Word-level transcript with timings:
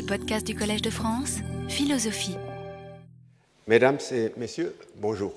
les 0.00 0.06
podcasts 0.06 0.46
du 0.46 0.54
Collège 0.54 0.80
de 0.80 0.88
France, 0.88 1.40
Philosophie. 1.68 2.34
Mesdames 3.66 3.98
et 4.12 4.32
messieurs, 4.38 4.74
bonjour. 4.96 5.34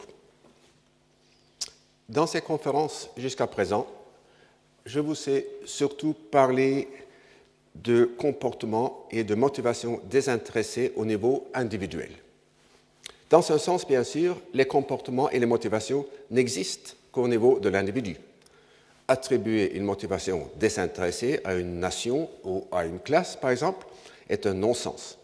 Dans 2.08 2.26
ces 2.28 2.39
conférences 2.39 3.10
jusqu'à 3.18 3.46
présent, 3.46 3.86
je 4.86 5.02
vous 5.02 5.18
ai 5.29 5.46
surtout 5.65 6.13
parlé 6.13 6.88
de 7.76 8.05
comportement 8.18 9.05
et 9.12 9.26
de 9.26 9.36
motivation 9.36 9.99
désintéressés 10.10 10.94
au 10.96 11.04
niveau 11.04 11.46
individuel. 11.54 12.12
Dans 13.30 13.42
ce 13.42 13.58
sens, 13.58 13.86
bien 13.86 14.06
sûr, 14.06 14.40
les 14.54 14.66
comportements 14.66 15.30
et 15.30 15.40
les 15.40 15.46
motivations 15.46 16.05
n'existent 16.32 16.94
qu'au 17.12 17.27
niveau 17.27 17.59
de 17.59 17.68
l'individu. 17.68 18.16
Attribuer 19.09 19.76
une 19.76 19.84
motivation 19.84 20.50
désintéressée 20.55 21.41
à 21.44 21.55
une 21.55 21.82
nation 21.82 22.30
ou 22.45 22.66
à 22.72 22.86
une 22.86 23.00
classe, 23.02 23.36
par 23.36 23.52
exemple, 23.52 23.86
est 24.30 24.45
un 24.45 24.53
non-sens. 24.53 25.17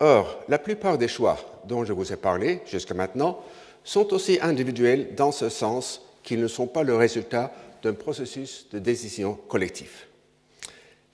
Or, 0.00 0.40
la 0.48 0.58
plupart 0.58 0.98
des 0.98 1.08
choix 1.08 1.38
dont 1.64 1.84
je 1.84 1.92
vous 1.92 2.12
ai 2.12 2.16
parlé 2.16 2.60
jusqu'à 2.66 2.94
maintenant 2.94 3.40
sont 3.84 4.12
aussi 4.12 4.38
individuels 4.40 5.14
dans 5.14 5.32
ce 5.32 5.48
sens 5.48 6.02
qu'ils 6.22 6.40
ne 6.40 6.48
sont 6.48 6.66
pas 6.66 6.82
le 6.82 6.96
résultat 6.96 7.52
d'un 7.82 7.92
processus 7.92 8.66
de 8.72 8.78
décision 8.78 9.34
collectif. 9.48 10.08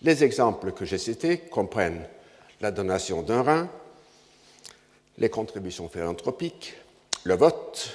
Les 0.02 0.24
exemples 0.24 0.72
que 0.72 0.84
j'ai 0.84 0.98
cités 0.98 1.38
comprennent 1.38 2.06
la 2.60 2.70
donation 2.70 3.22
d'un 3.22 3.42
rein, 3.42 3.68
les 5.18 5.28
contributions 5.28 5.88
philanthropiques, 5.88 6.74
le 7.24 7.34
vote, 7.34 7.90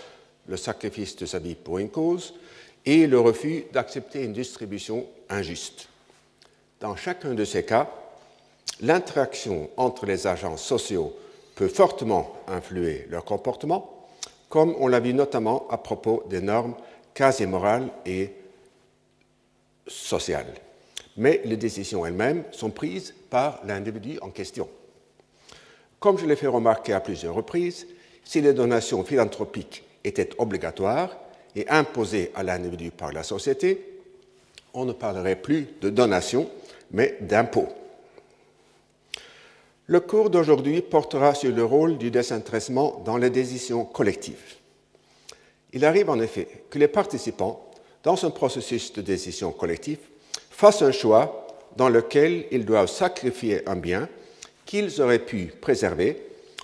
le 0.47 0.57
sacrifice 0.57 1.15
de 1.15 1.25
sa 1.25 1.39
vie 1.39 1.55
pour 1.55 1.79
une 1.79 1.89
cause 1.89 2.35
et 2.85 3.07
le 3.07 3.19
refus 3.19 3.65
d'accepter 3.73 4.23
une 4.23 4.33
distribution 4.33 5.07
injuste. 5.29 5.87
Dans 6.79 6.95
chacun 6.95 7.33
de 7.33 7.45
ces 7.45 7.65
cas, 7.65 7.89
l'interaction 8.81 9.69
entre 9.77 10.05
les 10.05 10.27
agents 10.27 10.57
sociaux 10.57 11.13
peut 11.55 11.67
fortement 11.67 12.35
influer 12.47 13.07
leur 13.09 13.23
comportement, 13.23 14.07
comme 14.49 14.75
on 14.79 14.87
l'a 14.87 14.99
vu 14.99 15.13
notamment 15.13 15.67
à 15.69 15.77
propos 15.77 16.23
des 16.29 16.41
normes 16.41 16.75
quasi 17.13 17.45
morales 17.45 17.89
et 18.05 18.33
sociales. 19.87 20.53
Mais 21.17 21.41
les 21.45 21.57
décisions 21.57 22.05
elles-mêmes 22.05 22.43
sont 22.51 22.71
prises 22.71 23.13
par 23.29 23.61
l'individu 23.65 24.19
en 24.21 24.29
question. 24.29 24.67
Comme 25.99 26.17
je 26.17 26.25
l'ai 26.25 26.35
fait 26.35 26.47
remarquer 26.47 26.93
à 26.93 26.99
plusieurs 26.99 27.35
reprises, 27.35 27.87
si 28.23 28.41
les 28.41 28.53
donations 28.53 29.03
philanthropiques 29.03 29.83
étaient 30.03 30.29
obligatoires 30.37 31.15
et 31.55 31.67
imposées 31.69 32.31
à 32.35 32.43
l'individu 32.43 32.91
par 32.91 33.13
la 33.13 33.23
société, 33.23 34.01
on 34.73 34.83
ne 34.83 34.91
parlerait 34.91 35.37
plus 35.37 35.67
de 35.81 35.89
donation, 35.89 36.49
mais 36.91 37.17
d'impôt. 37.21 37.69
Le 39.87 39.99
cours 39.99 40.31
d'aujourd'hui 40.31 40.81
portera 40.81 41.35
sur 41.35 41.51
le 41.51 41.63
rôle 41.63 41.99
du 41.99 42.09
désintéressement 42.09 43.03
dans 43.05 43.17
les 43.17 43.29
décisions 43.29 43.85
collectives. 43.85 44.55
Il 45.73 45.85
arrive 45.85 46.09
en 46.09 46.19
effet 46.19 46.47
que 46.71 46.79
les 46.79 46.87
participants, 46.87 47.69
dans 48.01 48.25
un 48.25 48.31
processus 48.31 48.93
de 48.93 49.03
décision 49.03 49.51
collective, 49.51 49.99
fassent 50.49 50.81
un 50.81 50.91
choix 50.91 51.45
dans 51.77 51.89
lequel 51.89 52.47
ils 52.49 52.65
doivent 52.65 52.89
sacrifier 52.89 53.67
un 53.69 53.75
bien 53.75 54.09
qu'ils 54.65 55.01
auraient 55.01 55.23
pu 55.23 55.53
préserver 55.61 56.19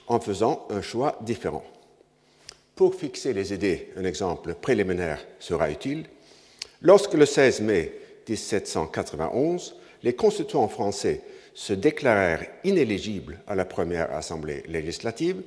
en 0.08 0.20
faisant 0.20 0.66
un 0.72 0.82
choix 0.82 1.20
différent. 1.22 1.64
Pour 2.76 2.96
fixer 2.96 3.34
les 3.34 3.54
idées, 3.54 3.90
un 3.98 4.06
exemple 4.06 4.56
préliminaire 4.56 5.24
sera 5.40 5.70
utile. 5.70 6.06
Lorsque 6.82 7.14
le 7.14 7.28
16 7.28 7.62
mai 7.62 7.94
1791, 8.28 9.76
les 10.02 10.16
constituants 10.16 10.68
français 10.68 11.22
se 11.54 11.74
déclarèrent 11.74 12.46
inéligibles 12.64 13.40
à 13.48 13.56
la 13.56 13.66
première 13.66 14.14
assemblée 14.14 14.64
législative, 14.68 15.42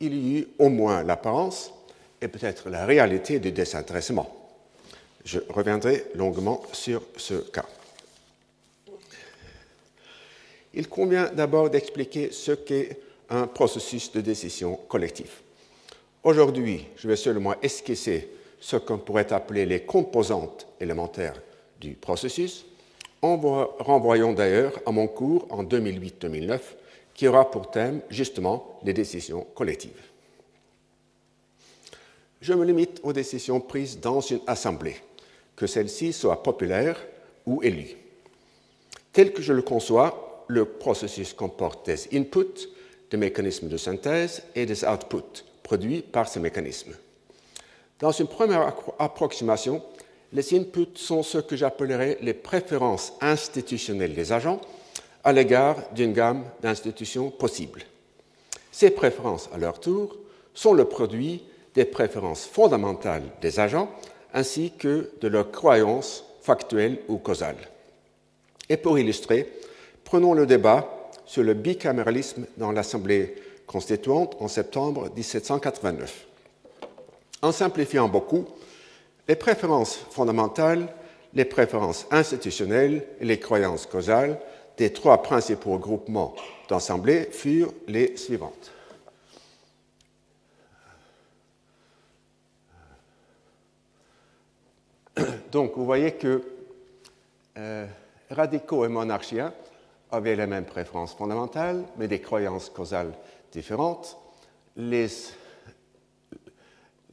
il 0.00 0.14
y 0.14 0.38
eut 0.40 0.48
au 0.58 0.68
moins 0.68 1.02
l'apparence 1.02 1.72
et 2.20 2.28
peut-être 2.28 2.68
la 2.68 2.86
réalité 2.86 3.38
du 3.38 3.52
désintéressement. 3.52 4.50
Je 5.24 5.38
reviendrai 5.48 6.06
longuement 6.14 6.62
sur 6.72 7.02
ce 7.16 7.34
cas. 7.34 7.66
Il 10.74 10.88
convient 10.88 11.30
d'abord 11.32 11.70
d'expliquer 11.70 12.30
ce 12.32 12.52
qu'est 12.52 12.98
un 13.28 13.46
processus 13.46 14.12
de 14.12 14.20
décision 14.20 14.76
collectif. 14.88 15.42
Aujourd'hui, 16.24 16.86
je 16.96 17.08
vais 17.08 17.16
seulement 17.16 17.60
esquisser 17.60 18.30
ce 18.60 18.76
qu'on 18.76 18.98
pourrait 18.98 19.32
appeler 19.32 19.66
les 19.66 19.80
composantes 19.80 20.66
élémentaires 20.80 21.40
du 21.80 21.94
processus, 21.94 22.64
renvoyant 23.22 24.32
d'ailleurs 24.32 24.80
à 24.84 24.90
mon 24.90 25.06
cours 25.06 25.46
en 25.50 25.62
2008-2009 25.64 26.60
qui 27.14 27.28
aura 27.28 27.50
pour 27.50 27.70
thème 27.70 28.00
justement 28.10 28.78
les 28.82 28.92
décisions 28.92 29.46
collectives. 29.54 30.00
Je 32.40 32.54
me 32.54 32.64
limite 32.64 33.00
aux 33.04 33.12
décisions 33.12 33.60
prises 33.60 34.00
dans 34.00 34.20
une 34.20 34.40
assemblée, 34.46 34.96
que 35.54 35.68
celle-ci 35.68 36.12
soit 36.12 36.42
populaire 36.42 37.00
ou 37.46 37.62
élue. 37.62 37.96
Tel 39.12 39.32
que 39.32 39.42
je 39.42 39.52
le 39.52 39.62
conçois, 39.62 40.44
le 40.48 40.64
processus 40.64 41.32
comporte 41.32 41.86
des 41.86 42.08
inputs, 42.16 42.68
des 43.10 43.16
mécanismes 43.16 43.68
de 43.68 43.76
synthèse 43.76 44.42
et 44.56 44.66
des 44.66 44.84
outputs 44.84 45.44
produits 45.62 46.02
par 46.02 46.28
ces 46.28 46.40
mécanismes. 46.40 46.94
Dans 48.00 48.10
une 48.10 48.26
première 48.26 48.74
approximation, 48.98 49.80
les 50.32 50.54
inputs 50.54 50.96
sont 50.96 51.22
ce 51.22 51.38
que 51.38 51.56
j'appellerais 51.56 52.18
les 52.22 52.34
préférences 52.34 53.12
institutionnelles 53.20 54.14
des 54.14 54.32
agents 54.32 54.60
à 55.24 55.32
l'égard 55.32 55.76
d'une 55.94 56.12
gamme 56.12 56.44
d'institutions 56.62 57.30
possibles. 57.30 57.82
Ces 58.70 58.90
préférences, 58.90 59.48
à 59.52 59.58
leur 59.58 59.78
tour, 59.78 60.16
sont 60.54 60.72
le 60.72 60.84
produit 60.84 61.44
des 61.74 61.84
préférences 61.84 62.46
fondamentales 62.46 63.24
des 63.40 63.60
agents 63.60 63.90
ainsi 64.34 64.72
que 64.78 65.10
de 65.20 65.28
leurs 65.28 65.50
croyances 65.50 66.24
factuelles 66.40 66.98
ou 67.08 67.18
causales. 67.18 67.68
Et 68.68 68.76
pour 68.76 68.98
illustrer, 68.98 69.48
Prenons 70.12 70.34
le 70.34 70.44
débat 70.44 71.10
sur 71.24 71.42
le 71.42 71.54
bicaméralisme 71.54 72.44
dans 72.58 72.70
l'Assemblée 72.70 73.34
constituante 73.66 74.36
en 74.40 74.46
septembre 74.46 75.08
1789. 75.16 76.26
En 77.40 77.50
simplifiant 77.50 78.10
beaucoup, 78.10 78.44
les 79.28 79.36
préférences 79.36 79.96
fondamentales, 80.10 80.88
les 81.34 81.44
préférences 81.44 82.06
institutionnelles 82.10 83.06
et 83.20 83.24
les 83.24 83.38
croyances 83.38 83.86
causales 83.86 84.38
des 84.76 84.92
trois 84.92 85.22
principaux 85.22 85.78
groupements 85.78 86.34
d'assemblée 86.68 87.28
furent 87.30 87.72
les 87.86 88.16
suivantes. 88.16 88.72
Donc, 95.52 95.76
vous 95.76 95.84
voyez 95.84 96.12
que 96.12 96.42
euh, 97.58 97.86
radicaux 98.30 98.84
et 98.84 98.88
monarchiens 98.88 99.52
avaient 100.10 100.36
les 100.36 100.46
mêmes 100.46 100.64
préférences 100.64 101.14
fondamentales, 101.14 101.84
mais 101.96 102.08
des 102.08 102.20
croyances 102.20 102.70
causales 102.70 103.12
différentes. 103.50 104.18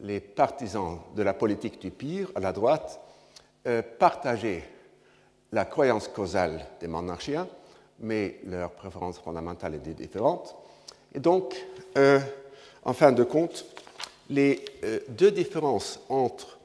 Les 0.02 0.20
partisans 0.20 1.00
de 1.16 1.24
la 1.24 1.34
politique 1.34 1.82
du 1.82 1.92
pire, 1.92 2.32
à 2.36 2.40
la 2.40 2.54
droite, 2.54 3.00
euh, 3.68 3.82
partageaient 4.00 4.64
la 5.52 5.66
croyance 5.66 6.08
causale 6.08 6.66
des 6.80 6.88
monarchiens, 6.88 7.48
mais 8.00 8.40
leurs 8.46 8.72
préférences 8.72 9.20
fondamentales 9.20 9.76
étaient 9.76 9.94
différentes. 9.94 10.56
Et 11.14 11.20
donc, 11.20 11.56
euh, 11.98 12.20
en 12.84 12.94
fin 12.94 13.12
de 13.12 13.24
compte, 13.24 13.66
les 14.30 14.64
euh, 14.84 15.00
deux 15.10 15.32
différences 15.32 16.00
entre 16.10 16.58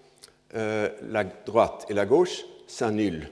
la 0.57 1.25
droite 1.25 1.85
et 1.89 1.95
la 1.95 2.07
gauche 2.07 2.45
s'annulent 2.69 3.29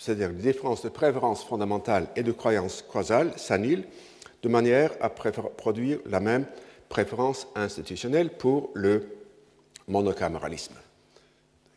c'est-à-dire 0.00 0.28
les 0.28 0.52
différences 0.52 0.82
de 0.82 0.88
préférence 0.88 1.44
fondamentale 1.44 2.06
et 2.16 2.22
de 2.22 2.32
croyance 2.32 2.82
causale 2.82 3.32
s'annulent 3.36 3.84
de 4.42 4.48
manière 4.48 4.92
à 5.00 5.10
produire 5.10 5.98
la 6.06 6.20
même 6.20 6.46
préférence 6.88 7.46
institutionnelle 7.54 8.30
pour 8.30 8.70
le 8.74 9.16
monocaméralisme, 9.86 10.74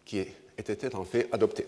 qui 0.06 0.26
était 0.58 0.96
en 0.96 1.04
fait 1.04 1.28
adopté. 1.32 1.68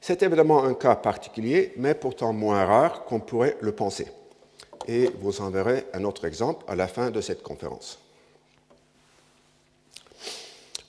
C'est 0.00 0.22
évidemment 0.22 0.64
un 0.64 0.74
cas 0.74 0.96
particulier, 0.96 1.72
mais 1.76 1.94
pourtant 1.94 2.32
moins 2.32 2.64
rare 2.64 3.04
qu'on 3.04 3.20
pourrait 3.20 3.56
le 3.60 3.72
penser. 3.72 4.06
Et 4.86 5.10
vous 5.20 5.40
en 5.40 5.50
verrez 5.50 5.84
un 5.94 6.04
autre 6.04 6.24
exemple 6.26 6.64
à 6.68 6.76
la 6.76 6.86
fin 6.86 7.10
de 7.10 7.20
cette 7.20 7.42
conférence. 7.42 7.98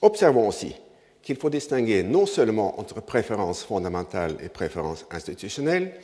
Observons 0.00 0.46
aussi 0.46 0.76
qu'il 1.22 1.36
faut 1.36 1.50
distinguer 1.50 2.02
non 2.02 2.26
seulement 2.26 2.78
entre 2.78 3.02
préférences 3.02 3.64
fondamentales 3.64 4.36
et 4.40 4.48
préférences 4.48 5.04
institutionnelles, 5.10 5.94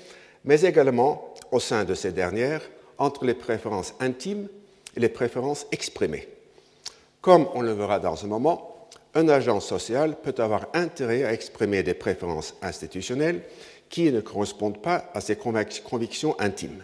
mais 0.44 0.62
également, 0.62 1.34
au 1.52 1.60
sein 1.60 1.84
de 1.84 1.94
ces 1.94 2.10
dernières, 2.10 2.62
entre 2.98 3.24
les 3.24 3.34
préférences 3.34 3.94
intimes 4.00 4.48
et 4.96 5.00
les 5.00 5.08
préférences 5.08 5.66
exprimées. 5.72 6.28
Comme 7.20 7.48
on 7.54 7.62
le 7.62 7.72
verra 7.72 7.98
dans 7.98 8.24
un 8.24 8.28
moment, 8.28 8.88
un 9.14 9.28
agent 9.28 9.60
social 9.60 10.16
peut 10.20 10.34
avoir 10.38 10.66
intérêt 10.74 11.24
à 11.24 11.32
exprimer 11.32 11.82
des 11.82 11.94
préférences 11.94 12.54
institutionnelles 12.62 13.42
qui 13.88 14.10
ne 14.10 14.20
correspondent 14.20 14.82
pas 14.82 15.10
à 15.14 15.20
ses 15.20 15.36
convictions 15.36 16.34
intimes. 16.40 16.82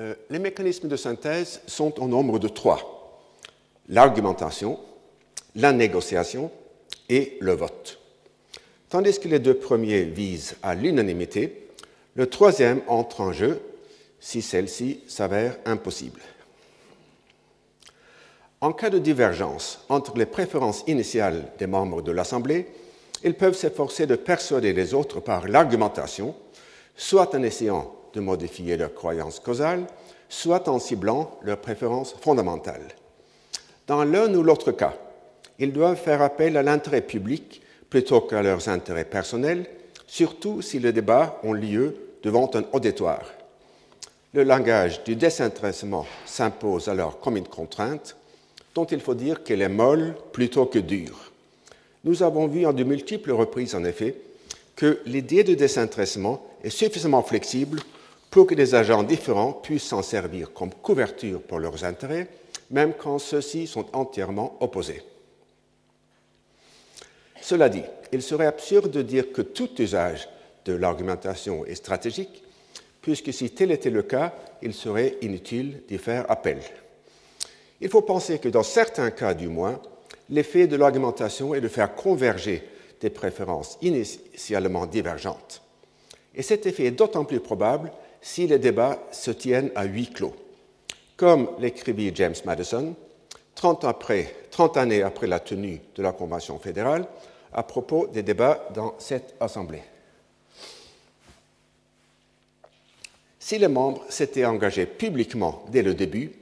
Euh, 0.00 0.14
les 0.30 0.38
mécanismes 0.38 0.88
de 0.88 0.96
synthèse 0.96 1.60
sont 1.66 2.00
au 2.02 2.08
nombre 2.08 2.38
de 2.38 2.48
trois 2.48 2.92
l'argumentation, 3.88 4.78
la 5.54 5.72
négociation 5.72 6.50
et 7.08 7.36
le 7.40 7.52
vote. 7.52 7.98
Tandis 8.88 9.18
que 9.18 9.28
les 9.28 9.38
deux 9.38 9.54
premiers 9.54 10.02
visent 10.02 10.56
à 10.62 10.74
l'unanimité, 10.74 11.61
le 12.14 12.26
troisième 12.26 12.82
entre 12.88 13.20
en 13.20 13.32
jeu 13.32 13.60
si 14.20 14.42
celle-ci 14.42 15.00
s'avère 15.08 15.56
impossible. 15.64 16.20
En 18.60 18.72
cas 18.72 18.90
de 18.90 18.98
divergence 18.98 19.84
entre 19.88 20.16
les 20.16 20.26
préférences 20.26 20.84
initiales 20.86 21.48
des 21.58 21.66
membres 21.66 22.02
de 22.02 22.12
l'Assemblée, 22.12 22.68
ils 23.24 23.34
peuvent 23.34 23.56
s'efforcer 23.56 24.06
de 24.06 24.14
persuader 24.14 24.72
les 24.72 24.94
autres 24.94 25.20
par 25.20 25.48
l'argumentation, 25.48 26.36
soit 26.96 27.34
en 27.34 27.42
essayant 27.42 27.92
de 28.12 28.20
modifier 28.20 28.76
leur 28.76 28.94
croyance 28.94 29.40
causale, 29.40 29.86
soit 30.28 30.68
en 30.68 30.78
ciblant 30.78 31.38
leurs 31.42 31.60
préférences 31.60 32.14
fondamentales. 32.20 32.88
Dans 33.88 34.04
l'un 34.04 34.32
ou 34.34 34.42
l'autre 34.42 34.70
cas, 34.70 34.94
ils 35.58 35.72
doivent 35.72 35.96
faire 35.96 36.22
appel 36.22 36.56
à 36.56 36.62
l'intérêt 36.62 37.02
public 37.02 37.62
plutôt 37.90 38.20
qu'à 38.20 38.42
leurs 38.42 38.68
intérêts 38.68 39.04
personnels, 39.04 39.66
surtout 40.12 40.60
si 40.60 40.78
les 40.78 40.92
débats 40.92 41.40
ont 41.42 41.54
lieu 41.54 41.96
devant 42.22 42.50
un 42.52 42.64
auditoire. 42.74 43.24
Le 44.34 44.42
langage 44.42 45.02
du 45.04 45.16
désintéressement 45.16 46.04
s'impose 46.26 46.90
alors 46.90 47.18
comme 47.18 47.38
une 47.38 47.48
contrainte 47.48 48.14
dont 48.74 48.84
il 48.84 49.00
faut 49.00 49.14
dire 49.14 49.42
qu'elle 49.42 49.62
est 49.62 49.70
molle 49.70 50.14
plutôt 50.32 50.66
que 50.66 50.78
dure. 50.78 51.32
Nous 52.04 52.22
avons 52.22 52.46
vu 52.46 52.66
en 52.66 52.74
de 52.74 52.84
multiples 52.84 53.32
reprises, 53.32 53.74
en 53.74 53.84
effet, 53.84 54.14
que 54.76 55.00
l'idée 55.06 55.44
de 55.44 55.54
désintéressement 55.54 56.44
est 56.62 56.68
suffisamment 56.68 57.22
flexible 57.22 57.80
pour 58.30 58.46
que 58.46 58.54
des 58.54 58.74
agents 58.74 59.04
différents 59.04 59.52
puissent 59.52 59.88
s'en 59.88 60.02
servir 60.02 60.52
comme 60.52 60.74
couverture 60.74 61.40
pour 61.40 61.58
leurs 61.58 61.84
intérêts, 61.84 62.28
même 62.70 62.92
quand 62.92 63.18
ceux-ci 63.18 63.66
sont 63.66 63.86
entièrement 63.94 64.58
opposés. 64.60 65.02
Cela 67.40 67.70
dit, 67.70 67.84
il 68.12 68.22
serait 68.22 68.46
absurde 68.46 68.90
de 68.90 69.02
dire 69.02 69.32
que 69.32 69.42
tout 69.42 69.80
usage 69.80 70.28
de 70.64 70.74
l'argumentation 70.74 71.64
est 71.64 71.74
stratégique, 71.74 72.42
puisque 73.00 73.32
si 73.32 73.50
tel 73.50 73.72
était 73.72 73.90
le 73.90 74.02
cas, 74.02 74.34
il 74.62 74.74
serait 74.74 75.16
inutile 75.22 75.82
d'y 75.88 75.98
faire 75.98 76.30
appel. 76.30 76.60
Il 77.80 77.88
faut 77.88 78.02
penser 78.02 78.38
que 78.38 78.48
dans 78.48 78.62
certains 78.62 79.10
cas 79.10 79.34
du 79.34 79.48
moins, 79.48 79.80
l'effet 80.30 80.66
de 80.68 80.76
l'argumentation 80.76 81.54
est 81.54 81.60
de 81.60 81.68
faire 81.68 81.94
converger 81.94 82.62
des 83.00 83.10
préférences 83.10 83.76
initialement 83.82 84.86
divergentes. 84.86 85.62
Et 86.34 86.42
cet 86.42 86.66
effet 86.66 86.84
est 86.84 86.90
d'autant 86.92 87.24
plus 87.24 87.40
probable 87.40 87.90
si 88.20 88.46
les 88.46 88.58
débats 88.58 89.02
se 89.10 89.32
tiennent 89.32 89.72
à 89.74 89.84
huis 89.84 90.10
clos. 90.10 90.34
Comme 91.16 91.50
l'écrivit 91.58 92.12
James 92.14 92.36
Madison, 92.44 92.94
30, 93.56 93.84
après, 93.84 94.34
30 94.50 94.76
années 94.76 95.02
après 95.02 95.26
la 95.26 95.40
tenue 95.40 95.80
de 95.96 96.02
la 96.02 96.12
Convention 96.12 96.58
fédérale, 96.58 97.06
à 97.52 97.62
propos 97.62 98.06
des 98.06 98.22
débats 98.22 98.68
dans 98.74 98.94
cette 98.98 99.34
Assemblée. 99.40 99.82
Si 103.38 103.58
les 103.58 103.68
membres 103.68 104.04
s'étaient 104.08 104.44
engagés 104.44 104.86
publiquement 104.86 105.64
dès 105.68 105.82
le 105.82 105.94
début, 105.94 106.32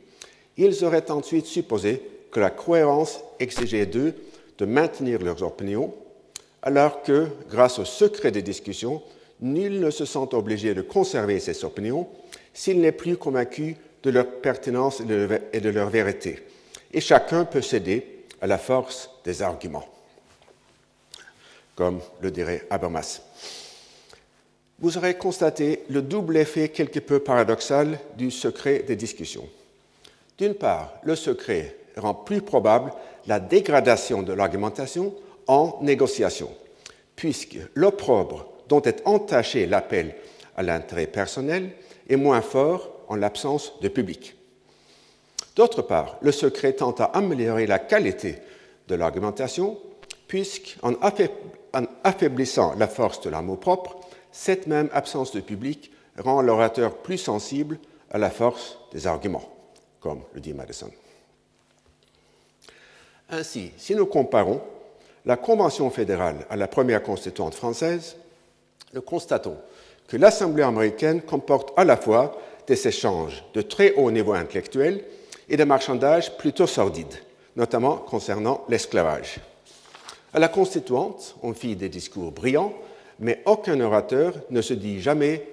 ils 0.57 0.85
auraient 0.85 1.11
ensuite 1.11 1.47
supposé 1.47 2.03
que 2.31 2.41
la 2.41 2.51
cohérence 2.51 3.21
exigeait 3.39 3.87
d'eux 3.87 4.15
de 4.59 4.67
maintenir 4.67 5.23
leurs 5.23 5.43
opinions, 5.43 5.95
alors 6.63 7.03
que, 7.03 7.29
grâce 7.49 7.79
au 7.79 7.85
secret 7.85 8.31
des 8.31 8.43
discussions, 8.43 9.03
nul 9.41 9.81
ne 9.81 9.91
se 9.91 10.05
sent 10.05 10.29
obligé 10.33 10.75
de 10.75 10.83
conserver 10.83 11.41
ses 11.41 11.65
opinions 11.65 12.07
s'il 12.53 12.81
n'est 12.81 12.93
plus 12.93 13.17
convaincu 13.17 13.77
de 14.03 14.11
leur 14.11 14.27
pertinence 14.27 15.01
et 15.01 15.61
de 15.61 15.69
leur 15.71 15.89
vérité, 15.89 16.39
et 16.93 17.01
chacun 17.01 17.45
peut 17.45 17.63
céder 17.63 18.25
à 18.41 18.47
la 18.47 18.59
force 18.59 19.11
des 19.25 19.43
arguments, 19.43 19.87
comme 21.75 22.01
le 22.21 22.31
dirait 22.31 22.67
Habermas. 22.71 23.21
Vous 24.79 24.97
aurez 24.97 25.19
constaté 25.19 25.85
le 25.91 26.01
double 26.01 26.39
effet 26.39 26.71
quelque 26.71 27.01
peu 27.01 27.19
paradoxal 27.19 27.99
du 28.17 28.31
secret 28.31 28.85
des 28.87 28.97
discussions. 28.97 29.49
D'une 30.39 30.55
part, 30.55 30.95
le 31.03 31.17
secret 31.17 31.77
rend 31.97 32.15
plus 32.15 32.41
probable 32.41 32.93
la 33.27 33.41
dégradation 33.41 34.23
de 34.23 34.33
l'argumentation 34.33 35.15
en 35.47 35.79
négociation, 35.83 36.51
puisque 37.15 37.59
l'opprobre 37.75 38.47
dont 38.69 38.81
est 38.83 39.03
entaché 39.05 39.67
l'appel 39.67 40.15
à 40.57 40.63
l'intérêt 40.63 41.07
personnel 41.07 41.71
est 42.09 42.17
moins 42.17 42.41
fort 42.41 42.91
en 43.09 43.17
l'absence 43.17 43.79
de 43.81 43.89
public. 43.89 44.37
D'autre 45.57 45.83
part, 45.83 46.17
le 46.23 46.33
secret 46.33 46.73
tend 46.73 46.93
à 46.93 47.05
améliorer 47.05 47.67
la 47.67 47.79
qualité 47.79 48.39
de 48.89 48.95
l'argumentation, 48.95 49.77
puisqu'en 50.31 50.95
affaiblissant 52.05 52.77
la 52.79 52.87
force 52.87 53.21
de 53.21 53.31
l'amour 53.31 53.59
propre, 53.59 53.97
cette 54.31 54.69
même 54.69 54.89
absence 54.93 55.33
de 55.33 55.41
public 55.41 55.91
rend 56.19 56.41
l'orateur 56.41 56.99
plus 56.99 57.19
sensible 57.19 57.81
à 58.13 58.19
la 58.19 58.31
force 58.31 58.79
des 58.93 59.09
arguments, 59.09 59.53
comme 59.99 60.21
le 60.33 60.41
dit 60.41 60.55
Madison. 60.55 60.89
Ainsi, 63.29 63.73
si 63.77 63.97
nous 63.97 64.07
comparons 64.07 64.61
la 65.27 65.37
Convention 65.37 65.91
fédérale 65.91 66.47
à 66.49 66.55
la 66.55 66.69
première 66.69 67.03
constituante 67.03 67.57
française, 67.57 68.15
nous 68.95 69.03
constatons 69.03 69.57
que 70.07 70.17
l'Assemblée 70.17 70.63
américaine 70.63 71.23
comporte 71.23 71.77
à 71.77 71.85
la 71.85 71.97
fois 71.97 72.41
des 72.69 72.87
échanges 72.87 73.43
de 73.53 73.63
très 73.63 73.95
haut 73.95 74.13
niveau 74.13 74.35
intellectuel 74.35 75.05
et 75.49 75.57
des 75.57 75.65
marchandages 75.65 76.37
plutôt 76.37 76.69
sordides, 76.69 77.19
notamment 77.57 77.97
concernant 77.97 78.65
l'esclavage. 78.69 79.41
À 80.33 80.39
la 80.39 80.49
constituante, 80.49 81.35
on 81.43 81.55
fit 81.55 81.75
des 81.75 81.89
discours 81.89 82.31
brillants, 82.31 82.73
mais 83.19 83.43
aucun 83.47 83.81
orateur 83.81 84.35
ne 84.51 84.63
se 84.63 84.75
dit 84.75 85.01
jamais 85.01 85.47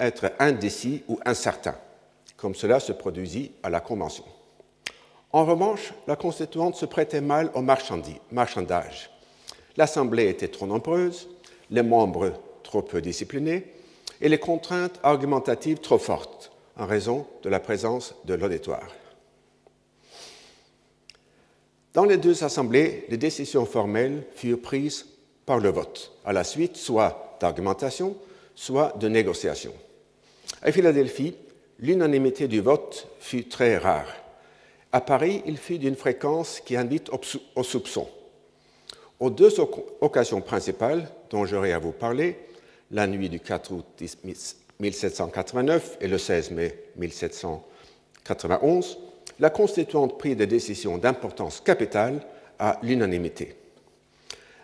être 0.00 0.32
indécis 0.40 1.04
ou 1.08 1.20
incertain, 1.24 1.76
comme 2.36 2.56
cela 2.56 2.80
se 2.80 2.92
produisit 2.92 3.52
à 3.62 3.70
la 3.70 3.80
Convention. 3.80 4.24
En 5.32 5.44
revanche, 5.44 5.94
la 6.08 6.16
constituante 6.16 6.74
se 6.74 6.84
prêtait 6.84 7.20
mal 7.20 7.50
au 7.54 7.62
marchandage. 7.62 9.10
L'Assemblée 9.76 10.28
était 10.28 10.48
trop 10.48 10.66
nombreuse, 10.66 11.28
les 11.70 11.82
membres 11.82 12.32
trop 12.62 12.82
peu 12.82 13.00
disciplinés 13.00 13.66
et 14.20 14.28
les 14.28 14.38
contraintes 14.38 14.98
argumentatives 15.02 15.78
trop 15.78 15.98
fortes 15.98 16.50
en 16.76 16.86
raison 16.86 17.26
de 17.42 17.48
la 17.48 17.60
présence 17.60 18.14
de 18.24 18.34
l'auditoire. 18.34 18.88
Dans 21.94 22.04
les 22.04 22.16
deux 22.16 22.42
assemblées, 22.42 23.04
les 23.08 23.16
décisions 23.16 23.66
formelles 23.66 24.24
furent 24.34 24.60
prises 24.60 25.06
par 25.46 25.60
le 25.60 25.70
vote, 25.70 26.12
à 26.24 26.32
la 26.32 26.42
suite 26.42 26.76
soit 26.76 27.36
d'argumentation, 27.40 28.16
soit 28.56 28.98
de 28.98 29.08
négociation. 29.08 29.72
À 30.60 30.72
Philadelphie, 30.72 31.36
l'unanimité 31.78 32.48
du 32.48 32.60
vote 32.60 33.06
fut 33.20 33.44
très 33.44 33.78
rare. 33.78 34.08
À 34.90 35.00
Paris, 35.00 35.44
il 35.46 35.56
fut 35.56 35.78
d'une 35.78 35.94
fréquence 35.94 36.60
qui 36.60 36.76
invite 36.76 37.10
au 37.54 37.62
soupçon. 37.62 38.08
Aux 39.20 39.30
deux 39.30 39.54
occasions 40.00 40.40
principales 40.40 41.08
dont 41.30 41.46
j'aurai 41.46 41.72
à 41.72 41.78
vous 41.78 41.92
parler, 41.92 42.38
la 42.90 43.06
nuit 43.06 43.28
du 43.28 43.38
4 43.38 43.72
août 43.72 43.86
1789 44.80 45.98
et 46.00 46.08
le 46.08 46.18
16 46.18 46.50
mai 46.50 46.76
1791, 46.96 48.98
la 49.40 49.50
Constituante 49.50 50.18
prit 50.18 50.36
des 50.36 50.46
décisions 50.46 50.98
d'importance 50.98 51.60
capitale 51.60 52.20
à 52.58 52.78
l'unanimité. 52.82 53.54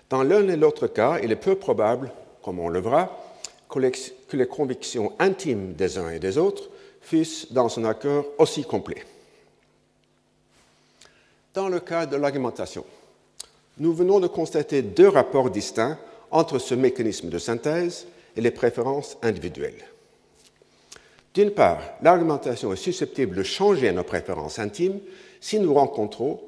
Dans 0.08 0.22
l'un 0.22 0.48
et 0.48 0.56
l'autre 0.56 0.86
cas, 0.86 1.18
il 1.22 1.32
est 1.32 1.36
peu 1.36 1.54
probable, 1.54 2.12
comme 2.42 2.58
on 2.58 2.68
le 2.68 2.80
verra, 2.80 3.16
que 3.68 4.36
les 4.36 4.46
convictions 4.46 5.12
intimes 5.18 5.74
des 5.74 5.98
uns 5.98 6.10
et 6.10 6.18
des 6.18 6.38
autres 6.38 6.70
fussent 7.00 7.52
dans 7.52 7.78
un 7.78 7.84
accord 7.84 8.24
aussi 8.38 8.64
complet. 8.64 9.04
Dans 11.54 11.68
le 11.68 11.80
cas 11.80 12.06
de 12.06 12.16
l'argumentation, 12.16 12.84
nous 13.78 13.92
venons 13.92 14.20
de 14.20 14.26
constater 14.26 14.82
deux 14.82 15.08
rapports 15.08 15.50
distincts 15.50 15.98
entre 16.30 16.58
ce 16.58 16.74
mécanisme 16.74 17.28
de 17.28 17.38
synthèse 17.38 18.06
et 18.36 18.40
les 18.40 18.50
préférences 18.50 19.16
individuelles. 19.22 19.84
D'une 21.34 21.50
part, 21.50 21.80
l'argumentation 22.02 22.72
est 22.72 22.76
susceptible 22.76 23.36
de 23.36 23.42
changer 23.42 23.92
nos 23.92 24.02
préférences 24.02 24.58
intimes 24.58 24.98
si 25.40 25.58
nous 25.60 25.72
rencontrons, 25.72 26.40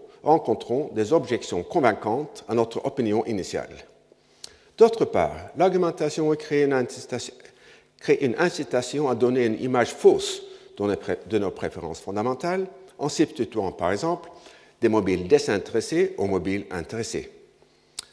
des 0.95 1.13
objections 1.13 1.63
convaincantes 1.63 2.45
à 2.49 2.55
notre 2.55 2.85
opinion 2.87 3.25
initiale. 3.27 3.75
D'autre 4.79 5.05
part, 5.05 5.35
l'argumentation 5.57 6.31
crée 6.37 6.65
une, 6.65 6.87
une 8.21 8.37
incitation 8.39 9.09
à 9.09 9.15
donner 9.15 9.47
une 9.47 9.61
image 9.61 9.93
fausse 9.95 10.43
de 10.79 11.39
nos 11.39 11.51
préférences 11.51 12.01
fondamentales 12.01 12.67
en 12.99 13.09
substituant 13.09 13.73
par 13.73 13.93
exemple 13.93 14.31
des 14.81 14.89
mobiles 14.89 15.29
désintéressés 15.29 16.15
aux 16.19 16.27
mobiles 16.27 16.67
intéressés. 16.71 17.31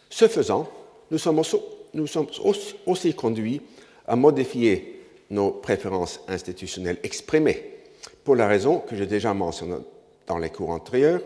Ce 0.10 0.28
faisant, 0.28 0.70
nous 1.12 1.18
sommes 1.18 1.42
aussi 2.86 3.14
conduits 3.14 3.62
à 4.08 4.16
modifier 4.16 4.99
nos 5.30 5.52
préférences 5.52 6.22
institutionnelles 6.28 7.00
exprimées, 7.04 7.76
pour 8.24 8.36
la 8.36 8.48
raison 8.48 8.80
que 8.80 8.96
j'ai 8.96 9.06
déjà 9.06 9.34
mentionnée 9.34 9.78
dans 10.28 10.38
les 10.38 10.50
cours 10.50 10.70
antérieurs, 10.70 11.22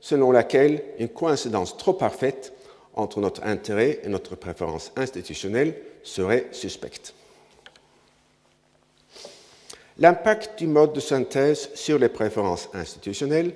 selon 0.00 0.30
laquelle 0.30 0.82
une 0.98 1.08
coïncidence 1.08 1.76
trop 1.76 1.92
parfaite 1.92 2.52
entre 2.94 3.20
notre 3.20 3.44
intérêt 3.44 4.00
et 4.02 4.08
notre 4.08 4.36
préférence 4.36 4.92
institutionnelle 4.96 5.74
serait 6.02 6.46
suspecte. 6.52 7.14
L'impact 9.98 10.58
du 10.58 10.66
mode 10.66 10.92
de 10.92 11.00
synthèse 11.00 11.70
sur 11.74 11.98
les 11.98 12.08
préférences 12.08 12.68
institutionnelles, 12.74 13.54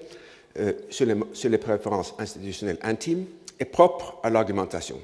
euh, 0.58 0.72
sur, 0.88 1.06
les, 1.06 1.58
préférences 1.58 2.14
institutionnelles 2.18 2.78
intimes, 2.82 3.26
est 3.58 3.66
propre 3.66 4.18
à 4.22 4.30
l'argumentation. 4.30 4.98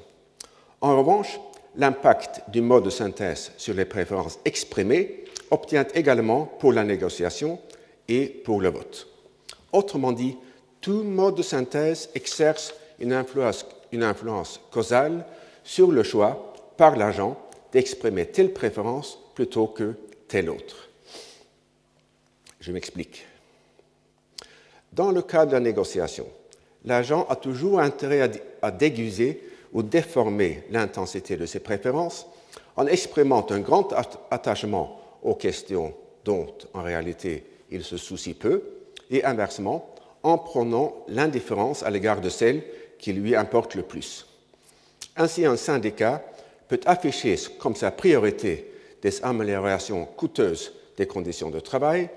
En 0.81 0.97
revanche, 0.97 1.39
l'impact 1.77 2.41
du 2.49 2.61
mode 2.61 2.85
de 2.85 2.89
synthèse 2.89 3.51
sur 3.57 3.73
les 3.73 3.85
préférences 3.85 4.39
exprimées 4.45 5.23
obtient 5.51 5.85
également 5.93 6.45
pour 6.45 6.73
la 6.73 6.83
négociation 6.83 7.59
et 8.07 8.27
pour 8.27 8.61
le 8.61 8.69
vote. 8.69 9.07
Autrement 9.71 10.11
dit, 10.11 10.37
tout 10.81 11.03
mode 11.03 11.35
de 11.35 11.41
synthèse 11.41 12.09
exerce 12.15 12.73
une 12.99 13.13
influence, 13.13 14.59
causale 14.71 15.25
sur 15.63 15.91
le 15.91 16.03
choix 16.03 16.53
par 16.77 16.95
l'agent 16.95 17.37
d'exprimer 17.71 18.25
telle 18.25 18.53
préférence 18.53 19.19
plutôt 19.35 19.67
que 19.67 19.93
telle 20.27 20.49
autre. 20.49 20.89
Je 22.59 22.71
m'explique. 22.71 23.25
Dans 24.93 25.11
le 25.11 25.21
cas 25.21 25.45
de 25.45 25.51
la 25.51 25.59
négociation, 25.59 26.27
l'agent 26.85 27.27
a 27.29 27.35
toujours 27.35 27.79
intérêt 27.79 28.31
à, 28.61 28.71
déguiser 28.71 29.41
ou 29.73 29.83
déformer 29.83 30.63
l'intensité 30.71 31.37
de 31.37 31.45
ses 31.45 31.59
préférences 31.59 32.27
en 32.75 32.87
exprimant 32.87 33.45
un 33.49 33.59
grand 33.59 33.93
attachement 34.31 35.01
aux 35.23 35.35
questions 35.35 35.93
dont, 36.23 36.47
en 36.73 36.83
réalité, 36.83 37.45
il 37.71 37.83
se 37.83 37.97
soucie 37.97 38.33
peu, 38.33 38.63
et 39.09 39.23
inversement, 39.23 39.93
en 40.23 40.37
prenant 40.37 40.93
l'indifférence 41.07 41.83
à 41.83 41.89
l'égard 41.89 42.21
de 42.21 42.29
celles 42.29 42.63
qui 42.99 43.13
lui 43.13 43.35
importent 43.35 43.75
le 43.75 43.83
plus. 43.83 44.25
Ainsi, 45.15 45.45
un 45.45 45.55
syndicat 45.55 46.23
peut 46.67 46.79
afficher 46.85 47.35
comme 47.59 47.75
sa 47.75 47.91
priorité 47.91 48.71
des 49.01 49.23
améliorations 49.23 50.05
coûteuses 50.05 50.73
des 50.97 51.07
conditions 51.07 51.49
de 51.49 51.59
travail 51.59 52.09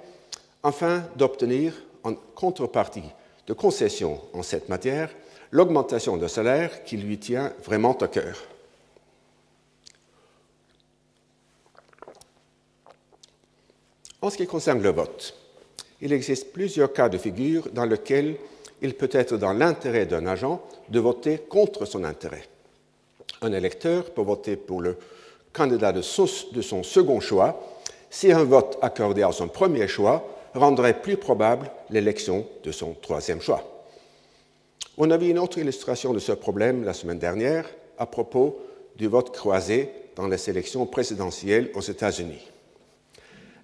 afin 0.62 1.04
d'obtenir 1.16 1.74
en 2.04 2.14
contrepartie 2.14 3.10
de 3.46 3.52
concessions 3.52 4.20
en 4.32 4.42
cette 4.42 4.68
matière 4.68 5.10
l'augmentation 5.52 6.16
de 6.16 6.28
salaire 6.28 6.84
qui 6.84 6.96
lui 6.96 7.18
tient 7.18 7.52
vraiment 7.64 7.96
à 7.98 8.08
cœur. 8.08 8.36
En 14.22 14.30
ce 14.30 14.36
qui 14.36 14.46
concerne 14.46 14.82
le 14.82 14.90
vote, 14.90 15.34
il 16.02 16.12
existe 16.12 16.52
plusieurs 16.52 16.92
cas 16.92 17.08
de 17.08 17.18
figure 17.18 17.68
dans 17.72 17.86
lesquels 17.86 18.36
il 18.82 18.94
peut 18.94 19.08
être 19.12 19.36
dans 19.36 19.52
l'intérêt 19.52 20.06
d'un 20.06 20.26
agent 20.26 20.62
de 20.88 21.00
voter 21.00 21.38
contre 21.38 21.84
son 21.86 22.04
intérêt. 22.04 22.44
Un 23.42 23.52
électeur 23.52 24.10
peut 24.10 24.22
voter 24.22 24.56
pour 24.56 24.82
le 24.82 24.96
candidat 25.52 25.92
de 25.92 26.02
son, 26.02 26.26
de 26.52 26.62
son 26.62 26.82
second 26.82 27.20
choix 27.20 27.60
si 28.10 28.32
un 28.32 28.44
vote 28.44 28.78
accordé 28.82 29.22
à 29.22 29.32
son 29.32 29.48
premier 29.48 29.88
choix 29.88 30.24
rendrait 30.54 31.00
plus 31.00 31.16
probable 31.16 31.70
l'élection 31.90 32.46
de 32.64 32.72
son 32.72 32.94
troisième 32.94 33.40
choix. 33.40 33.79
On 35.02 35.10
a 35.10 35.16
vu 35.16 35.30
une 35.30 35.38
autre 35.38 35.56
illustration 35.56 36.12
de 36.12 36.18
ce 36.18 36.32
problème 36.32 36.84
la 36.84 36.92
semaine 36.92 37.18
dernière 37.18 37.64
à 37.96 38.04
propos 38.04 38.58
du 38.96 39.06
vote 39.06 39.34
croisé 39.34 39.90
dans 40.14 40.28
les 40.28 40.50
élections 40.50 40.84
présidentielles 40.84 41.70
aux 41.74 41.80
États-Unis. 41.80 42.46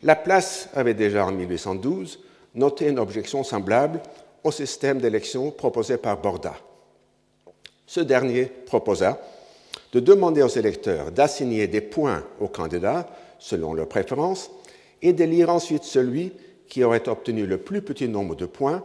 Laplace 0.02 0.70
avait 0.72 0.94
déjà 0.94 1.26
en 1.26 1.32
1812 1.32 2.20
noté 2.54 2.88
une 2.88 2.98
objection 2.98 3.44
semblable 3.44 4.00
au 4.44 4.50
système 4.50 4.98
d'élection 4.98 5.50
proposé 5.50 5.98
par 5.98 6.22
Borda. 6.22 6.54
Ce 7.86 8.00
dernier 8.00 8.46
proposa 8.46 9.20
de 9.92 10.00
demander 10.00 10.40
aux 10.40 10.48
électeurs 10.48 11.12
d'assigner 11.12 11.66
des 11.66 11.82
points 11.82 12.24
aux 12.40 12.48
candidats 12.48 13.10
selon 13.38 13.74
leurs 13.74 13.90
préférences 13.90 14.50
et 15.02 15.12
d'élire 15.12 15.50
ensuite 15.50 15.84
celui 15.84 16.32
qui 16.66 16.82
aurait 16.82 17.10
obtenu 17.10 17.44
le 17.44 17.58
plus 17.58 17.82
petit 17.82 18.08
nombre 18.08 18.36
de 18.36 18.46
points 18.46 18.82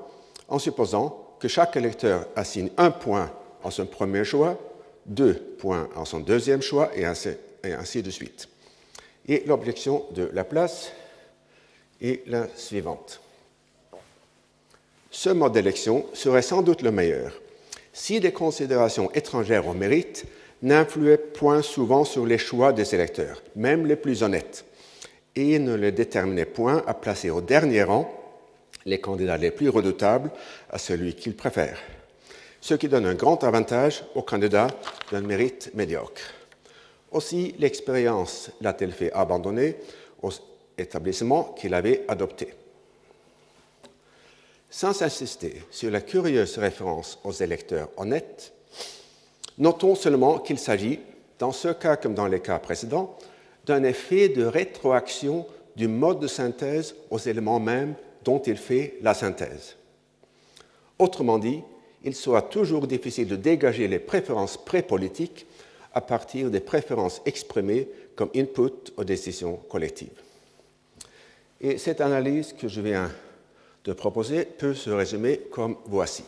en 0.49 0.59
supposant 0.59 1.20
que 1.41 1.47
chaque 1.47 1.75
électeur 1.75 2.27
assigne 2.35 2.69
un 2.77 2.91
point 2.91 3.31
à 3.63 3.71
son 3.71 3.85
premier 3.87 4.23
choix, 4.23 4.57
deux 5.05 5.33
points 5.33 5.89
à 5.97 6.05
son 6.05 6.19
deuxième 6.19 6.61
choix 6.61 6.91
et 6.95 7.03
ainsi, 7.03 7.29
et 7.63 7.73
ainsi 7.73 8.03
de 8.03 8.11
suite. 8.11 8.47
Et 9.27 9.43
l'objection 9.47 10.05
de 10.11 10.29
Laplace 10.33 10.91
est 11.99 12.25
la 12.27 12.47
suivante. 12.55 13.19
Ce 15.09 15.29
mode 15.29 15.53
d'élection 15.53 16.05
serait 16.13 16.41
sans 16.41 16.61
doute 16.61 16.83
le 16.83 16.91
meilleur 16.91 17.33
si 17.93 18.21
des 18.21 18.31
considérations 18.31 19.11
étrangères 19.11 19.67
au 19.67 19.73
mérite 19.73 20.25
n'influaient 20.61 21.17
point 21.17 21.61
souvent 21.61 22.05
sur 22.05 22.25
les 22.25 22.37
choix 22.37 22.71
des 22.71 22.95
électeurs, 22.95 23.41
même 23.55 23.85
les 23.85 23.97
plus 23.97 24.23
honnêtes 24.23 24.63
et 25.35 25.59
ne 25.59 25.75
le 25.75 25.91
déterminait 25.91 26.45
point 26.45 26.83
à 26.87 26.93
placer 26.93 27.29
au 27.29 27.41
dernier 27.41 27.83
rang 27.83 28.20
les 28.85 28.99
candidats 28.99 29.37
les 29.37 29.51
plus 29.51 29.69
redoutables 29.69 30.31
à 30.69 30.77
celui 30.77 31.15
qu'il 31.15 31.35
préfère, 31.35 31.77
ce 32.59 32.73
qui 32.73 32.87
donne 32.87 33.05
un 33.05 33.15
grand 33.15 33.43
avantage 33.43 34.03
aux 34.15 34.21
candidats 34.21 34.67
d'un 35.11 35.21
mérite 35.21 35.71
médiocre. 35.73 36.21
Aussi, 37.11 37.55
l'expérience 37.59 38.51
l'a-t-elle 38.61 38.93
fait 38.93 39.11
abandonner 39.11 39.77
aux 40.21 40.31
établissements 40.77 41.55
qu'il 41.59 41.73
avait 41.73 42.05
adoptés. 42.07 42.53
Sans 44.69 45.01
insister 45.01 45.63
sur 45.69 45.91
la 45.91 45.99
curieuse 45.99 46.57
référence 46.57 47.19
aux 47.25 47.33
électeurs 47.33 47.89
honnêtes, 47.97 48.53
notons 49.57 49.95
seulement 49.95 50.39
qu'il 50.39 50.57
s'agit, 50.57 51.01
dans 51.39 51.51
ce 51.51 51.69
cas 51.69 51.97
comme 51.97 52.13
dans 52.13 52.27
les 52.27 52.39
cas 52.39 52.59
précédents, 52.59 53.17
d'un 53.65 53.83
effet 53.83 54.29
de 54.29 54.45
rétroaction 54.45 55.45
du 55.75 55.87
mode 55.87 56.19
de 56.19 56.27
synthèse 56.27 56.95
aux 57.09 57.19
éléments 57.19 57.59
mêmes 57.59 57.95
dont 58.23 58.41
il 58.41 58.57
fait 58.57 58.97
la 59.01 59.13
synthèse. 59.13 59.75
Autrement 60.99 61.39
dit, 61.39 61.61
il 62.03 62.15
sera 62.15 62.41
toujours 62.41 62.87
difficile 62.87 63.27
de 63.27 63.35
dégager 63.35 63.87
les 63.87 63.99
préférences 63.99 64.57
prépolitiques 64.57 65.45
à 65.93 66.01
partir 66.01 66.49
des 66.49 66.59
préférences 66.59 67.21
exprimées 67.25 67.87
comme 68.15 68.29
input 68.35 68.91
aux 68.97 69.03
décisions 69.03 69.57
collectives. 69.69 70.21
Et 71.59 71.77
cette 71.77 72.01
analyse 72.01 72.53
que 72.53 72.67
je 72.67 72.81
viens 72.81 73.11
de 73.83 73.93
proposer 73.93 74.45
peut 74.45 74.73
se 74.73 74.89
résumer 74.89 75.39
comme 75.51 75.77
voici. 75.85 76.23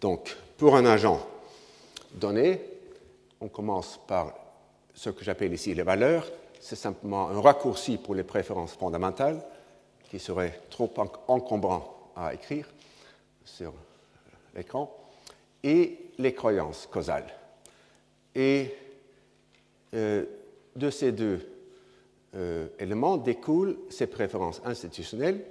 Donc, 0.00 0.36
pour 0.56 0.76
un 0.76 0.86
agent 0.86 1.26
donné, 2.14 2.60
on 3.40 3.48
commence 3.48 3.98
par 4.06 4.34
ce 4.94 5.10
que 5.10 5.24
j'appelle 5.24 5.52
ici 5.52 5.74
les 5.74 5.82
valeurs, 5.82 6.26
c'est 6.60 6.76
simplement 6.76 7.28
un 7.28 7.40
raccourci 7.40 7.98
pour 7.98 8.14
les 8.14 8.24
préférences 8.24 8.72
fondamentales 8.72 9.42
qui 10.10 10.18
serait 10.18 10.60
trop 10.70 10.92
encombrant 11.28 12.12
à 12.16 12.34
écrire 12.34 12.66
sur 13.44 13.72
l'écran, 14.54 14.94
et 15.62 15.98
les 16.18 16.34
croyances 16.34 16.88
causales. 16.90 17.32
Et 18.34 18.74
euh, 19.94 20.24
de 20.76 20.90
ces 20.90 21.12
deux 21.12 21.40
euh, 22.34 22.68
éléments 22.78 23.16
découlent 23.16 23.76
ces 23.90 24.06
préférences 24.06 24.60
institutionnelles, 24.64 25.44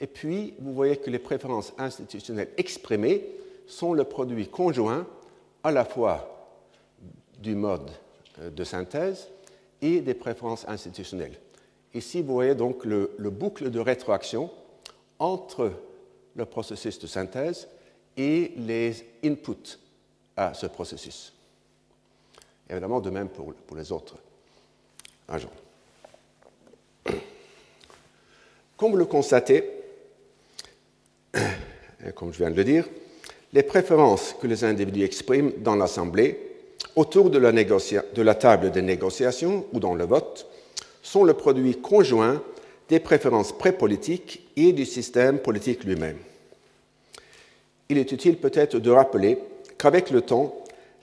et 0.00 0.06
puis 0.06 0.54
vous 0.58 0.72
voyez 0.72 0.96
que 0.96 1.10
les 1.10 1.18
préférences 1.18 1.72
institutionnelles 1.78 2.50
exprimées 2.56 3.24
sont 3.66 3.94
le 3.94 4.04
produit 4.04 4.48
conjoint 4.48 5.06
à 5.62 5.70
la 5.70 5.84
fois 5.84 6.48
du 7.38 7.54
mode 7.54 7.90
euh, 8.40 8.50
de 8.50 8.64
synthèse 8.64 9.28
et 9.82 10.00
des 10.00 10.14
préférences 10.14 10.66
institutionnelles. 10.68 11.38
Ici, 11.92 12.22
vous 12.22 12.32
voyez 12.32 12.54
donc 12.54 12.84
le, 12.84 13.10
boucle 13.18 13.70
de 13.70 13.80
rétroaction 13.80 14.50
entre 15.18 15.72
le 16.34 16.44
processus 16.46 16.98
de 16.98 17.06
synthèse 17.06 17.68
et 18.16 18.52
les 18.56 19.04
inputs 19.24 19.78
à 20.36 20.54
ce 20.54 20.66
processus. 20.66 21.34
Évidemment, 22.70 23.00
de 23.00 23.10
même 23.10 23.28
pour, 23.28 23.52
pour 23.52 23.76
les 23.76 23.92
autres 23.92 24.16
agents. 25.28 25.52
Comme 28.76 28.92
vous 28.92 28.96
le 28.96 29.04
constatez, 29.04 29.68
comme 32.14 32.32
je 32.32 32.38
viens 32.38 32.50
de 32.50 32.56
le 32.56 32.64
dire, 32.64 32.88
les 33.52 33.62
préférences 33.62 34.34
que 34.40 34.46
les 34.46 34.64
individus 34.64 35.04
expriment 35.04 35.52
dans 35.58 35.76
l'Assemblée 35.76 36.51
autour 36.96 37.30
de 37.30 37.38
la, 37.38 38.34
table 38.34 38.70
des 38.70 38.82
négociations 38.82 39.66
ou 39.72 39.80
dans 39.80 39.94
le 39.94 40.04
vote 40.04 40.46
sont 41.02 41.24
le 41.24 41.34
produit 41.34 41.80
conjoint 41.80 42.42
des 42.88 43.00
préférences 43.00 43.56
prépolitiques 43.56 44.42
et 44.56 44.72
du 44.72 44.84
système 44.84 45.38
politique 45.38 45.84
lui-même. 45.84 46.18
Il 47.88 47.98
est 47.98 48.12
utile 48.12 48.36
peut-être 48.36 48.78
de 48.78 48.90
rappeler 48.90 49.38
qu'avec 49.78 50.10
le 50.10 50.22
temps, 50.22 50.54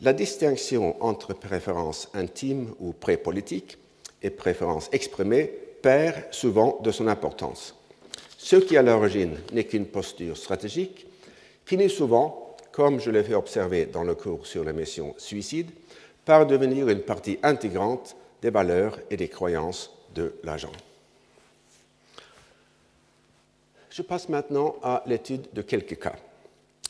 la 0.02 0.14
distinction 0.14 0.96
entre 1.04 1.34
préférence 1.34 2.10
intime 2.14 2.74
ou 2.80 2.94
pré-politique 2.94 3.78
et 4.22 4.30
préférence 4.30 4.90
exprimée 4.92 5.52
perd 5.82 6.16
souvent 6.32 6.80
de 6.84 6.92
son 6.92 7.08
importance. 7.08 7.76
Ce 8.38 8.56
qui 8.56 8.78
à 8.78 8.82
l'origine 8.82 9.36
n'est 9.52 9.66
qu'une 9.66 9.86
posture 9.86 10.38
stratégique 10.38 11.06
finit 11.66 11.90
souvent, 11.90 12.49
comme 12.80 13.02
je 13.02 13.12
l'ai 13.12 13.24
fait 13.24 13.34
observer 13.34 13.88
dans 13.88 14.06
le 14.06 14.16
cours 14.16 14.48
sur 14.48 14.64
les 14.64 14.72
missions 14.72 15.14
suicides, 15.18 15.70
par 16.24 16.48
devenir 16.48 16.88
une 16.88 17.02
partie 17.02 17.38
intégrante 17.44 18.16
des 18.42 18.52
valeurs 18.52 18.98
et 19.10 19.18
des 19.18 19.28
croyances 19.28 19.92
de 20.16 20.36
l'agent. 20.46 20.72
Je 23.90 24.02
passe 24.02 24.30
maintenant 24.30 24.78
à 24.82 25.04
l'étude 25.08 25.50
de 25.52 25.62
quelques 25.62 26.00
cas. 26.00 26.16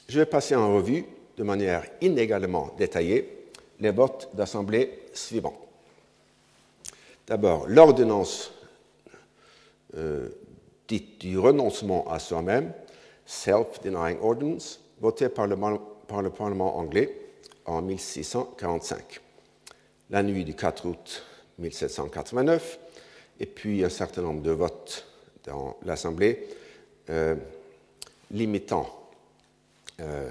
Je 0.08 0.20
vais 0.20 0.28
passer 0.28 0.54
en 0.56 0.76
revue 0.76 1.06
de 1.38 1.44
manière 1.44 1.84
inégalement 2.02 2.72
détaillée 2.78 3.48
les 3.80 3.90
votes 3.90 4.30
d'assemblée 4.36 5.06
suivants. 5.12 5.60
D'abord, 7.26 7.66
l'ordonnance 7.68 8.52
euh, 9.98 10.30
dite 10.88 11.20
du 11.22 11.40
renoncement 11.40 12.08
à 12.12 12.20
soi-même, 12.20 12.74
Self-Denying 13.26 14.20
Ordinance, 14.22 14.82
votée 15.02 15.30
par 15.30 15.48
le, 15.48 15.56
par 16.08 16.22
le 16.22 16.30
Parlement 16.30 16.78
anglais 16.78 17.16
en 17.66 17.82
1645. 17.82 19.20
La 20.10 20.24
nuit 20.24 20.44
du 20.44 20.56
4 20.56 20.86
août 20.88 21.24
1789, 21.60 22.80
et 23.40 23.46
puis 23.46 23.84
un 23.84 23.90
certain 23.90 24.22
nombre 24.22 24.42
de 24.42 24.52
votes 24.52 25.06
dans 25.46 25.78
l'Assemblée 25.86 26.48
euh, 27.10 27.36
limitant 28.32 29.10
euh, 30.00 30.30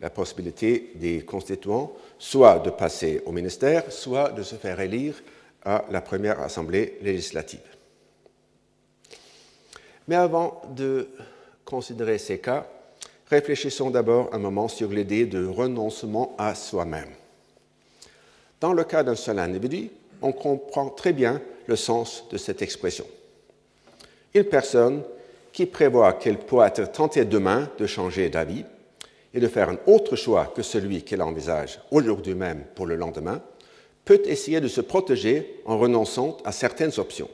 la 0.00 0.10
possibilité 0.10 0.92
des 0.96 1.24
constituants 1.24 1.92
soit 2.18 2.58
de 2.60 2.70
passer 2.70 3.22
au 3.26 3.32
ministère, 3.32 3.92
soit 3.92 4.30
de 4.30 4.42
se 4.42 4.56
faire 4.56 4.80
élire 4.80 5.14
à 5.64 5.84
la 5.90 6.00
première 6.00 6.40
Assemblée 6.40 6.98
législative. 7.02 7.60
Mais 10.08 10.16
avant 10.16 10.62
de 10.74 11.08
considérer 11.64 12.18
ces 12.18 12.38
cas, 12.38 12.66
réfléchissons 13.32 13.90
d'abord 13.90 14.28
un 14.32 14.38
moment 14.38 14.68
sur 14.68 14.90
l'idée 14.90 15.24
de 15.24 15.46
renoncement 15.46 16.34
à 16.38 16.54
soi-même. 16.54 17.08
Dans 18.60 18.74
le 18.74 18.84
cas 18.84 19.02
d'un 19.02 19.16
seul 19.16 19.38
individu, 19.38 19.90
on 20.20 20.32
comprend 20.32 20.90
très 20.90 21.14
bien 21.14 21.40
le 21.66 21.76
sens 21.76 22.24
de 22.30 22.36
cette 22.36 22.60
expression. 22.60 23.06
Une 24.34 24.44
personne 24.44 25.02
qui 25.52 25.66
prévoit 25.66 26.12
qu'elle 26.12 26.38
pourra 26.38 26.68
être 26.68 26.92
tentée 26.92 27.24
demain 27.24 27.70
de 27.78 27.86
changer 27.86 28.28
d'avis 28.28 28.64
et 29.34 29.40
de 29.40 29.48
faire 29.48 29.70
un 29.70 29.78
autre 29.86 30.14
choix 30.14 30.52
que 30.54 30.62
celui 30.62 31.02
qu'elle 31.02 31.22
envisage 31.22 31.80
aujourd'hui 31.90 32.34
même 32.34 32.64
pour 32.74 32.86
le 32.86 32.96
lendemain, 32.96 33.42
peut 34.04 34.22
essayer 34.26 34.60
de 34.60 34.68
se 34.68 34.80
protéger 34.80 35.60
en 35.64 35.78
renonçant 35.78 36.36
à 36.44 36.52
certaines 36.52 36.98
options 36.98 37.30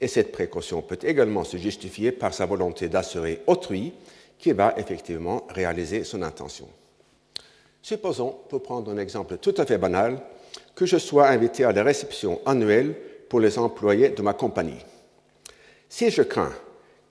et 0.00 0.08
cette 0.08 0.32
précaution 0.32 0.82
peut 0.82 0.98
également 1.02 1.44
se 1.44 1.56
justifier 1.56 2.12
par 2.12 2.34
sa 2.34 2.46
volonté 2.46 2.88
d'assurer 2.88 3.42
autrui 3.46 3.92
qui 4.38 4.52
va 4.52 4.74
effectivement 4.76 5.46
réaliser 5.48 6.04
son 6.04 6.22
intention. 6.22 6.68
Supposons, 7.82 8.36
pour 8.48 8.62
prendre 8.62 8.90
un 8.90 8.98
exemple 8.98 9.38
tout 9.38 9.54
à 9.56 9.66
fait 9.66 9.78
banal, 9.78 10.20
que 10.74 10.86
je 10.86 10.98
sois 10.98 11.28
invité 11.28 11.64
à 11.64 11.72
la 11.72 11.82
réception 11.82 12.40
annuelle 12.44 12.94
pour 13.28 13.40
les 13.40 13.58
employés 13.58 14.10
de 14.10 14.22
ma 14.22 14.32
compagnie. 14.32 14.84
Si 15.88 16.10
je 16.10 16.22
crains 16.22 16.52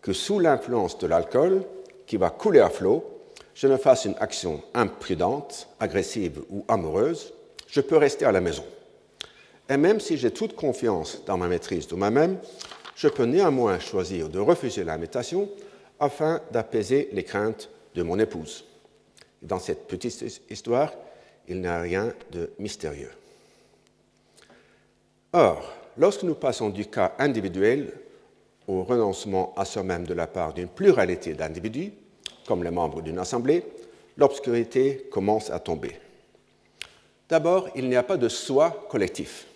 que 0.01 0.13
sous 0.13 0.39
l'influence 0.39 0.97
de 0.99 1.07
l'alcool, 1.07 1.63
qui 2.05 2.17
va 2.17 2.29
couler 2.29 2.59
à 2.59 2.69
flot, 2.69 3.03
je 3.55 3.67
ne 3.67 3.77
fasse 3.77 4.05
une 4.05 4.15
action 4.19 4.61
imprudente, 4.73 5.67
agressive 5.79 6.41
ou 6.49 6.63
amoureuse, 6.67 7.33
je 7.67 7.81
peux 7.81 7.97
rester 7.97 8.25
à 8.25 8.31
la 8.31 8.41
maison. 8.41 8.65
Et 9.69 9.77
même 9.77 9.99
si 9.99 10.17
j'ai 10.17 10.31
toute 10.31 10.55
confiance 10.55 11.23
dans 11.25 11.37
ma 11.37 11.47
maîtrise 11.47 11.87
de 11.87 11.95
moi-même, 11.95 12.37
je 12.95 13.07
peux 13.07 13.25
néanmoins 13.25 13.79
choisir 13.79 14.29
de 14.29 14.39
refuser 14.39 14.83
l'invitation 14.83 15.49
afin 15.99 16.41
d'apaiser 16.51 17.09
les 17.13 17.23
craintes 17.23 17.69
de 17.93 18.03
mon 18.03 18.19
épouse. 18.19 18.65
Dans 19.41 19.59
cette 19.59 19.87
petite 19.87 20.41
histoire, 20.49 20.91
il 21.47 21.61
n'y 21.61 21.67
a 21.67 21.79
rien 21.79 22.13
de 22.31 22.51
mystérieux. 22.59 23.11
Or, 25.33 25.73
lorsque 25.97 26.23
nous 26.23 26.35
passons 26.35 26.69
du 26.69 26.85
cas 26.85 27.13
individuel 27.19 27.93
au 28.67 28.83
renoncement 28.83 29.53
à 29.55 29.65
soi-même 29.65 30.05
de 30.05 30.13
la 30.13 30.27
part 30.27 30.53
d'une 30.53 30.67
pluralité 30.67 31.33
d'individus, 31.33 31.91
comme 32.47 32.63
les 32.63 32.71
membres 32.71 33.01
d'une 33.01 33.19
assemblée, 33.19 33.63
l'obscurité 34.17 35.07
commence 35.11 35.49
à 35.49 35.59
tomber. 35.59 35.99
D'abord, 37.29 37.69
il 37.75 37.89
n'y 37.89 37.95
a 37.95 38.03
pas 38.03 38.17
de 38.17 38.29
soi 38.29 38.85
collectif. 38.89 39.47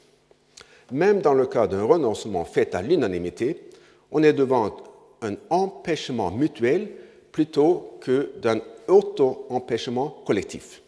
Même 0.91 1.21
dans 1.21 1.33
le 1.33 1.45
cas 1.45 1.67
d'un 1.67 1.83
renoncement 1.83 2.45
fait 2.45 2.73
à 2.73 2.81
l'unanimité, 2.81 3.69
on 4.11 4.23
est 4.23 4.33
devant 4.33 4.75
un 5.21 5.35
empêchement 5.49 6.31
mutuel 6.31 6.89
plutôt 7.31 7.97
que 8.01 8.31
d'un 8.41 8.61
auto-empêchement 8.87 10.21
collectif. 10.25 10.81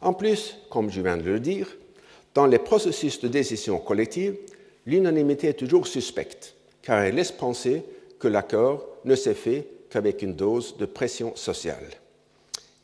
En 0.00 0.12
plus, 0.12 0.56
comme 0.70 0.90
je 0.90 1.00
viens 1.00 1.16
de 1.16 1.22
le 1.22 1.40
dire, 1.40 1.76
dans 2.34 2.46
les 2.46 2.58
processus 2.58 3.20
de 3.20 3.28
décision 3.28 3.78
collective, 3.78 4.36
l'unanimité 4.86 5.48
est 5.48 5.54
toujours 5.54 5.86
suspecte, 5.86 6.54
car 6.82 7.02
elle 7.02 7.16
laisse 7.16 7.32
penser 7.32 7.82
que 8.18 8.28
l'accord 8.28 8.86
ne 9.04 9.14
s'est 9.14 9.34
fait 9.34 9.66
qu'avec 9.90 10.22
une 10.22 10.34
dose 10.34 10.76
de 10.76 10.86
pression 10.86 11.34
sociale. 11.34 11.84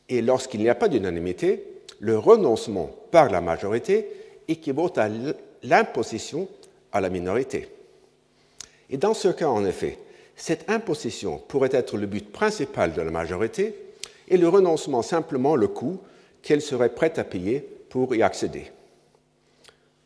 Et 0.08 0.22
lorsqu'il 0.22 0.60
n'y 0.60 0.68
a 0.68 0.74
pas 0.74 0.88
d'unanimité, 0.88 1.64
le 2.00 2.18
renoncement 2.18 2.90
par 3.10 3.30
la 3.30 3.40
majorité 3.40 4.08
équivaut 4.48 4.92
à 4.96 5.08
l'imposition 5.62 6.48
à 6.92 7.00
la 7.00 7.08
minorité. 7.08 7.68
Et 8.90 8.96
dans 8.96 9.14
ce 9.14 9.28
cas, 9.28 9.48
en 9.48 9.64
effet, 9.64 9.98
cette 10.36 10.70
imposition 10.70 11.38
pourrait 11.38 11.70
être 11.72 11.96
le 11.96 12.06
but 12.06 12.30
principal 12.30 12.92
de 12.92 13.00
la 13.00 13.10
majorité 13.10 13.74
et 14.28 14.36
le 14.36 14.48
renoncement 14.48 15.02
simplement 15.02 15.56
le 15.56 15.68
coût 15.68 15.98
qu'elle 16.42 16.60
serait 16.60 16.94
prête 16.94 17.18
à 17.18 17.24
payer 17.24 17.60
pour 17.88 18.14
y 18.14 18.22
accéder. 18.22 18.70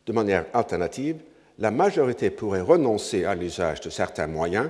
De 0.05 0.13
manière 0.13 0.45
alternative, 0.53 1.17
la 1.59 1.69
majorité 1.69 2.29
pourrait 2.29 2.61
renoncer 2.61 3.25
à 3.25 3.35
l'usage 3.35 3.81
de 3.81 3.89
certains 3.89 4.27
moyens 4.27 4.69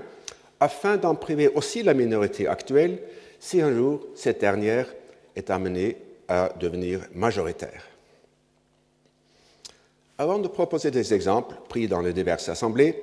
afin 0.59 0.97
d'en 0.97 1.15
priver 1.15 1.47
aussi 1.49 1.83
la 1.83 1.93
minorité 1.93 2.47
actuelle 2.47 2.99
si 3.39 3.61
un 3.61 3.73
jour 3.73 4.05
cette 4.15 4.41
dernière 4.41 4.87
est 5.35 5.49
amenée 5.49 5.97
à 6.27 6.51
devenir 6.59 7.01
majoritaire. 7.13 7.83
Avant 10.17 10.39
de 10.39 10.47
proposer 10.47 10.91
des 10.91 11.13
exemples 11.13 11.55
pris 11.67 11.87
dans 11.87 12.01
les 12.01 12.13
diverses 12.13 12.49
assemblées, 12.49 13.01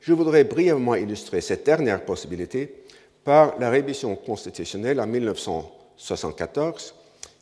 je 0.00 0.12
voudrais 0.12 0.44
brièvement 0.44 0.94
illustrer 0.94 1.40
cette 1.40 1.66
dernière 1.66 2.04
possibilité 2.04 2.72
par 3.24 3.58
la 3.58 3.70
révision 3.70 4.14
constitutionnelle 4.14 5.00
en 5.00 5.06
1974 5.06 6.94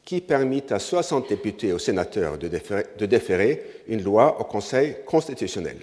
qui 0.05 0.21
permit 0.21 0.63
à 0.71 0.79
60 0.79 1.29
députés 1.29 1.73
ou 1.73 1.79
sénateurs 1.79 2.39
de 2.39 2.49
déférer, 2.49 2.87
de 2.99 3.07
déférer 3.07 3.63
une 3.89 4.03
loi 4.03 4.41
au 4.41 4.45
Conseil 4.45 4.97
constitutionnel. 5.07 5.79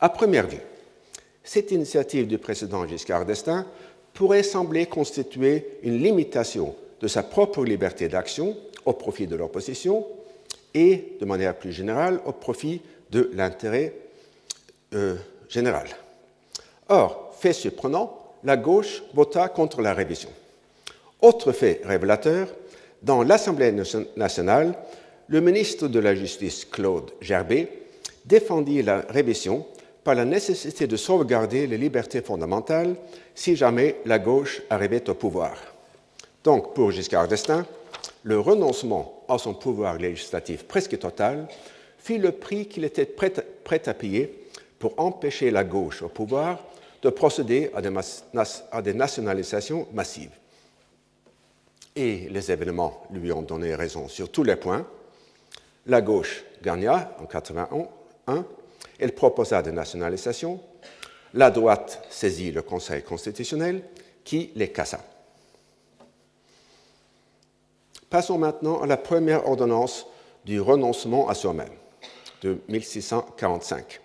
À 0.00 0.08
première 0.10 0.46
vue, 0.46 0.60
cette 1.42 1.70
initiative 1.70 2.26
du 2.26 2.38
président 2.38 2.86
Giscard 2.86 3.24
d'Estaing 3.24 3.66
pourrait 4.12 4.42
sembler 4.42 4.86
constituer 4.86 5.78
une 5.82 6.02
limitation 6.02 6.74
de 7.00 7.08
sa 7.08 7.22
propre 7.22 7.64
liberté 7.64 8.08
d'action 8.08 8.56
au 8.84 8.92
profit 8.92 9.26
de 9.26 9.36
l'opposition 9.36 10.06
et, 10.74 11.16
de 11.20 11.24
manière 11.24 11.56
plus 11.56 11.72
générale, 11.72 12.20
au 12.24 12.32
profit 12.32 12.82
de 13.10 13.30
l'intérêt 13.34 13.94
euh. 14.94 15.16
Or, 16.88 17.34
fait 17.38 17.52
surprenant, 17.52 18.18
la 18.44 18.56
gauche 18.56 19.02
vota 19.14 19.48
contre 19.48 19.80
la 19.80 19.94
révision. 19.94 20.30
Autre 21.20 21.52
fait 21.52 21.80
révélateur, 21.84 22.48
dans 23.02 23.22
l'Assemblée 23.22 23.72
nationale, 24.16 24.74
le 25.28 25.40
ministre 25.40 25.88
de 25.88 25.98
la 25.98 26.14
Justice, 26.14 26.64
Claude 26.64 27.10
Gerbet, 27.20 27.68
défendit 28.24 28.82
la 28.82 29.00
révision 29.08 29.66
par 30.04 30.14
la 30.14 30.24
nécessité 30.24 30.86
de 30.86 30.96
sauvegarder 30.96 31.66
les 31.66 31.78
libertés 31.78 32.22
fondamentales 32.22 32.94
si 33.34 33.56
jamais 33.56 33.96
la 34.04 34.18
gauche 34.18 34.62
arrivait 34.70 35.08
au 35.10 35.14
pouvoir. 35.14 35.56
Donc, 36.44 36.74
pour 36.74 36.92
Giscard 36.92 37.26
d'Estaing, 37.26 37.66
le 38.22 38.38
renoncement 38.38 39.24
à 39.28 39.38
son 39.38 39.54
pouvoir 39.54 39.98
législatif 39.98 40.64
presque 40.64 40.98
total 40.98 41.48
fit 41.98 42.18
le 42.18 42.32
prix 42.32 42.66
qu'il 42.66 42.84
était 42.84 43.04
prêt, 43.04 43.32
à 43.86 43.94
payer 43.94 44.45
pour 44.78 44.94
empêcher 44.98 45.50
la 45.50 45.64
gauche 45.64 46.02
au 46.02 46.08
pouvoir 46.08 46.58
de 47.02 47.10
procéder 47.10 47.70
à 47.74 48.82
des, 48.82 48.94
nationalisations 48.94 49.86
massives. 49.92 50.32
Et 51.94 52.28
les 52.28 52.50
événements 52.50 53.06
lui 53.10 53.32
ont 53.32 53.42
donné 53.42 53.74
raison 53.74 54.08
sur 54.08 54.30
tous 54.30 54.44
les 54.44 54.56
points. 54.56 54.86
La 55.86 56.00
gauche 56.02 56.44
gagna 56.62 57.14
en 57.18 57.26
1981, 57.28 58.44
elle 58.98 59.14
proposa 59.14 59.62
des 59.62 59.72
nationalisations, 59.72 60.60
la 61.34 61.50
droite 61.50 62.04
saisit 62.10 62.50
le 62.50 62.62
Conseil 62.62 63.02
constitutionnel 63.02 63.82
qui 64.24 64.50
les 64.56 64.72
cassa. 64.72 65.00
Passons 68.10 68.38
maintenant 68.38 68.82
à 68.82 68.86
la 68.86 68.96
première 68.96 69.46
ordonnance 69.46 70.06
du 70.44 70.60
renoncement 70.60 71.28
à 71.28 71.34
soi-même 71.34 71.72
de 72.42 72.58
1645. 72.68 74.00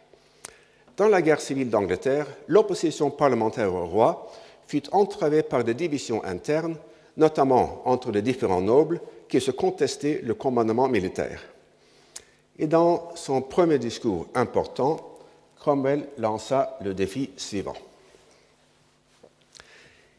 Dans 0.98 1.08
la 1.08 1.22
guerre 1.22 1.42
civile 1.42 1.70
d'Angleterre, 1.70 2.28
l'opposition 2.48 3.12
parlementaire 3.12 3.74
au 3.74 3.86
roi 3.86 4.32
fut 4.68 4.84
entravée 4.92 5.44
par 5.44 5.64
des 5.64 5.74
divisions 5.74 6.24
internes, 6.24 6.76
notamment 7.18 7.82
entre 7.86 8.12
les 8.12 8.22
différents 8.22 8.62
nobles 8.62 9.00
qui 9.28 9.40
se 9.40 9.52
contestaient 9.52 10.22
le 10.24 10.34
commandement 10.34 10.88
militaire. 10.88 11.42
Et 12.60 12.68
dans 12.68 13.16
son 13.16 13.42
premier 13.42 13.80
discours 13.80 14.28
important, 14.36 14.98
Cromwell 15.60 16.08
lança 16.18 16.78
le 16.84 16.94
défi 16.94 17.32
suivant. 17.38 17.76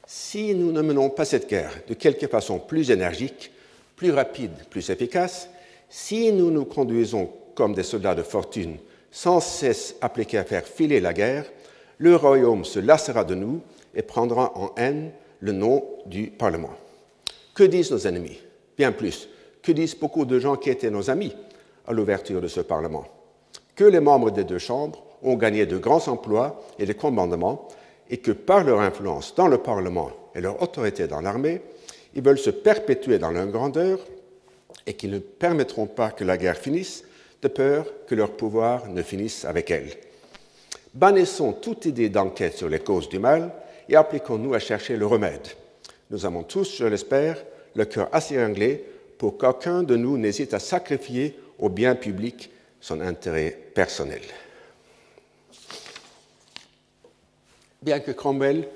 Si 0.07 0.55
nous 0.55 0.73
ne 0.73 0.83
menons 0.83 1.11
pas 1.11 1.25
cette 1.25 1.49
guerre 1.49 1.73
de 1.89 1.95
quelque 1.95 2.27
façon 2.27 2.59
plus 2.59 2.91
énergique, 2.91 3.53
plus 3.97 4.11
rapide, 4.11 4.53
plus 4.71 4.91
efficace, 4.91 5.49
si 5.89 6.33
nous 6.33 6.51
nous 6.51 6.65
conduisons 6.65 7.31
comme 7.55 7.75
des 7.75 7.83
soldats 7.83 8.15
de 8.15 8.23
fortune, 8.23 8.77
sans 9.12 9.40
cesse 9.40 9.94
appliqués 10.01 10.38
à 10.38 10.44
faire 10.44 10.66
filer 10.66 10.98
la 10.98 11.12
guerre, 11.12 11.44
le 11.98 12.16
royaume 12.16 12.64
se 12.64 12.81
lassera 12.81 13.22
de 13.22 13.37
nous 13.37 13.61
et 13.94 14.03
prendra 14.03 14.53
en 14.59 14.72
haine 14.77 15.12
le 15.40 15.53
nom 15.53 15.85
du 16.07 16.29
Parlement. 16.29 16.75
Que 17.55 17.62
disent 17.62 17.92
nos 17.92 18.07
ennemis? 18.07 18.40
Bien 18.77 18.90
plus, 18.90 19.29
que 19.62 19.70
disent 19.70 19.94
beaucoup 19.94 20.25
de 20.25 20.40
gens 20.40 20.57
qui 20.57 20.70
étaient 20.70 20.90
nos 20.90 21.11
amis 21.11 21.37
à 21.87 21.92
l'ouverture 21.92 22.40
de 22.40 22.48
ce 22.48 22.61
Parlement? 22.61 23.05
Que 23.77 23.85
les 23.85 24.01
membres 24.01 24.31
des 24.31 24.44
deux 24.44 24.59
chambres 24.59 25.05
ont 25.22 25.37
gagné 25.37 25.66
de 25.66 25.79
grands 25.79 26.09
emplois 26.09 26.61
et 26.79 26.87
des 26.87 26.94
commandements 26.94 27.68
et 28.11 28.16
que 28.16 28.33
par 28.33 28.64
leur 28.64 28.81
influence 28.81 29.35
dans 29.35 29.48
le 29.48 29.59
Parlement 29.59 30.11
et 30.35 30.40
leur 30.40 30.61
autorité 30.62 31.07
dans 31.07 31.20
l'armée, 31.20 31.61
ils 32.14 32.22
veulent 32.22 32.38
se 32.38 32.51
perpétuer 32.51 33.18
dans 33.18 33.31
leur 33.31 33.46
grandeur 33.46 33.98
et 34.87 34.94
qu'ils 34.94 35.11
ne 35.11 35.18
permettront 35.18 35.87
pas 35.87 36.11
que 36.11 36.25
la 36.25 36.37
guerre 36.37 36.57
finisse, 36.57 37.05
de 37.42 37.48
peur 37.48 37.87
que 38.07 38.14
leur 38.14 38.33
pouvoir 38.33 38.88
ne 38.88 39.02
finisse 39.02 39.44
avec 39.44 39.70
elle. 39.70 39.90
Bannissons 40.94 41.52
toute 41.52 41.87
idée 41.87 42.09
d'enquête 42.09 42.57
sur 42.57 42.68
les 42.68 42.78
causes 42.78 43.09
du 43.09 43.18
mal 43.18 43.52
et 43.88 43.96
appliquons-nous 43.96 44.55
à 44.55 44.59
chercher 44.59 44.96
le 44.96 45.07
remède. 45.07 45.48
Nous 46.11 46.24
avons 46.24 46.44
tous, 46.44 46.76
je 46.76 46.85
l'espère, 46.85 47.42
le 47.74 47.85
cœur 47.85 48.09
assez 48.12 48.42
anglais 48.42 48.85
pour 49.18 49.38
qu'aucun 49.38 49.83
de 49.83 49.96
nous 49.96 50.18
n'hésite 50.18 50.55
à 50.55 50.59
sacrifier 50.59 51.37
au 51.59 51.68
bien 51.68 51.94
public 51.94 52.50
son 52.81 53.00
intérêt 53.00 53.59
personnel. 53.74 54.20
Bien 57.83 58.00
que 58.00 58.12
Cromwell 58.12 58.68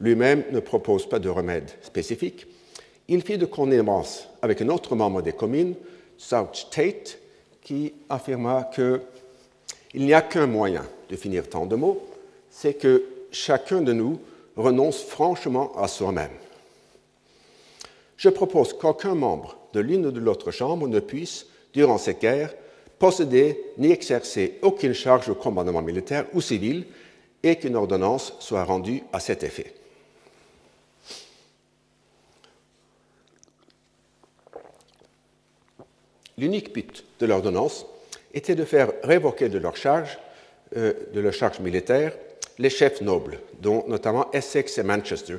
lui-même 0.00 0.44
ne 0.50 0.60
propose 0.60 1.08
pas 1.08 1.18
de 1.18 1.28
remède 1.28 1.70
spécifique, 1.82 2.46
il 3.08 3.22
fit 3.22 3.36
de 3.36 3.46
connivence 3.46 4.28
avec 4.40 4.62
un 4.62 4.68
autre 4.68 4.96
membre 4.96 5.20
des 5.20 5.32
communes, 5.32 5.74
South 6.16 6.68
Tate, 6.70 7.18
qui 7.64 7.94
affirma 8.08 8.70
qu'il 8.72 9.00
n'y 9.94 10.14
a 10.14 10.22
qu'un 10.22 10.46
moyen 10.46 10.86
de 11.08 11.16
finir 11.16 11.48
tant 11.48 11.66
de 11.66 11.74
mots, 11.74 12.06
c'est 12.50 12.74
que 12.74 13.04
chacun 13.32 13.80
de 13.80 13.92
nous 13.92 14.20
renonce 14.56 15.02
franchement 15.02 15.72
à 15.76 15.88
soi-même. 15.88 16.30
Je 18.16 18.28
propose 18.28 18.72
qu'aucun 18.72 19.14
membre 19.14 19.56
de 19.72 19.80
l'une 19.80 20.06
ou 20.06 20.12
de 20.12 20.20
l'autre 20.20 20.52
chambre 20.52 20.86
ne 20.86 21.00
puisse, 21.00 21.46
durant 21.72 21.98
cette 21.98 22.20
guerre, 22.20 22.54
posséder 22.98 23.60
ni 23.78 23.90
exercer 23.90 24.58
aucune 24.62 24.92
charge 24.92 25.28
au 25.28 25.34
commandement 25.34 25.82
militaire 25.82 26.26
ou 26.32 26.40
civil 26.40 26.86
et 27.42 27.56
qu'une 27.56 27.76
ordonnance 27.76 28.34
soit 28.38 28.64
rendue 28.64 29.02
à 29.12 29.20
cet 29.20 29.42
effet. 29.42 29.74
L'unique 36.38 36.72
but 36.72 37.04
l'ordonnance 37.26 37.86
était 38.32 38.54
de 38.54 38.64
faire 38.64 38.92
révoquer 39.02 39.48
de 39.48 39.58
leur 39.58 39.76
charge, 39.76 40.18
euh, 40.76 40.92
de 41.12 41.20
leur 41.20 41.32
charge 41.32 41.60
militaire 41.60 42.12
les 42.58 42.70
chefs 42.70 43.00
nobles, 43.00 43.40
dont 43.60 43.84
notamment 43.88 44.30
Essex 44.32 44.78
et 44.78 44.82
Manchester, 44.82 45.36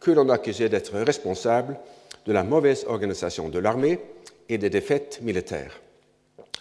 que 0.00 0.10
l'on 0.10 0.28
accusait 0.28 0.68
d'être 0.68 0.98
responsables 0.98 1.78
de 2.26 2.32
la 2.32 2.42
mauvaise 2.42 2.84
organisation 2.88 3.48
de 3.48 3.58
l'armée 3.58 3.98
et 4.48 4.58
des 4.58 4.70
défaites 4.70 5.20
militaires. 5.22 5.80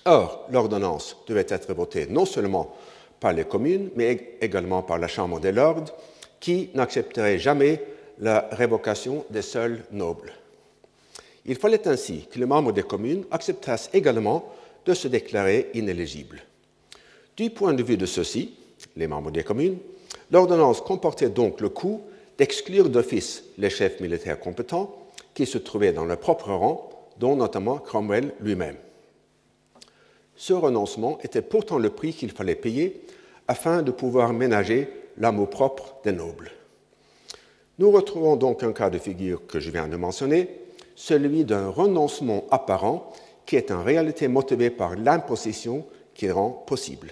Or, 0.06 0.48
l'ordonnance 0.52 1.18
devait 1.28 1.46
être 1.48 1.74
votée 1.74 2.08
non 2.10 2.26
seulement 2.26 2.76
par 3.20 3.34
les 3.34 3.46
communes, 3.46 3.90
mais 3.96 4.38
également 4.42 4.82
par 4.82 4.98
la 4.98 5.08
Chambre 5.08 5.40
des 5.40 5.52
Lords, 5.52 5.96
qui 6.40 6.72
n'accepterait 6.74 7.40
jamais 7.40 7.82
la 8.20 8.50
révocation 8.52 9.26
des 9.30 9.42
seuls 9.42 9.84
nobles. 9.92 10.34
Il 11.46 11.56
fallait 11.56 11.88
ainsi 11.88 12.28
que 12.32 12.40
les 12.40 12.46
membres 12.46 12.72
des 12.72 12.84
communes 12.84 13.26
acceptassent 13.32 13.90
également 13.94 14.54
de 14.86 14.94
se 14.94 15.08
déclarer 15.08 15.70
inéligibles. 15.74 16.44
Du 17.36 17.50
point 17.50 17.74
de 17.74 17.84
vue 17.84 17.98
de 17.98 18.06
ceux-ci, 18.06 18.54
les 18.96 19.08
membres 19.08 19.32
des 19.32 19.44
communes, 19.44 19.78
l'ordonnance 20.32 20.82
comportait 20.82 21.30
donc 21.30 21.62
le 21.62 21.70
coup 21.70 22.02
d'exclure 22.38 22.90
d'office 22.90 23.44
les 23.58 23.70
chefs 23.70 24.00
militaires 24.00 24.40
compétents 24.40 25.10
qui 25.34 25.46
se 25.46 25.58
trouvaient 25.58 25.94
dans 25.94 26.06
leur 26.06 26.20
propre 26.20 26.52
rang, 26.52 26.90
dont 27.20 27.36
notamment 27.36 27.78
Cromwell 27.78 28.34
lui-même. 28.40 28.78
Ce 30.36 30.54
renoncement 30.54 31.20
était 31.24 31.42
pourtant 31.42 31.78
le 31.78 31.90
prix 31.90 32.14
qu'il 32.14 32.32
fallait 32.32 32.56
payer 32.56 33.02
afin 33.48 33.82
de 33.82 33.92
pouvoir 33.92 34.34
ménager 34.34 34.90
l'amour-propre 35.18 35.96
des 36.04 36.12
nobles. 36.12 36.52
Nous 37.80 37.92
retrouvons 37.92 38.36
donc 38.36 38.64
un 38.64 38.74
cas 38.74 38.90
de 38.90 38.98
figure 38.98 39.46
que 39.48 39.60
je 39.60 39.72
viens 39.72 39.88
de 39.88 39.96
mentionner, 39.96 40.50
celui 40.96 41.46
d'un 41.46 41.70
renoncement 41.70 42.44
apparent 42.52 43.12
qui 43.46 43.56
est 43.56 43.72
en 43.72 43.84
réalité 43.84 44.28
motivé 44.28 44.70
par 44.70 44.96
l'imposition 44.96 45.86
qui 46.14 46.30
rend 46.32 46.50
possible. 46.50 47.12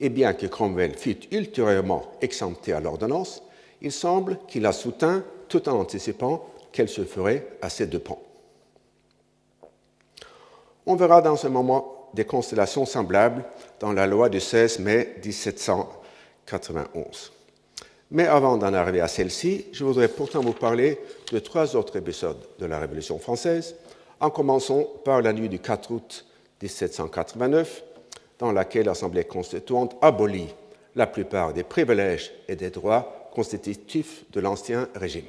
Et 0.00 0.08
bien 0.08 0.32
que 0.32 0.46
Cromwell 0.46 0.94
fût 0.94 1.18
ultérieurement 1.32 2.04
exempté 2.20 2.72
à 2.72 2.80
l'ordonnance, 2.80 3.42
il 3.80 3.92
semble 3.92 4.38
qu'il 4.48 4.62
la 4.62 4.72
soutint 4.72 5.22
tout 5.48 5.68
en 5.68 5.78
anticipant 5.78 6.46
qu'elle 6.72 6.88
se 6.88 7.04
ferait 7.04 7.46
à 7.62 7.68
ses 7.68 7.86
deux 7.86 7.98
pans. 7.98 8.22
On 10.86 10.96
verra 10.96 11.20
dans 11.20 11.36
ce 11.36 11.48
moment 11.48 12.08
des 12.14 12.24
constellations 12.24 12.86
semblables 12.86 13.44
dans 13.80 13.92
la 13.92 14.06
loi 14.06 14.28
du 14.28 14.40
16 14.40 14.78
mai 14.80 15.16
1791. 15.24 17.37
Mais 18.10 18.26
avant 18.26 18.56
d'en 18.56 18.72
arriver 18.72 19.00
à 19.00 19.08
celle-ci, 19.08 19.66
je 19.72 19.84
voudrais 19.84 20.08
pourtant 20.08 20.40
vous 20.40 20.54
parler 20.54 20.98
de 21.30 21.38
trois 21.38 21.76
autres 21.76 21.96
épisodes 21.96 22.42
de 22.58 22.66
la 22.66 22.78
Révolution 22.78 23.18
française, 23.18 23.76
en 24.20 24.30
commençant 24.30 24.84
par 25.04 25.20
la 25.20 25.32
nuit 25.32 25.50
du 25.50 25.58
4 25.58 25.90
août 25.90 26.24
1789, 26.62 27.84
dans 28.38 28.52
laquelle 28.52 28.86
l'Assemblée 28.86 29.24
constituante 29.24 29.96
abolit 30.00 30.48
la 30.96 31.06
plupart 31.06 31.52
des 31.52 31.64
privilèges 31.64 32.32
et 32.48 32.56
des 32.56 32.70
droits 32.70 33.28
constitutifs 33.32 34.24
de 34.32 34.40
l'Ancien 34.40 34.88
Régime. 34.94 35.26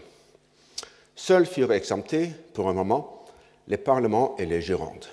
Seuls 1.16 1.46
furent 1.46 1.74
exemptés, 1.74 2.32
pour 2.54 2.70
un 2.70 2.74
moment, 2.74 3.26
les 3.68 3.78
parlements 3.78 4.36
et 4.40 4.46
les 4.46 4.62
Girondes. 4.62 5.06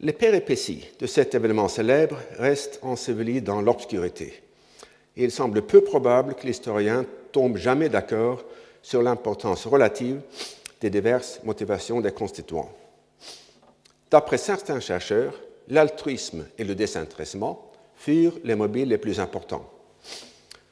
Les 0.00 0.12
péripéties 0.12 0.86
de 1.00 1.06
cet 1.06 1.34
événement 1.34 1.68
célèbre 1.68 2.18
restent 2.38 2.78
ensevelies 2.82 3.40
dans 3.40 3.62
l'obscurité 3.62 4.42
il 5.16 5.30
semble 5.30 5.62
peu 5.62 5.80
probable 5.80 6.34
que 6.34 6.46
l'historien 6.46 7.06
tombe 7.32 7.56
jamais 7.56 7.88
d'accord 7.88 8.44
sur 8.82 9.02
l'importance 9.02 9.66
relative 9.66 10.20
des 10.80 10.90
diverses 10.90 11.40
motivations 11.44 12.00
des 12.00 12.12
constituants. 12.12 12.70
D'après 14.10 14.38
certains 14.38 14.80
chercheurs, 14.80 15.34
l'altruisme 15.68 16.46
et 16.58 16.64
le 16.64 16.74
désintéressement 16.74 17.72
furent 17.96 18.38
les 18.44 18.54
mobiles 18.54 18.88
les 18.88 18.98
plus 18.98 19.18
importants. 19.18 19.68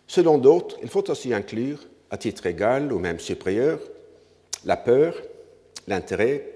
Selon 0.06 0.38
d'autres, 0.38 0.76
il 0.82 0.88
faut 0.88 1.10
aussi 1.10 1.32
inclure, 1.32 1.80
à 2.10 2.18
titre 2.18 2.46
égal 2.46 2.92
ou 2.92 2.98
même 2.98 3.18
supérieur, 3.18 3.80
la 4.64 4.76
peur, 4.76 5.14
l'intérêt, 5.88 6.46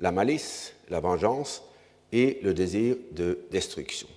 la 0.00 0.12
malice, 0.12 0.74
la 0.90 1.00
vengeance 1.00 1.62
et 2.12 2.40
le 2.42 2.52
désir 2.52 2.96
de 3.12 3.38
destruction. 3.50 4.08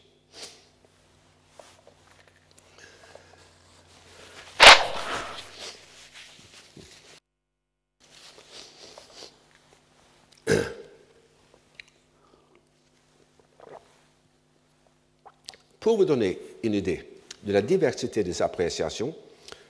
Pour 15.82 15.98
vous 15.98 16.06
donner 16.06 16.38
une 16.62 16.76
idée 16.76 17.04
de 17.44 17.52
la 17.52 17.64
diversité 17.64 18.24
des 18.24 18.44
appréciations, 18.44 19.16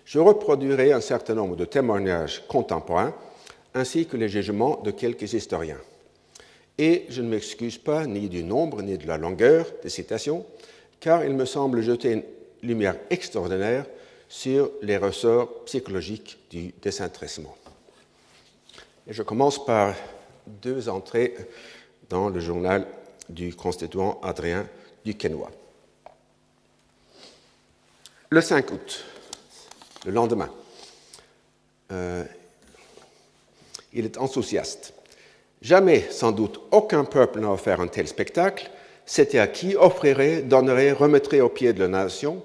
je 0.04 0.20
reproduirai 0.20 0.92
un 0.92 1.00
certain 1.00 1.36
nombre 1.36 1.56
de 1.56 1.64
témoignages 1.64 2.44
contemporains 2.50 3.16
ainsi 3.74 4.06
que 4.06 4.18
les 4.18 4.28
jugements 4.28 4.82
de 4.84 4.92
quelques 4.92 5.34
historiens. 5.34 5.80
Et 6.78 7.06
je 7.08 7.22
ne 7.22 7.30
m'excuse 7.30 7.78
pas 7.78 8.06
ni 8.08 8.28
du 8.28 8.44
nombre 8.44 8.82
ni 8.82 8.98
de 8.98 9.08
la 9.08 9.18
longueur 9.18 9.66
des 9.82 9.88
citations, 9.88 10.46
car 11.00 11.24
il 11.24 11.34
me 11.34 11.46
semble 11.46 11.82
jeter 11.82 12.12
une 12.12 12.24
lumière 12.62 12.98
extraordinaire 13.10 13.86
sur 14.28 14.70
les 14.82 14.98
ressorts 14.98 15.64
psychologiques 15.64 16.40
du 16.50 16.74
désintéressement. 16.82 17.56
Et 19.08 19.14
je 19.14 19.24
commence 19.24 19.66
par 19.66 19.96
deux 20.46 20.90
entrées 20.90 21.36
dans 22.10 22.28
le 22.28 22.42
journal 22.42 22.86
du 23.30 23.56
constituant 23.56 24.20
Adrien 24.22 24.68
Duquesnoy. 25.06 25.61
Le 28.34 28.40
5 28.40 28.72
août, 28.72 29.04
le 30.06 30.14
lendemain, 30.14 30.50
euh, 31.92 32.24
il 33.92 34.06
est 34.06 34.18
enthousiaste. 34.18 34.94
Jamais, 35.62 36.08
sans 36.12 36.32
doute, 36.32 36.62
aucun 36.72 37.04
peuple 37.04 37.42
n'a 37.42 37.52
offert 37.52 37.82
un 37.82 37.88
tel 37.88 38.08
spectacle. 38.08 38.72
C'était 39.06 39.40
à 39.40 39.48
qui 39.48 39.76
offrirait, 39.76 40.44
donnerait, 40.44 40.94
remettrait 40.94 41.42
au 41.42 41.50
pied 41.50 41.74
de 41.74 41.82
la 41.82 41.90
nation. 41.90 42.42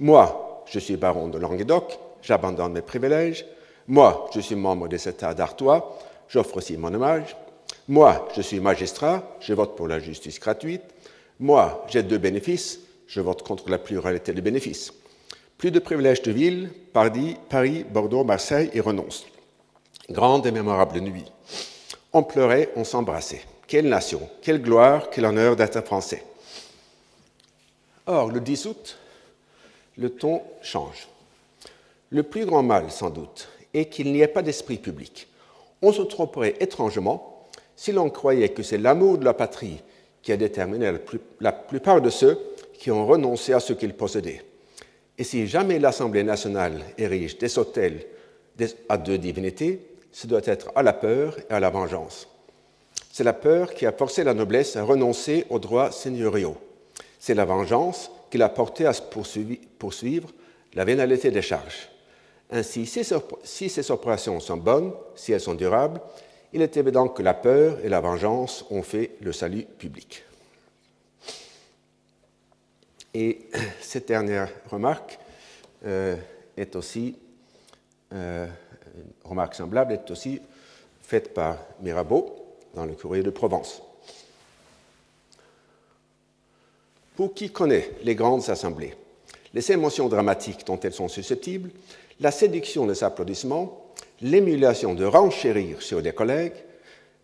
Moi, 0.00 0.64
je 0.66 0.80
suis 0.80 0.96
baron 0.96 1.28
de 1.28 1.38
Languedoc, 1.38 2.00
j'abandonne 2.22 2.72
mes 2.72 2.82
privilèges. 2.82 3.46
Moi, 3.86 4.28
je 4.34 4.40
suis 4.40 4.56
membre 4.56 4.88
de 4.88 4.96
cet 4.96 5.18
État 5.18 5.32
d'Artois, 5.32 5.96
j'offre 6.28 6.56
aussi 6.56 6.76
mon 6.76 6.92
hommage. 6.92 7.36
Moi, 7.86 8.28
je 8.34 8.42
suis 8.42 8.58
magistrat, 8.58 9.22
je 9.38 9.54
vote 9.54 9.76
pour 9.76 9.86
la 9.86 10.00
justice 10.00 10.40
gratuite. 10.40 10.82
Moi, 11.38 11.86
j'ai 11.88 12.02
deux 12.02 12.18
bénéfices, 12.18 12.80
je 13.06 13.20
vote 13.20 13.44
contre 13.44 13.70
la 13.70 13.78
pluralité 13.78 14.32
des 14.32 14.42
bénéfices. 14.42 14.92
Plus 15.60 15.70
de 15.70 15.78
privilèges 15.78 16.22
de 16.22 16.32
ville, 16.32 16.70
Paris, 16.94 17.84
Bordeaux, 17.92 18.24
Marseille 18.24 18.70
et 18.72 18.80
renonce. 18.80 19.26
Grande 20.08 20.46
et 20.46 20.52
mémorable 20.52 21.00
nuit. 21.00 21.30
On 22.14 22.22
pleurait, 22.22 22.70
on 22.76 22.84
s'embrassait. 22.84 23.42
Quelle 23.66 23.86
nation, 23.86 24.26
quelle 24.40 24.62
gloire, 24.62 25.10
quel 25.10 25.26
honneur 25.26 25.56
d'être 25.56 25.84
français. 25.84 26.24
Or, 28.06 28.30
le 28.30 28.40
10 28.40 28.64
août, 28.64 28.96
le 29.98 30.08
ton 30.08 30.40
change. 30.62 31.08
Le 32.08 32.22
plus 32.22 32.46
grand 32.46 32.62
mal, 32.62 32.90
sans 32.90 33.10
doute, 33.10 33.50
est 33.74 33.84
qu'il 33.84 34.14
n'y 34.14 34.22
ait 34.22 34.28
pas 34.28 34.40
d'esprit 34.40 34.78
public. 34.78 35.28
On 35.82 35.92
se 35.92 36.00
tromperait 36.00 36.56
étrangement 36.60 37.50
si 37.76 37.92
l'on 37.92 38.08
croyait 38.08 38.48
que 38.48 38.62
c'est 38.62 38.78
l'amour 38.78 39.18
de 39.18 39.26
la 39.26 39.34
patrie 39.34 39.82
qui 40.22 40.32
a 40.32 40.38
déterminé 40.38 40.90
la, 41.38 41.52
plupart 41.52 42.00
de 42.00 42.08
ceux 42.08 42.38
qui 42.78 42.90
ont 42.90 43.06
renoncé 43.06 43.52
à 43.52 43.60
ce 43.60 43.74
qu'ils 43.74 43.92
possédaient. 43.92 44.42
Et 45.20 45.24
si 45.24 45.46
jamais 45.46 45.78
l'Assemblée 45.78 46.22
nationale 46.22 46.80
érige 46.96 47.36
des 47.36 47.58
autels 47.58 48.06
à 48.88 48.96
deux 48.96 49.18
divinités, 49.18 49.78
ce 50.10 50.26
doit 50.26 50.40
être 50.44 50.72
à 50.74 50.82
la 50.82 50.94
peur 50.94 51.36
et 51.50 51.52
à 51.52 51.60
la 51.60 51.68
vengeance. 51.68 52.26
C'est 53.12 53.22
la 53.22 53.34
peur 53.34 53.74
qui 53.74 53.84
a 53.84 53.92
forcé 53.92 54.24
la 54.24 54.32
noblesse 54.32 54.76
à 54.76 54.82
renoncer 54.82 55.44
aux 55.50 55.58
droits 55.58 55.92
seigneuriaux. 55.92 56.56
C'est 57.18 57.34
la 57.34 57.44
vengeance 57.44 58.10
qui 58.30 58.38
l'a 58.38 58.48
porté 58.48 58.86
à 58.86 58.92
poursuivre 59.78 60.30
la 60.72 60.86
vénalité 60.86 61.30
des 61.30 61.42
charges. 61.42 61.90
Ainsi, 62.50 62.86
si 62.86 63.68
ces 63.68 63.90
opérations 63.90 64.40
sont 64.40 64.56
bonnes, 64.56 64.94
si 65.16 65.32
elles 65.32 65.40
sont 65.42 65.54
durables, 65.54 66.00
il 66.54 66.62
est 66.62 66.78
évident 66.78 67.08
que 67.08 67.22
la 67.22 67.34
peur 67.34 67.76
et 67.84 67.90
la 67.90 68.00
vengeance 68.00 68.64
ont 68.70 68.82
fait 68.82 69.10
le 69.20 69.34
salut 69.34 69.66
public. 69.76 70.24
Et 73.14 73.48
cette 73.80 74.08
dernière 74.08 74.48
remarque 74.70 75.18
euh, 75.84 76.16
est 76.56 76.76
aussi 76.76 77.16
euh, 78.12 78.46
une 78.96 79.28
remarque 79.30 79.54
semblable 79.54 79.92
est 79.92 80.10
aussi 80.10 80.40
faite 81.02 81.32
par 81.34 81.58
Mirabeau 81.80 82.34
dans 82.74 82.84
le 82.84 82.92
Courrier 82.92 83.22
de 83.22 83.30
Provence. 83.30 83.82
Pour 87.16 87.34
qui 87.34 87.50
connaît 87.50 87.90
les 88.02 88.14
grandes 88.14 88.48
assemblées, 88.48 88.94
les 89.52 89.72
émotions 89.72 90.08
dramatiques 90.08 90.66
dont 90.66 90.78
elles 90.80 90.92
sont 90.92 91.08
susceptibles, 91.08 91.70
la 92.20 92.30
séduction 92.30 92.86
des 92.86 93.02
applaudissements, 93.04 93.92
l'émulation 94.22 94.94
de 94.94 95.04
renchérir 95.04 95.82
sur 95.82 96.02
des 96.02 96.12
collègues, 96.12 96.54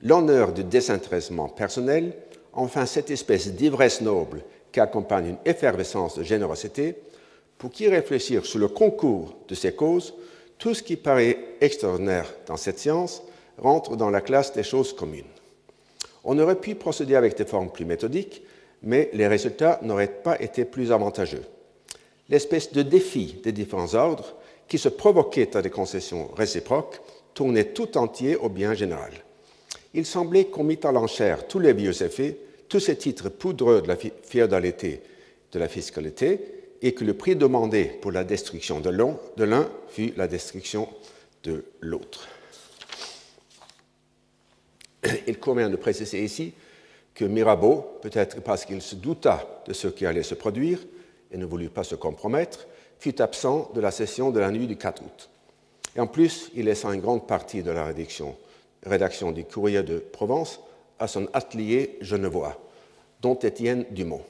l'honneur 0.02 0.52
du 0.52 0.64
désintéressement 0.64 1.48
personnel, 1.48 2.12
enfin 2.52 2.86
cette 2.86 3.10
espèce 3.10 3.48
d'ivresse 3.48 4.00
noble 4.00 4.42
qui 4.76 4.80
accompagne 4.80 5.28
une 5.28 5.38
effervescence 5.46 6.18
de 6.18 6.22
générosité, 6.22 6.96
pour 7.56 7.70
qui 7.70 7.88
réfléchir 7.88 8.44
sur 8.44 8.58
le 8.58 8.68
concours 8.68 9.34
de 9.48 9.54
ces 9.54 9.72
causes 9.72 10.12
tout 10.58 10.74
ce 10.74 10.82
qui 10.82 10.96
paraît 10.96 11.38
extraordinaire 11.62 12.30
dans 12.46 12.58
cette 12.58 12.78
science 12.78 13.22
rentre 13.56 13.96
dans 13.96 14.10
la 14.10 14.20
classe 14.20 14.52
des 14.52 14.62
choses 14.62 14.92
communes. 14.92 15.32
On 16.24 16.38
aurait 16.38 16.60
pu 16.60 16.74
procéder 16.74 17.14
avec 17.14 17.38
des 17.38 17.46
formes 17.46 17.70
plus 17.70 17.86
méthodiques, 17.86 18.42
mais 18.82 19.08
les 19.14 19.26
résultats 19.26 19.80
n'auraient 19.80 20.08
pas 20.08 20.38
été 20.42 20.66
plus 20.66 20.92
avantageux. 20.92 21.44
L'espèce 22.28 22.70
de 22.70 22.82
défi 22.82 23.40
des 23.42 23.52
différents 23.52 23.94
ordres, 23.94 24.34
qui 24.68 24.76
se 24.76 24.90
provoquait 24.90 25.56
à 25.56 25.62
des 25.62 25.70
concessions 25.70 26.28
réciproques, 26.36 27.00
tournait 27.32 27.72
tout 27.72 27.96
entier 27.96 28.36
au 28.36 28.50
bien 28.50 28.74
général. 28.74 29.12
Il 29.94 30.04
semblait 30.04 30.44
qu'on 30.44 30.64
mit 30.64 30.80
à 30.84 30.92
l'enchère 30.92 31.48
tous 31.48 31.60
les 31.60 31.72
vieux 31.72 32.02
effets, 32.02 32.36
tous 32.68 32.80
ces 32.80 32.96
titres 32.96 33.28
poudreux 33.28 33.82
de 33.82 33.88
la 33.88 33.96
féodalité, 33.96 35.02
de 35.52 35.58
la 35.58 35.68
fiscalité, 35.68 36.40
et 36.82 36.92
que 36.92 37.04
le 37.04 37.14
prix 37.14 37.36
demandé 37.36 37.84
pour 37.84 38.12
la 38.12 38.24
destruction 38.24 38.80
de 38.80 38.90
l'un 39.44 39.68
fut 39.88 40.12
la 40.16 40.28
destruction 40.28 40.88
de 41.42 41.64
l'autre. 41.80 42.28
Il 45.26 45.38
convient 45.38 45.70
de 45.70 45.76
préciser 45.76 46.22
ici 46.22 46.52
que 47.14 47.24
Mirabeau, 47.24 47.98
peut-être 48.02 48.42
parce 48.42 48.64
qu'il 48.64 48.82
se 48.82 48.94
douta 48.94 49.62
de 49.66 49.72
ce 49.72 49.88
qui 49.88 50.04
allait 50.04 50.22
se 50.22 50.34
produire 50.34 50.80
et 51.30 51.38
ne 51.38 51.46
voulut 51.46 51.70
pas 51.70 51.84
se 51.84 51.94
compromettre, 51.94 52.66
fut 52.98 53.20
absent 53.20 53.70
de 53.74 53.80
la 53.80 53.90
session 53.90 54.30
de 54.30 54.40
la 54.40 54.50
nuit 54.50 54.66
du 54.66 54.76
4 54.76 55.02
août. 55.02 55.30
Et 55.96 56.00
en 56.00 56.06
plus, 56.06 56.50
il 56.54 56.66
laissa 56.66 56.92
une 56.92 57.00
grande 57.00 57.26
partie 57.26 57.62
de 57.62 57.70
la 57.70 57.84
rédaction, 57.84 58.36
rédaction 58.84 59.32
du 59.32 59.44
Courrier 59.44 59.82
de 59.82 59.98
Provence 59.98 60.60
à 60.98 61.08
son 61.08 61.28
atelier 61.32 61.98
genevois, 62.00 62.60
dont 63.20 63.34
Étienne 63.34 63.84
Dumont 63.90 64.22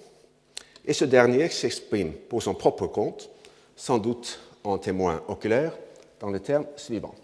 et 0.87 0.93
ce 0.93 1.05
dernier 1.05 1.49
s'exprime 1.49 2.13
pour 2.13 2.43
son 2.43 2.55
propre 2.55 2.87
compte, 2.87 3.29
sans 3.75 3.99
doute 3.99 4.39
en 4.65 4.79
témoin 4.79 5.23
oculaire, 5.29 5.77
dans 6.21 6.31
les 6.31 6.41
termes 6.41 6.67
suivants. 6.77 7.15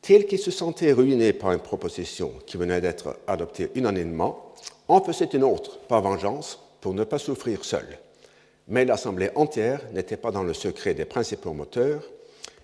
Tel 0.00 0.26
qu'il 0.26 0.38
se 0.38 0.50
sentait 0.50 0.92
ruiné 0.92 1.32
par 1.32 1.52
une 1.52 1.58
proposition 1.58 2.32
qui 2.46 2.56
venait 2.56 2.80
d'être 2.80 3.18
adoptée 3.26 3.70
unanimement, 3.74 4.54
en 4.86 5.02
faisait 5.02 5.26
une 5.26 5.44
autre, 5.44 5.80
par 5.80 6.00
vengeance, 6.00 6.58
pour 6.80 6.94
ne 6.94 7.04
pas 7.04 7.18
souffrir 7.18 7.64
seul. 7.64 7.98
Mais 8.68 8.84
l'Assemblée 8.84 9.30
entière 9.34 9.82
n'était 9.92 10.16
pas 10.16 10.30
dans 10.30 10.44
le 10.44 10.54
secret 10.54 10.94
des 10.94 11.04
principaux 11.04 11.52
moteurs, 11.52 12.02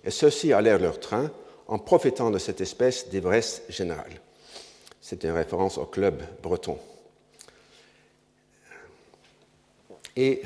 et 0.03 0.11
ceux-ci 0.11 0.53
allèrent 0.53 0.79
leur 0.79 0.99
train 0.99 1.29
en 1.67 1.79
profitant 1.79 2.31
de 2.31 2.37
cette 2.37 2.61
espèce 2.61 3.09
d'ivresse 3.09 3.63
générale. 3.69 4.21
C'est 5.01 5.23
une 5.23 5.31
référence 5.31 5.77
au 5.77 5.85
club 5.85 6.21
breton. 6.41 6.77
Et 10.15 10.41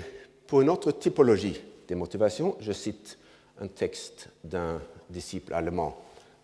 pour 0.47 0.61
une 0.61 0.69
autre 0.69 0.91
typologie 0.91 1.61
des 1.87 1.95
motivations, 1.95 2.55
je 2.59 2.71
cite 2.71 3.17
un 3.61 3.67
texte 3.67 4.29
d'un 4.43 4.81
disciple 5.09 5.53
allemand 5.53 5.97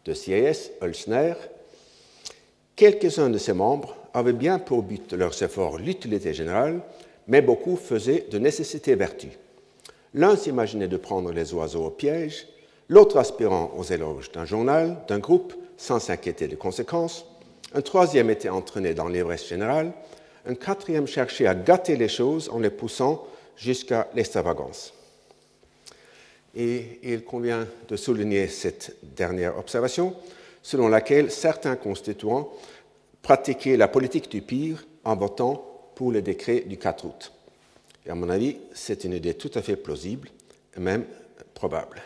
de 0.05 0.13
CIS, 0.13 0.71
Hölzner. 0.81 1.33
Quelques-uns 2.75 3.29
de 3.29 3.37
ses 3.37 3.53
membres 3.53 3.95
avaient 4.13 4.33
bien 4.33 4.59
pour 4.59 4.83
but 4.83 5.13
leurs 5.13 5.41
efforts 5.41 5.77
l'utilité 5.77 6.33
générale, 6.33 6.81
mais 7.27 7.41
beaucoup 7.41 7.75
faisaient 7.77 8.27
de 8.29 8.37
nécessité 8.37 8.95
vertu. 8.95 9.29
L'un 10.13 10.35
s'imaginait 10.35 10.87
de 10.87 10.97
prendre 10.97 11.31
les 11.31 11.53
oiseaux 11.53 11.85
au 11.85 11.89
piège, 11.89 12.47
l'autre 12.89 13.17
aspirant 13.17 13.71
aux 13.77 13.83
éloges 13.83 14.31
d'un 14.31 14.45
journal, 14.45 14.97
d'un 15.07 15.19
groupe, 15.19 15.53
sans 15.77 15.99
s'inquiéter 15.99 16.47
des 16.47 16.55
conséquences, 16.55 17.25
un 17.73 17.81
troisième 17.81 18.29
était 18.29 18.49
entraîné 18.49 18.93
dans 18.93 19.07
l'ivresse 19.07 19.47
générale, 19.47 19.91
un 20.45 20.55
quatrième 20.55 21.07
cherchait 21.07 21.47
à 21.47 21.55
gâter 21.55 21.97
les 21.97 22.07
choses 22.07 22.49
en 22.49 22.59
les 22.59 22.69
poussant 22.69 23.27
jusqu'à 23.57 24.07
l'extravagance. 24.13 24.93
Et 26.55 26.99
il 27.03 27.23
convient 27.23 27.67
de 27.87 27.95
souligner 27.95 28.47
cette 28.47 28.95
dernière 29.03 29.57
observation, 29.57 30.15
selon 30.61 30.87
laquelle 30.87 31.31
certains 31.31 31.75
constituants 31.75 32.49
pratiquaient 33.21 33.77
la 33.77 33.87
politique 33.87 34.31
du 34.31 34.41
pire 34.41 34.85
en 35.03 35.15
votant 35.15 35.65
pour 35.95 36.11
le 36.11 36.21
décret 36.21 36.61
du 36.61 36.77
4 36.77 37.05
août. 37.05 37.31
Et 38.05 38.09
à 38.09 38.15
mon 38.15 38.29
avis, 38.29 38.57
c'est 38.73 39.03
une 39.03 39.13
idée 39.13 39.33
tout 39.33 39.51
à 39.55 39.61
fait 39.61 39.75
plausible 39.75 40.29
et 40.77 40.79
même 40.79 41.05
probable. 41.53 42.01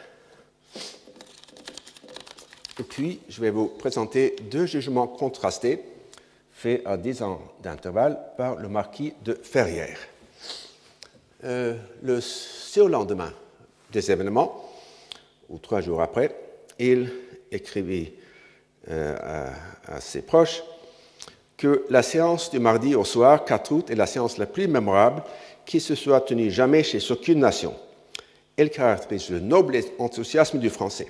Et 2.80 2.84
puis, 2.84 3.20
je 3.28 3.42
vais 3.42 3.50
vous 3.50 3.68
présenter 3.68 4.36
deux 4.50 4.66
jugements 4.66 5.08
contrastés 5.08 5.84
fait 6.60 6.82
à 6.86 6.98
10 6.98 7.24
ans 7.24 7.42
d'intervalle 7.62 8.20
par 8.38 8.56
le 8.56 8.68
marquis 8.68 9.14
de 9.24 9.34
Ferrières. 9.34 10.00
Euh, 11.46 11.76
le 12.02 12.20
surlendemain 12.20 13.32
des 13.92 14.12
événements, 14.12 14.70
ou 15.50 15.58
trois 15.58 15.80
jours 15.80 16.02
après, 16.02 16.36
il 16.78 17.12
écrivit 17.52 18.12
euh, 18.90 19.52
à, 19.88 20.02
ses 20.02 20.22
proches 20.22 20.64
que 21.56 21.86
la 21.90 22.04
séance 22.04 22.52
du 22.52 22.60
mardi 22.60 22.96
au 22.96 23.06
soir, 23.06 23.46
4 23.46 23.72
août, 23.72 23.90
est 23.90 23.96
la 23.96 24.06
séance 24.06 24.38
la 24.38 24.46
plus 24.46 24.68
mémorable 24.68 25.24
qui 25.66 25.80
se 25.80 25.96
soit 25.96 26.22
tenue 26.22 26.52
jamais 26.52 26.84
chez 26.84 27.00
aucune 27.12 27.40
nation. 27.40 27.74
Elle 28.58 28.70
caractérise 28.70 29.30
le 29.30 29.40
noble 29.40 29.80
enthousiasme 29.98 30.60
du 30.60 30.70
français. 30.70 31.08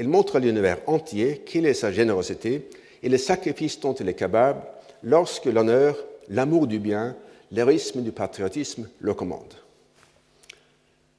Il 0.00 0.08
montre 0.08 0.36
à 0.36 0.38
l'univers 0.38 0.78
entier 0.86 1.42
quelle 1.44 1.66
est 1.66 1.74
sa 1.74 1.92
générosité 1.92 2.70
et 3.02 3.08
les 3.10 3.18
sacrifices 3.18 3.78
dont 3.80 3.92
il 3.92 4.08
est 4.08 4.14
capable 4.14 4.62
lorsque 5.02 5.44
l'honneur, 5.44 5.94
l'amour 6.30 6.66
du 6.66 6.78
bien, 6.78 7.14
l'héroïsme 7.52 8.00
du 8.00 8.10
patriotisme 8.10 8.88
le 8.98 9.12
commandent. 9.12 9.58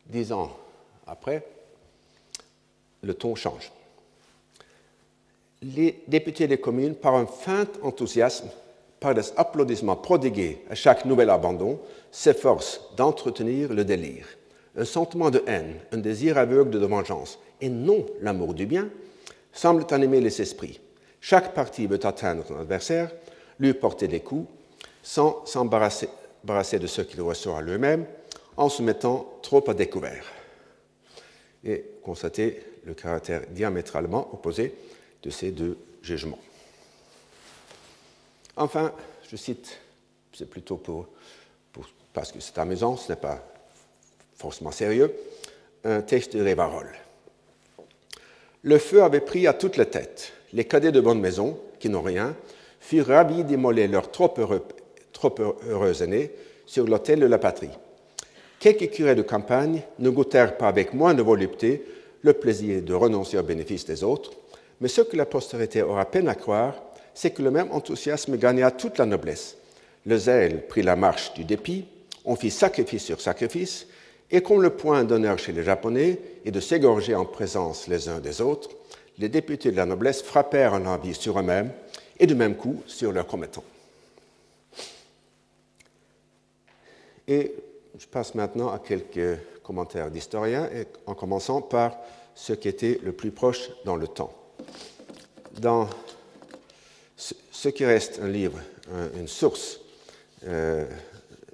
Dix 0.08 0.32
ans 0.32 0.58
après, 1.06 1.46
le 3.04 3.14
ton 3.14 3.36
change. 3.36 3.72
Les 5.62 6.02
députés 6.08 6.48
des 6.48 6.60
communes, 6.60 6.96
par 6.96 7.14
un 7.14 7.28
feint 7.28 7.68
enthousiasme, 7.84 8.50
par 9.00 9.14
des 9.14 9.32
applaudissements 9.38 9.96
prodigués 9.96 10.64
à 10.72 10.74
chaque 10.74 11.06
nouvel 11.06 11.30
abandon, 11.30 11.80
s'efforcent 12.10 12.82
d'entretenir 12.98 13.72
le 13.72 13.86
délire. 13.86 14.26
Un 14.78 14.86
sentiment 14.86 15.30
de 15.30 15.44
haine, 15.48 15.76
un 15.92 15.98
désir 15.98 16.38
aveugle 16.38 16.80
de 16.80 16.86
vengeance, 16.86 17.40
et 17.60 17.70
non 17.70 18.06
l'amour 18.22 18.54
du 18.54 18.66
bien, 18.66 18.90
semblent 19.52 19.86
animer 19.94 20.22
les 20.22 20.42
esprits. 20.42 20.80
Chaque 21.20 21.54
parti 21.54 21.88
veut 21.88 22.04
atteindre 22.06 22.46
son 22.48 22.58
adversaire, 22.58 23.12
lui 23.60 23.74
porter 23.74 24.08
des 24.08 24.22
coups, 24.22 24.50
sans 25.04 25.46
s'embarrasser 25.46 26.10
de 26.80 26.88
ce 26.88 27.02
qu'il 27.02 27.22
reçoit 27.22 27.62
lui-même, 27.62 28.06
en 28.58 28.70
se 28.70 28.82
mettant 28.82 29.40
trop 29.42 29.70
à 29.70 29.74
découvert. 29.74 30.26
Et 31.64 31.86
constater 32.02 32.64
le 32.86 32.94
caractère 32.94 33.42
diamétralement 33.50 34.34
opposé 34.34 34.74
de 35.22 35.30
ces 35.30 35.52
deux 35.52 35.78
jugements. 36.02 36.40
Enfin, 38.56 38.92
je 39.30 39.36
cite, 39.36 39.78
c'est 40.34 40.50
plutôt 40.50 40.78
pour, 40.78 41.08
parce 42.14 42.32
que 42.32 42.40
c'est 42.40 42.58
amusant, 42.58 42.98
ce 42.98 43.12
n'est 43.12 43.20
pas 43.20 43.51
forcément 44.42 44.72
sérieux, 44.72 45.14
un 45.84 46.02
texte 46.02 46.36
de 46.36 46.42
Révarol. 46.42 46.88
Le 48.64 48.78
feu 48.78 49.04
avait 49.04 49.22
pris 49.22 49.48
à 49.48 49.54
toute 49.54 49.78
la 49.78 49.86
tête. 49.86 50.34
Les 50.54 50.66
cadets 50.66 50.92
de 50.92 51.00
bonne 51.00 51.20
maison, 51.20 51.58
qui 51.80 51.90
n'ont 51.90 52.02
rien, 52.02 52.36
furent 52.80 53.08
ravis 53.08 53.44
d'immoler 53.44 53.88
leur 53.88 54.12
trop, 54.12 54.34
heureux, 54.38 54.64
trop 55.14 55.34
heureuse 55.68 56.02
année 56.02 56.32
sur 56.66 56.86
l'autel 56.86 57.20
de 57.20 57.26
la 57.26 57.38
patrie. 57.38 57.70
Quelques 58.60 58.92
curés 58.92 59.16
de 59.16 59.22
campagne 59.22 59.82
ne 60.00 60.10
goûtèrent 60.10 60.58
pas 60.58 60.68
avec 60.68 60.94
moins 60.94 61.14
de 61.14 61.22
volupté 61.22 61.84
le 62.22 62.34
plaisir 62.34 62.82
de 62.82 62.94
renoncer 62.94 63.38
aux 63.38 63.44
bénéfices 63.44 63.86
des 63.86 64.04
autres, 64.04 64.32
mais 64.80 64.88
ce 64.88 65.02
que 65.02 65.18
la 65.18 65.26
postérité 65.26 65.82
aura 65.82 66.06
peine 66.06 66.28
à 66.28 66.36
croire, 66.36 66.76
c'est 67.14 67.32
que 67.32 67.42
le 67.42 67.52
même 67.52 67.72
enthousiasme 67.72 68.38
gagna 68.38 68.72
toute 68.72 68.98
la 68.98 69.06
noblesse. 69.06 69.58
Le 70.06 70.18
zèle 70.18 70.68
prit 70.68 70.84
la 70.84 70.96
marche 70.96 71.34
du 71.34 71.44
dépit, 71.44 71.86
on 72.26 72.36
fit 72.36 72.52
sacrifice 72.52 73.04
sur 73.04 73.22
sacrifice, 73.22 73.88
et 74.32 74.42
comme 74.42 74.62
le 74.62 74.70
point 74.70 75.04
d'honneur 75.04 75.38
chez 75.38 75.52
les 75.52 75.64
Japonais 75.64 76.20
est 76.46 76.52
de 76.52 76.60
s'égorger 76.60 77.16
en 77.16 77.26
présence 77.26 77.88
les 77.88 78.08
uns 78.08 78.20
des 78.20 78.42
autres, 78.42 78.70
les 79.18 79.30
députés 79.30 79.72
de 79.72 79.76
la 79.76 79.86
noblesse 79.86 80.22
frappèrent 80.22 80.74
un 80.74 80.86
avis 80.86 81.14
sur 81.14 81.38
eux-mêmes 81.38 81.72
et 82.18 82.26
du 82.26 82.36
même 82.36 82.56
coup 82.56 82.82
sur 82.88 83.12
leurs 83.12 83.28
commettants. 83.28 83.64
Et 87.28 87.54
je 87.98 88.08
passe 88.08 88.34
maintenant 88.36 88.70
à 88.70 88.80
quelques 88.80 89.38
commentaires 89.64 90.10
d'historiens, 90.10 90.70
en 91.06 91.14
commençant 91.14 91.62
par 91.62 91.98
ce 92.34 92.54
qui 92.54 92.68
était 92.68 93.00
le 93.04 93.12
plus 93.12 93.32
proche 93.32 93.70
dans 93.86 93.96
le 93.96 94.08
temps. 94.08 94.34
Dans 95.60 95.88
ce 97.18 97.70
qui 97.70 97.86
reste 97.86 98.20
un 98.22 98.28
livre, 98.28 98.60
une 99.16 99.28
source 99.28 99.80
euh, 100.48 100.86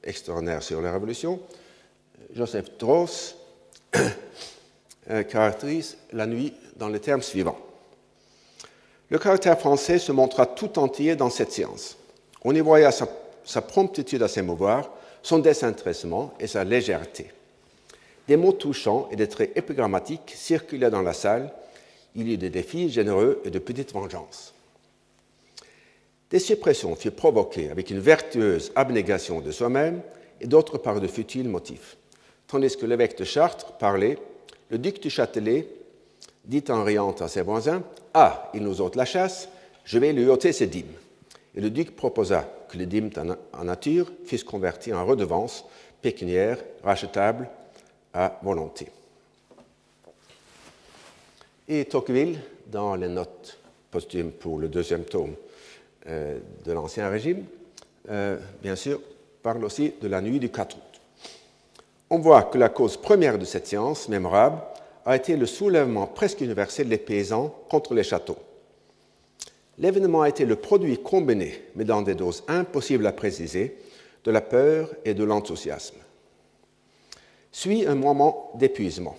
extraordinaire 0.03 0.63
sur 0.63 0.81
la 0.81 0.93
Révolution, 0.93 1.39
Joseph 2.38 2.67
Strauss 2.76 3.36
euh, 5.10 5.23
caractérise 5.23 5.97
la 6.13 6.28
nuit 6.28 6.54
dans 6.76 6.88
les 6.88 7.00
termes 7.00 7.23
suivants. 7.23 7.58
Le 9.10 9.17
caractère 9.17 9.60
français 9.60 9.97
se 9.97 10.12
montra 10.12 10.45
tout 10.45 10.78
entier 10.78 11.15
dans 11.15 11.32
cette 11.32 11.52
science. 11.52 11.97
On 12.43 12.54
y 12.54 12.60
voyait 12.60 12.91
sa, 12.91 13.08
sa 13.43 13.62
promptitude 13.62 14.21
à 14.21 14.28
s'émouvoir, 14.28 14.91
son 15.23 15.39
désintéressement 15.39 16.34
et 16.39 16.45
sa 16.45 16.63
légèreté. 16.63 17.32
Des 18.28 18.38
mots 18.38 18.52
touchants 18.52 19.08
et 19.12 19.15
des 19.15 19.28
traits 19.28 19.54
épigrammatiques 19.56 20.34
circulaient 20.36 20.91
dans 20.91 21.02
la 21.02 21.13
salle. 21.13 21.52
Il 22.13 22.28
y 22.28 22.34
eut 22.34 22.38
des 22.38 22.52
défis 22.52 22.89
généreux 22.89 23.41
et 23.45 23.50
de 23.50 23.60
petites 23.60 23.93
vengeances. 23.93 24.54
Des 26.30 26.39
suppressions 26.39 26.95
furent 26.95 27.15
provoquées 27.15 27.71
avec 27.71 27.89
une 27.89 28.00
vertueuse 28.00 28.71
abnégation 28.76 29.41
de 29.41 29.50
soi-même 29.50 30.02
et 30.39 30.45
d'autres 30.45 30.78
par 30.78 31.00
de 31.00 31.08
futiles 31.08 31.50
motifs. 31.50 31.97
Tandis 32.47 32.77
que 32.77 32.86
l'évêque 32.86 33.17
de 33.17 33.25
Chartres 33.25 33.73
parlait, 33.73 34.17
le 34.69 34.77
duc 34.77 35.01
du 35.01 35.10
Châtelet 35.10 35.67
dit 36.45 36.63
en 36.69 36.83
riant 36.83 37.12
à 37.12 37.27
ses 37.27 37.41
voisins 37.41 37.83
Ah, 38.13 38.49
il 38.53 38.63
nous 38.63 38.81
ôte 38.81 38.95
la 38.95 39.05
chasse, 39.05 39.49
je 39.83 39.99
vais 39.99 40.13
lui 40.13 40.27
ôter 40.27 40.53
ses 40.53 40.67
dîmes. 40.67 40.93
Et 41.55 41.62
le 41.62 41.69
duc 41.69 41.95
proposa 41.95 42.49
que 42.69 42.77
les 42.77 42.86
dîmes 42.86 43.10
en 43.53 43.63
nature 43.63 44.12
fussent 44.25 44.43
converties 44.43 44.93
en 44.93 45.05
redevances 45.05 45.65
pécuniaires 46.01 46.60
rachetables 46.83 47.49
à 48.13 48.39
volonté. 48.43 48.88
Et 51.67 51.83
Tocqueville, 51.86 52.39
dans 52.67 52.95
les 52.95 53.10
notes 53.10 53.57
posthumes 53.91 54.31
pour 54.31 54.57
le 54.60 54.69
deuxième 54.69 55.03
tome 55.03 55.36
euh, 56.07 56.39
de 56.63 56.71
l'Ancien 56.71 57.10
Régime, 57.10 57.43
euh, 58.10 58.38
bien 58.62 58.75
sûr, 58.75 59.01
parle 59.43 59.65
aussi 59.65 59.93
de 60.01 60.07
la 60.07 60.21
nuit 60.21 60.39
du 60.39 60.49
4 60.49 60.77
août. 60.77 60.87
On 62.10 62.20
voit 62.20 62.43
que 62.43 62.58
la 62.58 62.70
cause 62.70 62.96
première 62.96 63.38
de 63.38 63.43
cette 63.43 63.67
science 63.67 64.08
mémorable 64.08 64.62
a 65.06 65.17
été 65.17 65.36
le 65.36 65.46
soulèvement 65.46 66.08
presque 66.08 66.39
universel 66.39 66.88
des 66.88 66.98
paysans 66.98 67.54
contre 67.70 67.93
les 67.93 68.04
châteaux. 68.04 68.38
L'événement 69.78 70.22
a 70.22 70.30
été 70.30 70.46
le 70.46 70.56
produit 70.56 70.98
combiné, 70.98 71.62
mais 71.76 71.84
dans 71.84 72.02
des 72.02 72.15
doses 72.15 72.43
impossibles 72.48 73.06
à 73.06 73.12
préciser, 73.12 73.78
de 74.24 74.32
la 74.32 74.41
peur 74.41 74.89
et 75.06 75.13
de 75.13 75.24
l'enthousiasme. 75.24 75.98
Suit 77.52 77.86
un 77.86 77.96
moment 77.96 78.52
d'épuisement. 78.56 79.15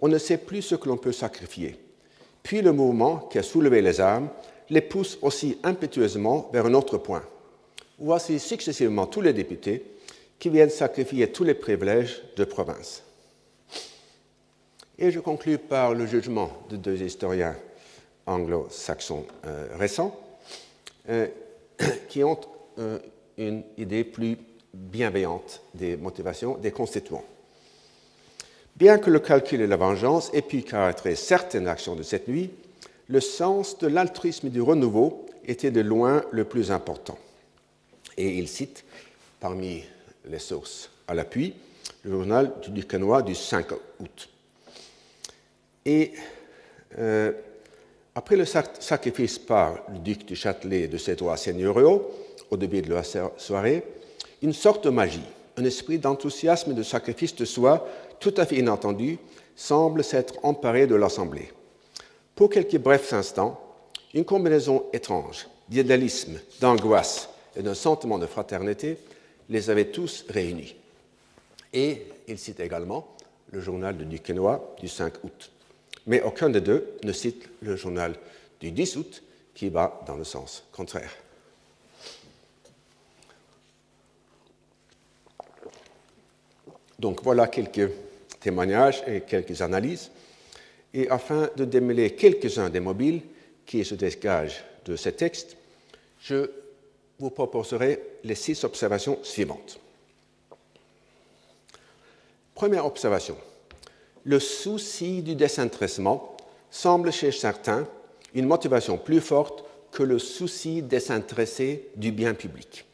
On 0.00 0.08
ne 0.08 0.18
sait 0.18 0.38
plus 0.38 0.62
ce 0.62 0.74
que 0.76 0.88
l'on 0.88 0.96
peut 0.96 1.12
sacrifier. 1.12 1.78
Puis 2.42 2.62
le 2.62 2.72
mouvement 2.72 3.18
qui 3.30 3.38
a 3.38 3.42
soulevé 3.42 3.82
les 3.82 4.00
âmes 4.00 4.28
les 4.70 4.80
pousse 4.80 5.18
aussi 5.22 5.58
impétueusement 5.62 6.50
vers 6.52 6.66
un 6.66 6.74
autre 6.74 6.98
point. 6.98 7.22
Voici 7.98 8.38
successivement 8.38 9.06
tous 9.06 9.20
les 9.20 9.32
députés 9.32 9.84
qui 10.42 10.50
viennent 10.50 10.70
sacrifier 10.70 11.30
tous 11.30 11.44
les 11.44 11.54
privilèges 11.54 12.20
de 12.34 12.42
province. 12.42 13.04
Et 14.98 15.12
je 15.12 15.20
conclus 15.20 15.56
par 15.56 15.94
le 15.94 16.04
jugement 16.04 16.50
de 16.68 16.74
deux 16.74 17.00
historiens 17.00 17.54
anglo-saxons 18.26 19.24
euh, 19.46 19.68
récents 19.78 20.18
euh, 21.08 21.28
qui 22.08 22.24
ont 22.24 22.40
euh, 22.80 22.98
une 23.38 23.62
idée 23.78 24.02
plus 24.02 24.36
bienveillante 24.74 25.62
des 25.74 25.96
motivations 25.96 26.56
des 26.56 26.72
constituants. 26.72 27.24
Bien 28.74 28.98
que 28.98 29.10
le 29.10 29.20
calcul 29.20 29.60
et 29.60 29.68
la 29.68 29.76
vengeance 29.76 30.28
aient 30.34 30.42
pu 30.42 30.62
caractériser 30.62 31.22
certaines 31.22 31.68
actions 31.68 31.94
de 31.94 32.02
cette 32.02 32.26
nuit, 32.26 32.50
le 33.06 33.20
sens 33.20 33.78
de 33.78 33.86
l'altruisme 33.86 34.48
et 34.48 34.50
du 34.50 34.60
renouveau 34.60 35.24
était 35.46 35.70
de 35.70 35.82
loin 35.82 36.24
le 36.32 36.42
plus 36.42 36.72
important. 36.72 37.18
Et 38.16 38.38
il 38.38 38.48
cite, 38.48 38.84
parmi 39.38 39.84
les 40.28 40.38
sources 40.38 40.90
à 41.08 41.14
l'appui, 41.14 41.54
le 42.04 42.10
journal 42.10 42.52
du 42.62 42.70
Duquesnois 42.70 43.22
du 43.22 43.34
5 43.34 43.72
août. 44.00 44.28
Et 45.84 46.12
euh, 46.98 47.32
après 48.14 48.36
le 48.36 48.44
sacrifice 48.44 49.38
par 49.38 49.78
le 49.90 49.98
duc 49.98 50.24
du 50.24 50.36
Châtelet 50.36 50.86
de 50.86 50.98
ses 50.98 51.16
droits 51.16 51.36
seigneuriaux, 51.36 52.10
au 52.50 52.56
début 52.56 52.82
de 52.82 52.92
la 52.92 53.02
soirée, 53.36 53.82
une 54.42 54.52
sorte 54.52 54.84
de 54.84 54.90
magie, 54.90 55.22
un 55.56 55.64
esprit 55.64 55.98
d'enthousiasme 55.98 56.72
et 56.72 56.74
de 56.74 56.82
sacrifice 56.82 57.34
de 57.34 57.44
soi 57.44 57.86
tout 58.20 58.34
à 58.36 58.46
fait 58.46 58.56
inattendu 58.56 59.18
semble 59.56 60.04
s'être 60.04 60.34
emparé 60.42 60.86
de 60.86 60.94
l'Assemblée. 60.94 61.50
Pour 62.34 62.50
quelques 62.50 62.78
brefs 62.78 63.12
instants, 63.12 63.60
une 64.14 64.24
combinaison 64.24 64.84
étrange 64.92 65.46
d'idéalisme, 65.68 66.38
d'angoisse 66.60 67.28
et 67.56 67.62
d'un 67.62 67.74
sentiment 67.74 68.18
de 68.18 68.26
fraternité 68.26 68.98
les 69.48 69.70
avait 69.70 69.90
tous 69.90 70.24
réunis. 70.28 70.76
Et 71.72 72.06
il 72.28 72.38
cite 72.38 72.60
également 72.60 73.16
le 73.50 73.60
journal 73.60 73.96
de 73.96 74.04
Duquesnois 74.04 74.74
du 74.80 74.88
5 74.88 75.24
août. 75.24 75.50
Mais 76.06 76.22
aucun 76.22 76.50
des 76.50 76.60
deux 76.60 76.96
ne 77.04 77.12
cite 77.12 77.48
le 77.60 77.76
journal 77.76 78.14
du 78.60 78.70
10 78.70 78.96
août 78.96 79.22
qui 79.54 79.68
va 79.68 80.02
dans 80.06 80.16
le 80.16 80.24
sens 80.24 80.64
contraire. 80.72 81.12
Donc 86.98 87.22
voilà 87.22 87.48
quelques 87.48 87.90
témoignages 88.40 89.02
et 89.06 89.22
quelques 89.22 89.60
analyses. 89.60 90.10
Et 90.94 91.08
afin 91.08 91.48
de 91.56 91.64
démêler 91.64 92.14
quelques-uns 92.14 92.70
des 92.70 92.80
mobiles 92.80 93.22
qui 93.66 93.84
se 93.84 93.94
dégagent 93.94 94.62
de 94.84 94.94
ces 94.96 95.12
textes, 95.12 95.56
je 96.20 96.50
vous 97.22 97.30
proposerai 97.30 98.02
les 98.24 98.34
six 98.34 98.64
observations 98.64 99.16
suivantes. 99.22 99.78
Première 102.52 102.84
observation. 102.84 103.36
Le 104.24 104.40
souci 104.40 105.22
du 105.22 105.36
désintéressement 105.36 106.36
semble 106.68 107.12
chez 107.12 107.30
certains 107.30 107.86
une 108.34 108.46
motivation 108.46 108.98
plus 108.98 109.20
forte 109.20 109.64
que 109.92 110.02
le 110.02 110.18
souci 110.18 110.82
désintéressé 110.82 111.90
du 111.94 112.10
bien 112.10 112.34
public. 112.34 112.84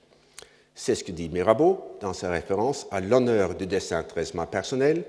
C'est 0.75 0.95
ce 0.95 1.05
que 1.05 1.13
dit 1.13 1.31
Mirabeau 1.31 1.97
dans 2.03 2.13
sa 2.13 2.31
référence 2.31 2.87
à 2.91 3.01
l'honneur 3.01 3.55
du 3.55 3.67
désintéressement 3.67 4.47
personnel 4.47 5.05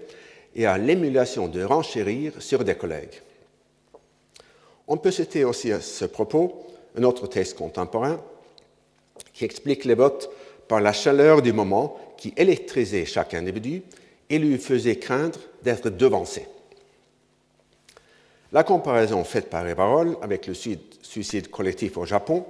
et 0.55 0.65
à 0.65 0.77
l'émulation 0.77 1.49
de 1.49 1.61
renchérir 1.61 2.41
sur 2.41 2.63
des 2.63 2.75
collègues. 2.75 3.21
On 4.87 4.95
peut 4.95 5.11
citer 5.11 5.43
aussi 5.43 5.73
à 5.73 5.81
ce 5.81 6.05
propos 6.05 6.67
un 6.95 7.03
autre 7.03 7.27
texte 7.27 7.57
contemporain 7.57 8.21
qui 9.33 9.45
explique 9.45 9.85
les 9.85 9.95
votes 9.95 10.29
par 10.67 10.81
la 10.81 10.93
chaleur 10.93 11.41
du 11.41 11.53
moment 11.53 11.97
qui 12.17 12.33
électrisait 12.37 13.05
chaque 13.05 13.33
individu 13.33 13.81
et 14.29 14.37
lui 14.37 14.57
faisait 14.57 14.97
craindre 14.97 15.39
d'être 15.63 15.89
devancé. 15.89 16.45
La 18.51 18.63
comparaison 18.63 19.23
faite 19.23 19.49
par 19.49 19.67
Evarol 19.67 20.17
avec 20.21 20.47
le 20.47 20.53
suicide 20.53 21.49
collectif 21.49 21.97
au 21.97 22.05
Japon 22.05 22.45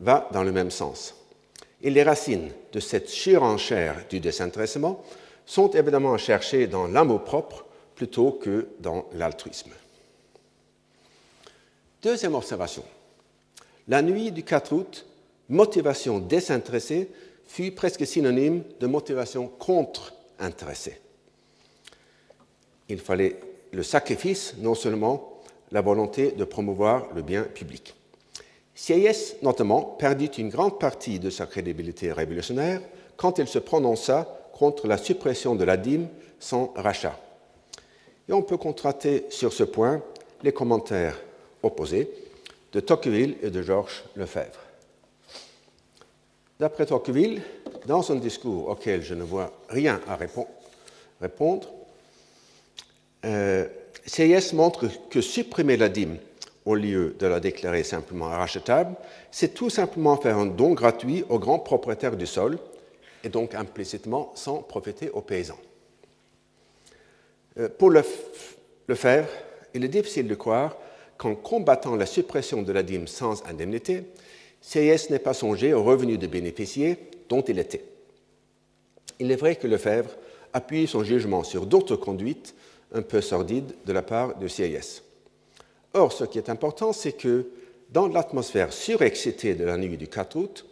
va 0.00 0.28
dans 0.32 0.42
le 0.42 0.52
même 0.52 0.70
sens. 0.70 1.14
Et 1.82 1.90
les 1.90 2.02
racines 2.02 2.50
de 2.72 2.80
cette 2.80 3.08
surenchère 3.08 3.96
du 4.08 4.20
désintéressement 4.20 5.02
sont 5.46 5.70
évidemment 5.70 6.16
cherchées 6.16 6.66
dans 6.66 6.86
l'amour-propre 6.86 7.64
plutôt 7.94 8.32
que 8.32 8.68
dans 8.80 9.06
l'altruisme. 9.14 9.70
Deuxième 12.02 12.34
observation. 12.34 12.84
La 13.88 14.02
nuit 14.02 14.32
du 14.32 14.42
4 14.42 14.72
août, 14.72 15.06
motivation 15.48 16.18
désintéressée 16.18 17.10
fut 17.46 17.72
presque 17.72 18.06
synonyme 18.06 18.62
de 18.80 18.86
motivation 18.86 19.48
contre-intéressée. 19.48 20.98
Il 22.88 22.98
fallait 22.98 23.36
le 23.72 23.82
sacrifice, 23.82 24.54
non 24.58 24.74
seulement 24.74 25.40
la 25.72 25.80
volonté 25.80 26.32
de 26.32 26.44
promouvoir 26.44 27.08
le 27.14 27.22
bien 27.22 27.42
public. 27.42 27.94
Sieyès, 28.74 29.36
notamment, 29.42 29.82
perdit 29.82 30.26
une 30.26 30.48
grande 30.48 30.78
partie 30.78 31.18
de 31.18 31.30
sa 31.30 31.46
crédibilité 31.46 32.12
révolutionnaire 32.12 32.80
quand 33.16 33.38
il 33.38 33.46
se 33.46 33.58
prononça 33.58 34.48
contre 34.52 34.86
la 34.86 34.98
suppression 34.98 35.54
de 35.54 35.64
la 35.64 35.76
dîme 35.76 36.08
sans 36.38 36.72
rachat. 36.76 37.18
Et 38.28 38.32
on 38.32 38.42
peut 38.42 38.56
contraster 38.56 39.26
sur 39.30 39.52
ce 39.52 39.64
point 39.64 40.02
les 40.42 40.52
commentaires 40.52 41.20
opposés 41.62 42.10
de 42.72 42.80
Tocqueville 42.80 43.36
et 43.42 43.50
de 43.50 43.62
Georges 43.62 44.04
Lefebvre. 44.16 44.63
D'après 46.60 46.86
Tocqueville, 46.86 47.42
dans 47.86 48.12
un 48.12 48.16
discours 48.16 48.68
auquel 48.68 49.02
je 49.02 49.14
ne 49.14 49.24
vois 49.24 49.52
rien 49.68 50.00
à 50.06 50.16
répondre, 50.16 51.68
euh, 53.24 53.66
montre 54.52 54.88
que 55.10 55.20
supprimer 55.20 55.76
la 55.76 55.88
dîme 55.88 56.16
au 56.64 56.76
lieu 56.76 57.16
de 57.18 57.26
la 57.26 57.40
déclarer 57.40 57.82
simplement 57.82 58.28
rachetable, 58.28 58.94
c'est 59.32 59.52
tout 59.52 59.68
simplement 59.68 60.16
faire 60.16 60.38
un 60.38 60.46
don 60.46 60.74
gratuit 60.74 61.24
aux 61.28 61.40
grands 61.40 61.58
propriétaires 61.58 62.16
du 62.16 62.26
sol 62.26 62.58
et 63.24 63.28
donc 63.28 63.54
implicitement 63.54 64.32
sans 64.36 64.58
profiter 64.58 65.10
aux 65.10 65.22
paysans. 65.22 65.58
Euh, 67.58 67.68
pour 67.68 67.90
le 67.90 68.94
faire, 68.94 69.26
il 69.74 69.84
est 69.84 69.88
difficile 69.88 70.28
de 70.28 70.34
croire 70.36 70.76
qu'en 71.18 71.34
combattant 71.34 71.96
la 71.96 72.06
suppression 72.06 72.62
de 72.62 72.72
la 72.72 72.82
dîme 72.84 73.08
sans 73.08 73.44
indemnité, 73.46 74.04
CIS 74.66 75.10
n'ait 75.10 75.18
pas 75.18 75.34
songé 75.34 75.74
aux 75.74 75.84
revenus 75.84 76.18
de 76.18 76.26
bénéficiaires 76.26 76.96
dont 77.28 77.42
il 77.42 77.58
était. 77.58 77.84
Il 79.20 79.30
est 79.30 79.36
vrai 79.36 79.56
que 79.56 79.66
Lefebvre 79.66 80.16
appuie 80.54 80.86
son 80.86 81.04
jugement 81.04 81.44
sur 81.44 81.66
d'autres 81.66 81.96
conduites 81.96 82.54
un 82.94 83.02
peu 83.02 83.20
sordides 83.20 83.74
de 83.84 83.92
la 83.92 84.02
part 84.02 84.38
de 84.38 84.48
CIS. 84.48 85.02
Or, 85.92 86.12
ce 86.12 86.24
qui 86.24 86.38
est 86.38 86.48
important, 86.48 86.92
c'est 86.94 87.12
que 87.12 87.46
dans 87.90 88.08
l'atmosphère 88.08 88.72
surexcitée 88.72 89.54
de 89.54 89.64
la 89.64 89.76
nuit 89.76 89.98
du 89.98 90.08
4 90.08 90.36
août, 90.36 90.66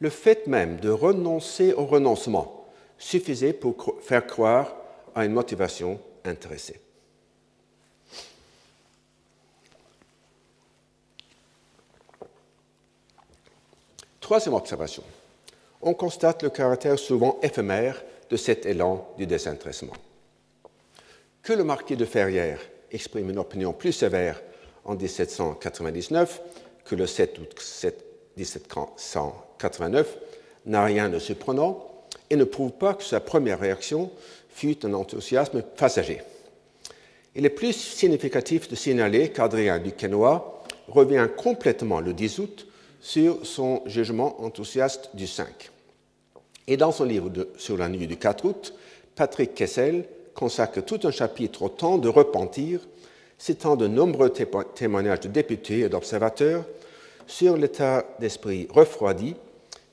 le 0.00 0.08
fait 0.08 0.46
même 0.46 0.80
de 0.80 0.88
renoncer 0.88 1.74
au 1.74 1.84
renoncement 1.84 2.66
suffisait 2.98 3.52
pour 3.52 3.96
faire 4.00 4.26
croire 4.26 4.74
à 5.14 5.26
une 5.26 5.32
motivation 5.32 6.00
intéressée. 6.24 6.80
Troisième 14.24 14.54
observation. 14.54 15.04
On 15.82 15.92
constate 15.92 16.42
le 16.44 16.48
caractère 16.48 16.98
souvent 16.98 17.38
éphémère 17.42 18.02
de 18.30 18.38
cet 18.38 18.64
élan 18.64 19.06
du 19.18 19.26
désintéressement. 19.26 19.92
Que 21.42 21.52
le 21.52 21.62
marquis 21.62 21.94
de 21.94 22.06
Ferrières 22.06 22.62
exprime 22.90 23.28
une 23.28 23.38
opinion 23.38 23.74
plus 23.74 23.92
sévère 23.92 24.40
en 24.86 24.94
1799 24.94 26.40
que 26.86 26.94
le 26.94 27.06
7 27.06 27.38
août 27.38 27.54
1789 28.38 30.16
n'a 30.64 30.84
rien 30.86 31.10
de 31.10 31.18
surprenant 31.18 31.86
et 32.30 32.36
ne 32.36 32.44
prouve 32.44 32.72
pas 32.72 32.94
que 32.94 33.04
sa 33.04 33.20
première 33.20 33.60
réaction 33.60 34.10
fut 34.48 34.86
un 34.86 34.94
enthousiasme 34.94 35.60
passager. 35.60 36.22
Il 37.34 37.44
est 37.44 37.50
plus 37.50 37.74
significatif 37.74 38.68
de 38.68 38.74
signaler 38.74 39.32
qu'Adrien 39.32 39.78
Duquesnoy 39.78 40.62
revient 40.88 41.28
complètement 41.36 42.00
le 42.00 42.14
10 42.14 42.38
août 42.38 42.68
sur 43.04 43.44
son 43.44 43.82
jugement 43.84 44.42
enthousiaste 44.42 45.10
du 45.12 45.26
5. 45.26 45.70
Et 46.66 46.78
dans 46.78 46.90
son 46.90 47.04
livre 47.04 47.30
sur 47.58 47.76
la 47.76 47.90
nuit 47.90 48.06
du 48.06 48.16
4 48.16 48.44
août, 48.46 48.74
Patrick 49.14 49.54
Kessel 49.54 50.06
consacre 50.34 50.80
tout 50.80 51.00
un 51.04 51.10
chapitre 51.10 51.64
au 51.64 51.68
temps 51.68 51.98
de 51.98 52.08
repentir, 52.08 52.80
citant 53.36 53.76
de 53.76 53.88
nombreux 53.88 54.32
témoignages 54.74 55.20
de 55.20 55.28
députés 55.28 55.80
et 55.80 55.90
d'observateurs 55.90 56.64
sur 57.26 57.58
l'état 57.58 58.06
d'esprit 58.20 58.68
refroidi 58.70 59.36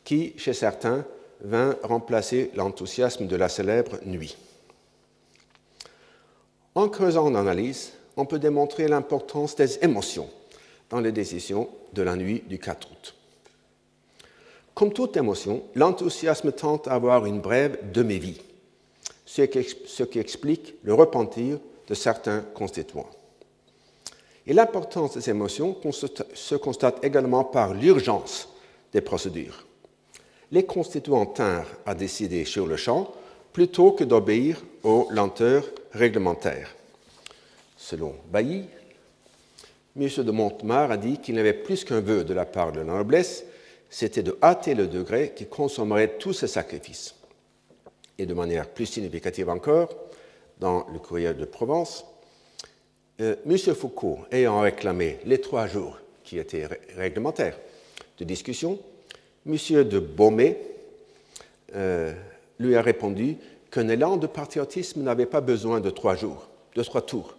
qui, 0.05 0.33
chez 0.37 0.53
certains, 0.53 1.03
vint 1.41 1.75
remplacer 1.83 2.49
l'enthousiasme 2.55 3.27
de 3.27 3.35
la 3.35 3.49
célèbre 3.49 3.99
nuit. 4.05 4.37
En 6.75 6.87
creusant 6.87 7.29
l'analyse, 7.29 7.91
on 8.15 8.25
peut 8.25 8.39
démontrer 8.39 8.87
l'importance 8.87 9.57
des 9.57 9.83
émotions 9.83 10.29
dans 10.91 10.99
les 10.99 11.11
décisions 11.11 11.69
de 11.93 12.03
la 12.03 12.15
nuit 12.15 12.43
du 12.47 12.59
4 12.59 12.91
août. 12.91 13.15
Comme 14.75 14.93
toute 14.93 15.17
émotion, 15.17 15.63
l'enthousiasme 15.75 16.51
tente 16.51 16.87
à 16.87 16.93
avoir 16.93 17.25
une 17.25 17.41
brève 17.41 17.91
demi-vie, 17.91 18.41
ce 19.25 20.03
qui 20.03 20.19
explique 20.19 20.75
le 20.83 20.93
repentir 20.93 21.59
de 21.87 21.93
certains 21.93 22.41
constituants. 22.53 23.09
Et 24.47 24.53
l'importance 24.53 25.17
des 25.17 25.29
émotions 25.29 25.77
se 26.33 26.55
constate 26.55 27.03
également 27.03 27.43
par 27.43 27.73
l'urgence 27.73 28.49
des 28.91 29.01
procédures. 29.01 29.65
Les 30.51 30.65
constituants 30.65 31.25
tinrent 31.25 31.67
à 31.85 31.95
décider 31.95 32.43
sur 32.43 32.67
le 32.67 32.75
champ 32.75 33.13
plutôt 33.53 33.91
que 33.91 34.03
d'obéir 34.03 34.61
aux 34.83 35.07
lenteurs 35.11 35.65
réglementaires. 35.91 36.75
Selon 37.77 38.15
Bailly, 38.31 38.65
M. 39.99 40.07
de 40.07 40.31
Montemar 40.31 40.91
a 40.91 40.97
dit 40.97 41.17
qu'il 41.17 41.35
n'avait 41.35 41.53
plus 41.53 41.83
qu'un 41.83 41.99
vœu 41.99 42.23
de 42.23 42.33
la 42.33 42.45
part 42.45 42.71
de 42.71 42.79
la 42.79 42.85
noblesse, 42.85 43.43
c'était 43.89 44.23
de 44.23 44.37
hâter 44.41 44.73
le 44.73 44.87
degré 44.87 45.33
qui 45.35 45.45
consommerait 45.47 46.17
tous 46.17 46.33
ses 46.33 46.47
sacrifices. 46.47 47.15
Et 48.17 48.25
de 48.25 48.33
manière 48.33 48.69
plus 48.69 48.85
significative 48.85 49.49
encore, 49.49 49.89
dans 50.59 50.85
le 50.93 50.99
courrier 50.99 51.33
de 51.33 51.43
Provence, 51.43 52.05
euh, 53.19 53.35
M. 53.45 53.57
Foucault 53.75 54.19
ayant 54.31 54.61
réclamé 54.61 55.19
les 55.25 55.41
trois 55.41 55.67
jours 55.67 55.97
qui 56.23 56.37
étaient 56.37 56.69
réglementaires 56.95 57.57
de 58.17 58.23
discussion, 58.23 58.79
M. 59.45 59.55
de 59.83 59.99
Beaumet 59.99 60.57
euh, 61.75 62.13
lui 62.59 62.75
a 62.75 62.81
répondu 62.81 63.37
qu'un 63.71 63.89
élan 63.89 64.15
de 64.17 64.27
patriotisme 64.27 65.01
n'avait 65.01 65.25
pas 65.25 65.41
besoin 65.41 65.81
de 65.81 65.89
trois 65.89 66.15
jours, 66.15 66.47
de 66.75 66.83
trois 66.83 67.01
tours 67.01 67.35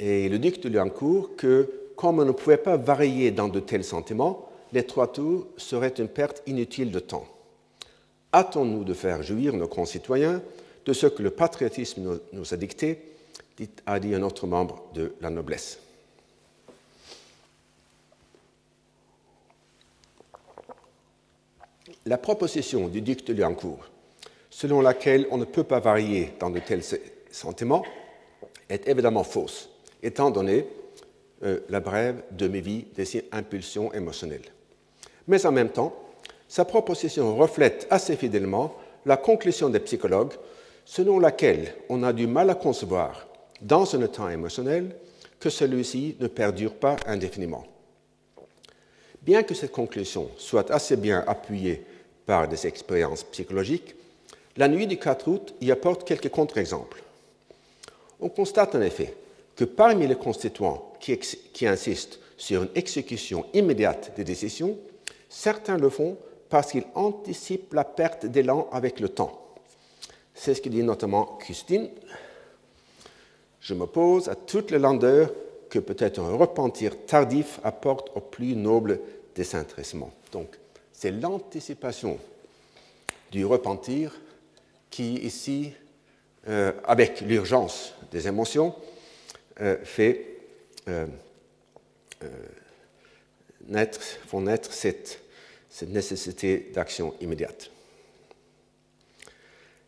et 0.00 0.30
le 0.30 0.38
duc 0.38 0.60
de 0.60 0.70
Liancourt 0.70 1.36
que, 1.36 1.70
comme 1.94 2.18
on 2.18 2.24
ne 2.24 2.32
pouvait 2.32 2.56
pas 2.56 2.78
varier 2.78 3.30
dans 3.30 3.48
de 3.48 3.60
tels 3.60 3.84
sentiments, 3.84 4.48
les 4.72 4.84
trois 4.84 5.12
tours 5.12 5.46
seraient 5.58 5.94
une 5.98 6.08
perte 6.08 6.42
inutile 6.46 6.90
de 6.90 7.00
temps. 7.00 7.26
Hâtons-nous 8.32 8.84
de 8.84 8.94
faire 8.94 9.22
jouir 9.22 9.54
nos 9.54 9.68
concitoyens 9.68 10.42
de 10.86 10.92
ce 10.94 11.06
que 11.06 11.22
le 11.22 11.30
patriotisme 11.30 12.18
nous 12.32 12.54
a 12.54 12.56
dicté, 12.56 12.98
a 13.84 14.00
dit 14.00 14.14
un 14.14 14.22
autre 14.22 14.46
membre 14.46 14.82
de 14.94 15.14
la 15.20 15.28
noblesse. 15.28 15.78
La 22.06 22.16
proposition 22.16 22.88
du 22.88 23.02
duc 23.02 23.26
de 23.26 23.34
Liancourt, 23.34 23.84
selon 24.48 24.80
laquelle 24.80 25.26
on 25.30 25.36
ne 25.36 25.44
peut 25.44 25.64
pas 25.64 25.80
varier 25.80 26.32
dans 26.40 26.48
de 26.48 26.60
tels 26.60 26.82
sentiments, 27.30 27.84
est 28.70 28.88
évidemment 28.88 29.24
fausse 29.24 29.69
étant 30.02 30.30
donné 30.30 30.66
euh, 31.42 31.60
la 31.68 31.80
brève 31.80 32.22
demi-vie 32.32 32.86
des 32.94 33.24
impulsions 33.32 33.92
émotionnelles. 33.92 34.50
Mais 35.26 35.46
en 35.46 35.52
même 35.52 35.70
temps, 35.70 35.94
sa 36.48 36.64
proposition 36.64 37.36
reflète 37.36 37.86
assez 37.90 38.16
fidèlement 38.16 38.74
la 39.06 39.16
conclusion 39.16 39.68
des 39.68 39.80
psychologues 39.80 40.34
selon 40.84 41.18
laquelle 41.18 41.74
on 41.88 42.02
a 42.02 42.12
du 42.12 42.26
mal 42.26 42.50
à 42.50 42.54
concevoir, 42.54 43.28
dans 43.60 43.94
un 43.94 44.02
état 44.02 44.32
émotionnel, 44.32 44.96
que 45.38 45.48
celui-ci 45.48 46.16
ne 46.20 46.26
perdure 46.26 46.74
pas 46.74 46.96
indéfiniment. 47.06 47.64
Bien 49.22 49.42
que 49.42 49.54
cette 49.54 49.72
conclusion 49.72 50.30
soit 50.36 50.70
assez 50.70 50.96
bien 50.96 51.24
appuyée 51.26 51.84
par 52.26 52.48
des 52.48 52.66
expériences 52.66 53.24
psychologiques, 53.24 53.94
la 54.56 54.68
nuit 54.68 54.86
du 54.86 54.98
4 54.98 55.28
août 55.28 55.54
y 55.60 55.70
apporte 55.70 56.06
quelques 56.06 56.30
contre-exemples. 56.30 57.02
On 58.20 58.28
constate 58.28 58.74
en 58.74 58.80
effet 58.80 59.14
que 59.60 59.66
parmi 59.66 60.06
les 60.06 60.16
constituants 60.16 60.90
qui, 60.98 61.66
insistent 61.66 62.18
sur 62.38 62.62
une 62.62 62.70
exécution 62.74 63.44
immédiate 63.52 64.10
des 64.16 64.24
décisions, 64.24 64.78
certains 65.28 65.76
le 65.76 65.90
font 65.90 66.16
parce 66.48 66.72
qu'ils 66.72 66.86
anticipent 66.94 67.74
la 67.74 67.84
perte 67.84 68.24
d'élan 68.24 68.70
avec 68.72 69.00
le 69.00 69.10
temps. 69.10 69.54
C'est 70.32 70.54
ce 70.54 70.62
que 70.62 70.70
dit 70.70 70.82
notamment 70.82 71.36
Christine. 71.38 71.90
Je 73.60 73.74
m'oppose 73.74 74.30
à 74.30 74.34
toutes 74.34 74.70
les 74.70 74.78
landeurs 74.78 75.30
que 75.68 75.78
peut-être 75.78 76.20
un 76.20 76.36
repentir 76.38 77.04
tardif 77.04 77.60
apporte 77.62 78.16
au 78.16 78.20
plus 78.20 78.56
noble 78.56 78.98
désintéressement. 79.34 80.10
Donc, 80.32 80.58
c'est 80.90 81.10
l'anticipation 81.10 82.16
du 83.30 83.44
repentir 83.44 84.18
qui, 84.88 85.16
ici, 85.16 85.74
euh, 86.48 86.72
avec 86.84 87.20
l'urgence 87.20 87.92
des 88.10 88.26
émotions, 88.26 88.74
fait 89.84 90.26
euh, 90.88 91.06
naître, 93.68 94.00
font 94.26 94.40
naître 94.40 94.72
cette, 94.72 95.20
cette 95.68 95.90
nécessité 95.90 96.70
d'action 96.74 97.14
immédiate. 97.20 97.70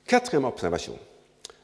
Quatrième 0.07 0.45
observation. 0.45 0.99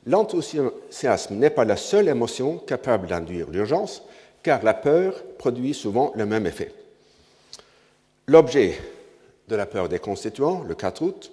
L'enthousiasme 0.07 1.35
n'est 1.35 1.51
pas 1.51 1.65
la 1.65 1.77
seule 1.77 2.09
émotion 2.09 2.59
capable 2.59 3.09
d'induire 3.09 3.51
l'urgence, 3.51 4.03
car 4.43 4.63
la 4.63 4.75
peur 4.75 5.23
produit 5.39 5.75
souvent 5.75 6.13
le 6.15 6.25
même 6.25 6.47
effet. 6.47 6.73
L'objet 8.27 8.79
de 9.49 9.57
la 9.57 9.67
peur 9.67 9.89
des 9.89 9.99
constituants, 9.99 10.63
le 10.63 10.75
4 10.75 11.03
août, 11.03 11.33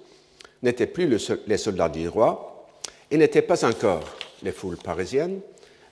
n'était 0.64 0.88
plus 0.88 1.08
les 1.48 1.58
soldats 1.58 1.90
du 1.90 2.08
roi 2.08 2.68
et 3.12 3.18
n'était 3.18 3.42
pas 3.42 3.66
encore 3.66 4.04
les 4.44 4.52
foules 4.52 4.78
parisiennes, 4.78 5.40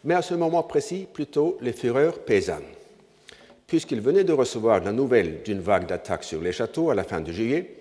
mais 0.03 0.15
à 0.15 0.21
ce 0.21 0.33
moment 0.33 0.63
précis 0.63 1.07
plutôt 1.11 1.57
les 1.61 1.73
fureurs 1.73 2.19
paysannes, 2.19 2.63
puisqu'ils 3.67 4.01
venaient 4.01 4.23
de 4.23 4.33
recevoir 4.33 4.83
la 4.83 4.91
nouvelle 4.91 5.43
d'une 5.43 5.61
vague 5.61 5.87
d'attaques 5.87 6.23
sur 6.23 6.41
les 6.41 6.51
châteaux 6.51 6.89
à 6.89 6.95
la 6.95 7.03
fin 7.03 7.21
de 7.21 7.31
juillet 7.31 7.77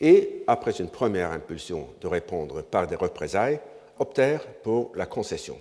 et, 0.00 0.44
après 0.46 0.72
une 0.72 0.88
première 0.88 1.32
impulsion 1.32 1.88
de 2.00 2.06
répondre 2.06 2.62
par 2.62 2.86
des 2.86 2.96
représailles, 2.96 3.60
optèrent 3.98 4.46
pour 4.62 4.92
la 4.94 5.06
concession. 5.06 5.58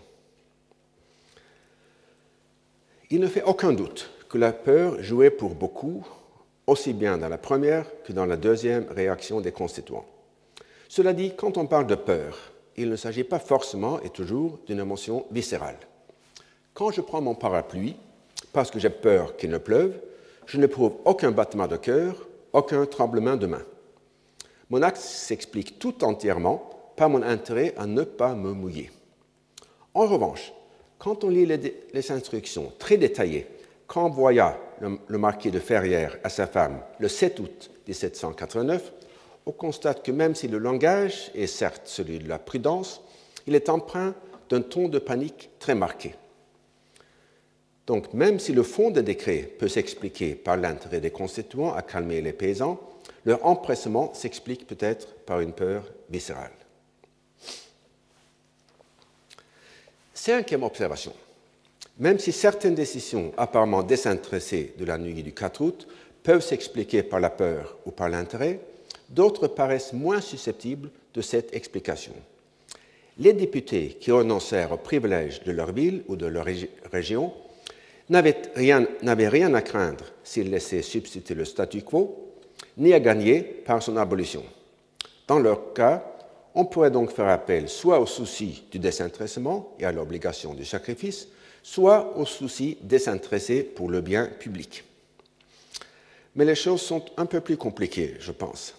Il 3.10 3.20
ne 3.20 3.28
fait 3.28 3.44
aucun 3.44 3.74
doute 3.74 4.12
que 4.30 4.38
la 4.38 4.54
peur 4.54 5.02
jouait 5.02 5.32
pour 5.32 5.56
beaucoup, 5.56 6.08
aussi 6.68 6.94
bien 6.94 7.18
dans 7.18 7.28
la 7.30 7.40
première 7.40 7.86
que 8.04 8.14
dans 8.14 8.28
la 8.28 8.38
deuxième 8.38 8.86
réaction 8.90 9.42
des 9.42 9.52
constituants. 9.52 10.06
Cela 10.88 11.14
dit, 11.14 11.34
quand 11.36 11.58
on 11.58 11.66
parle 11.66 11.88
de 11.88 11.96
peur, 11.96 12.52
il 12.80 12.90
ne 12.90 12.96
s'agit 12.96 13.26
pas 13.26 13.40
forcément 13.40 14.00
et 14.02 14.10
toujours 14.10 14.60
d'une 14.66 14.80
émotion 14.80 15.26
viscérale. 15.32 15.78
Quand 16.74 16.92
je 16.92 17.02
prends 17.02 17.22
mon 17.22 17.36
parapluie, 17.36 17.98
parce 18.54 18.72
que 18.72 18.80
j'ai 18.80 18.90
peur 18.90 19.36
qu'il 19.36 19.50
ne 19.50 19.58
pleuve, 19.58 20.00
je 20.46 20.58
n'éprouve 20.58 20.94
aucun 21.04 21.32
battement 21.32 21.68
de 21.68 21.76
cœur, 21.76 22.16
aucun 22.54 22.86
tremblement 22.86 23.36
de 23.36 23.48
main. 23.48 23.62
Mon 24.70 24.82
acte 24.82 24.98
s'explique 24.98 25.78
tout 25.78 26.04
entièrement 26.06 26.70
pas 26.96 27.10
mon 27.10 27.22
intérêt 27.22 27.74
à 27.78 27.86
ne 27.86 28.04
pas 28.04 28.34
me 28.34 28.54
mouiller. 28.54 28.92
En 29.94 30.06
revanche, 30.06 30.54
quand 30.98 31.24
on 31.24 31.30
lit 31.30 31.46
les, 31.46 32.12
instructions 32.12 32.72
très 32.80 32.98
détaillées 32.98 33.48
qu'envoya 33.88 34.58
le, 34.80 34.98
le, 35.08 35.18
marquis 35.18 35.52
de 35.52 35.60
Ferrières 35.60 36.18
à 36.24 36.30
sa 36.30 36.48
femme 36.48 36.80
le 37.00 37.08
7 37.08 37.40
août 37.40 37.72
1789, 37.88 38.94
on 39.50 39.52
constate 39.52 40.06
que 40.06 40.12
même 40.12 40.36
si 40.36 40.48
le 40.48 40.60
langage 40.60 41.32
est 41.34 41.48
certes 41.48 41.88
celui 41.88 42.20
de 42.20 42.30
la 42.30 42.38
prudence, 42.38 43.02
il 43.48 43.56
est 43.56 43.68
empreint 43.68 44.14
d'un 44.48 44.62
ton 44.62 44.88
de 44.88 45.00
panique 45.00 45.50
très 45.58 45.74
marqué. 45.74 46.14
Donc 47.88 48.14
même 48.14 48.40
si 48.40 48.54
le 48.54 48.62
fond 48.62 48.92
des 48.92 49.02
décrets 49.02 49.52
peut 49.58 49.68
s'expliquer 49.68 50.36
par 50.36 50.56
l'intérêt 50.56 51.00
des 51.00 51.10
constituants 51.10 51.74
à 51.74 51.82
calmer 51.82 52.22
les 52.22 52.32
paysans, 52.32 52.80
leur 53.26 53.44
empressement 53.44 54.14
s'explique 54.14 54.68
peut-être 54.68 55.16
par 55.26 55.40
une 55.40 55.54
peur 55.54 55.84
viscérale. 56.12 56.52
Cinquième 60.14 60.62
observation. 60.62 61.14
Même 61.98 62.20
si 62.20 62.32
certaines 62.32 62.76
décisions 62.76 63.34
apparemment 63.36 63.82
désintéressées 63.82 64.76
de 64.78 64.86
la 64.86 65.00
nuit 65.00 65.24
du 65.24 65.34
4 65.34 65.62
août 65.62 65.88
peuvent 66.22 66.46
s'expliquer 66.46 67.02
par 67.02 67.20
la 67.20 67.32
peur 67.32 67.78
ou 67.88 67.92
par 67.92 68.10
l'intérêt, 68.10 68.60
d'autres 69.10 69.48
paraissent 69.48 69.94
moins 69.94 70.22
susceptibles 70.22 70.90
de 71.14 71.22
cette 71.22 71.56
explication. 71.56 72.14
Les 73.18 73.34
députés 73.34 73.98
qui 74.00 74.12
renoncèrent 74.12 74.72
aux 74.72 74.78
privilèges 74.78 75.44
de 75.44 75.52
leur 75.52 75.74
ville 75.74 76.04
ou 76.08 76.16
de 76.16 76.26
leur 76.26 76.46
région 76.92 77.34
n'avaient 78.08 78.42
rien, 78.56 78.88
rien, 79.04 79.54
à 79.54 79.62
craindre 79.62 80.06
s'ils 80.24 80.50
laissaient 80.50 80.82
subsister 80.82 81.36
le 81.36 81.46
statu 81.46 81.82
quo, 81.82 82.34
ni 82.78 82.94
à 82.94 83.00
gagner 83.00 83.42
par 83.42 83.84
son 83.84 83.98
abolition. 83.98 84.44
Dans 85.28 85.40
leur 85.40 85.74
cas, 85.74 86.04
on 86.56 86.66
pourrait 86.66 86.92
donc 86.92 87.12
faire 87.12 87.28
appel 87.28 87.70
soit 87.70 88.00
au 88.00 88.06
souci 88.06 88.64
du 88.72 88.80
désintéressement 88.80 89.76
et 89.80 89.86
à 89.86 89.92
l'obligation 89.92 90.54
du 90.54 90.66
sacrifice, 90.66 91.28
soit 91.62 92.18
au 92.18 92.26
souci 92.26 92.78
désintéressé 92.82 93.64
pour 93.64 93.90
le 93.90 94.02
bien 94.02 94.28
public. 94.28 94.84
Mais 96.36 96.46
les 96.46 96.56
choses 96.56 96.82
sont 96.82 97.04
un 97.18 97.26
peu 97.26 97.42
plus 97.42 97.58
compliquées, 97.58 98.16
je 98.20 98.32
pense. 98.32 98.74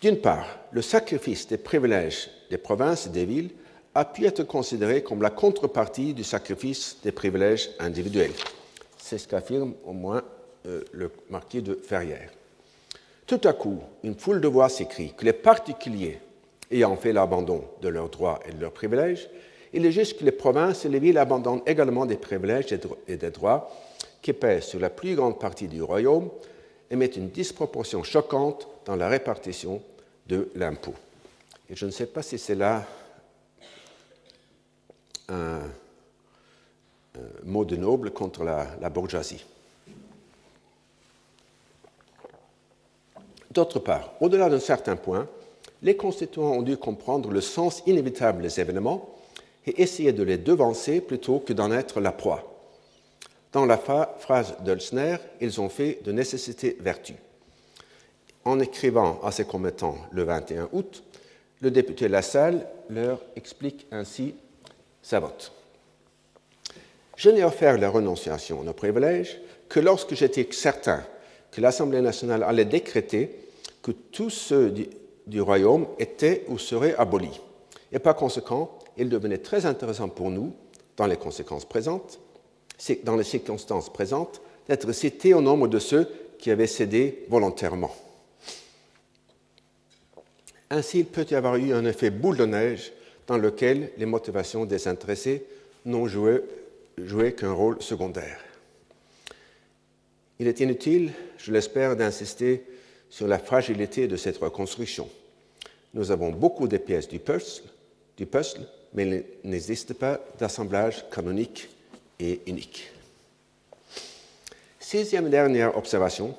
D'une 0.00 0.18
part, 0.18 0.46
le 0.72 0.82
sacrifice 0.82 1.46
des 1.46 1.56
privilèges 1.56 2.30
des 2.50 2.58
provinces 2.58 3.06
et 3.06 3.10
des 3.10 3.24
villes 3.24 3.50
a 3.94 4.04
pu 4.04 4.26
être 4.26 4.42
considéré 4.42 5.02
comme 5.02 5.22
la 5.22 5.30
contrepartie 5.30 6.12
du 6.12 6.22
sacrifice 6.22 6.98
des 7.02 7.12
privilèges 7.12 7.70
individuels. 7.78 8.32
C'est 8.98 9.16
ce 9.16 9.26
qu'affirme 9.26 9.72
au 9.86 9.92
moins 9.92 10.22
euh, 10.66 10.82
le 10.92 11.10
marquis 11.30 11.62
de 11.62 11.74
Ferrières. 11.74 12.30
Tout 13.26 13.40
à 13.44 13.54
coup, 13.54 13.80
une 14.04 14.18
foule 14.18 14.40
de 14.40 14.48
voix 14.48 14.68
s'écrit 14.68 15.14
que 15.16 15.24
les 15.24 15.32
particuliers 15.32 16.20
ayant 16.70 16.96
fait 16.96 17.12
l'abandon 17.12 17.64
de 17.80 17.88
leurs 17.88 18.10
droits 18.10 18.40
et 18.46 18.52
de 18.52 18.60
leurs 18.60 18.72
privilèges, 18.72 19.30
il 19.72 19.86
est 19.86 19.92
juste 19.92 20.18
que 20.18 20.24
les 20.24 20.32
provinces 20.32 20.84
et 20.84 20.88
les 20.88 21.00
villes 21.00 21.18
abandonnent 21.18 21.62
également 21.66 22.06
des 22.06 22.16
privilèges 22.16 22.72
et 23.08 23.16
des 23.16 23.30
droits 23.30 23.70
qui 24.20 24.32
pèsent 24.32 24.64
sur 24.64 24.80
la 24.80 24.90
plus 24.90 25.14
grande 25.14 25.38
partie 25.38 25.68
du 25.68 25.82
royaume 25.82 26.28
et 26.90 26.96
mettent 26.96 27.16
une 27.16 27.30
disproportion 27.30 28.02
choquante 28.02 28.68
dans 28.84 28.96
la 28.96 29.08
répartition 29.08 29.82
de 30.26 30.50
l'impôt. 30.54 30.94
Et 31.68 31.76
je 31.76 31.86
ne 31.86 31.90
sais 31.90 32.06
pas 32.06 32.22
si 32.22 32.38
c'est 32.38 32.54
là 32.54 32.84
un, 35.28 35.60
mot 37.44 37.64
de 37.64 37.76
noble 37.76 38.10
contre 38.10 38.44
la 38.44 38.90
bourgeoisie. 38.90 39.44
D'autre 43.56 43.78
part, 43.78 44.12
au-delà 44.20 44.50
d'un 44.50 44.60
certain 44.60 44.96
point, 44.96 45.26
les 45.80 45.96
constituants 45.96 46.52
ont 46.52 46.62
dû 46.62 46.76
comprendre 46.76 47.30
le 47.30 47.40
sens 47.40 47.82
inévitable 47.86 48.42
des 48.42 48.60
événements 48.60 49.08
et 49.66 49.80
essayer 49.80 50.12
de 50.12 50.22
les 50.22 50.36
devancer 50.36 51.00
plutôt 51.00 51.38
que 51.38 51.54
d'en 51.54 51.72
être 51.72 52.00
la 52.00 52.12
proie. 52.12 52.55
Dans 53.56 53.64
la 53.64 53.78
phrase 53.78 54.54
d'Ölsner, 54.66 55.16
ils 55.40 55.62
ont 55.62 55.70
fait 55.70 56.00
de 56.04 56.12
nécessité 56.12 56.76
vertu. 56.78 57.14
En 58.44 58.60
écrivant 58.60 59.18
à 59.22 59.32
ses 59.32 59.46
commettants 59.46 59.96
le 60.10 60.24
21 60.24 60.68
août, 60.74 61.02
le 61.62 61.70
député 61.70 62.06
Lassalle 62.08 62.66
leur 62.90 63.18
explique 63.34 63.86
ainsi 63.90 64.34
sa 65.00 65.20
vote. 65.20 65.52
Je 67.16 67.30
n'ai 67.30 67.44
offert 67.44 67.78
la 67.78 67.88
renonciation 67.88 68.62
nos 68.62 68.74
privilèges 68.74 69.40
que 69.70 69.80
lorsque 69.80 70.14
j'étais 70.14 70.46
certain 70.50 71.02
que 71.50 71.62
l'Assemblée 71.62 72.02
nationale 72.02 72.42
allait 72.42 72.66
décréter 72.66 73.40
que 73.80 73.92
tous 73.92 74.28
ceux 74.28 74.74
du 75.26 75.40
royaume 75.40 75.86
était 75.98 76.44
ou 76.48 76.58
serait 76.58 76.94
aboli. 76.96 77.40
Et 77.90 78.00
par 78.00 78.16
conséquent, 78.16 78.78
il 78.98 79.08
devenait 79.08 79.38
très 79.38 79.64
intéressant 79.64 80.10
pour 80.10 80.28
nous, 80.30 80.52
dans 80.98 81.06
les 81.06 81.16
conséquences 81.16 81.64
présentes, 81.64 82.20
dans 83.04 83.16
les 83.16 83.24
circonstances 83.24 83.92
présentes, 83.92 84.40
d'être 84.68 84.92
cité 84.92 85.34
au 85.34 85.40
nombre 85.40 85.68
de 85.68 85.78
ceux 85.78 86.08
qui 86.38 86.50
avaient 86.50 86.66
cédé 86.66 87.24
volontairement. 87.28 87.94
Ainsi, 90.70 91.00
il 91.00 91.06
peut 91.06 91.26
y 91.30 91.34
avoir 91.34 91.56
eu 91.56 91.72
un 91.72 91.84
effet 91.84 92.10
boule 92.10 92.36
de 92.36 92.46
neige 92.46 92.92
dans 93.26 93.38
lequel 93.38 93.92
les 93.96 94.06
motivations 94.06 94.64
désintéressées 94.64 95.44
n'ont 95.84 96.06
joué, 96.06 96.42
joué 96.98 97.32
qu'un 97.32 97.52
rôle 97.52 97.80
secondaire. 97.80 98.40
Il 100.38 100.48
est 100.48 100.60
inutile, 100.60 101.12
je 101.38 101.52
l'espère, 101.52 101.96
d'insister 101.96 102.64
sur 103.08 103.28
la 103.28 103.38
fragilité 103.38 104.08
de 104.08 104.16
cette 104.16 104.38
reconstruction. 104.38 105.08
Nous 105.94 106.10
avons 106.10 106.30
beaucoup 106.30 106.68
de 106.68 106.76
pièces 106.76 107.08
du 107.08 107.20
puzzle, 107.20 107.62
du 108.16 108.26
puzzle 108.26 108.66
mais 108.96 109.24
il 109.44 109.50
n'existe 109.50 109.94
pas 109.94 110.20
d'assemblage 110.38 111.04
canonique 111.10 111.68
et 112.20 112.40
unique. 112.46 112.90
Sixième 114.78 115.30
dernière 115.30 115.76
observation, 115.76 116.34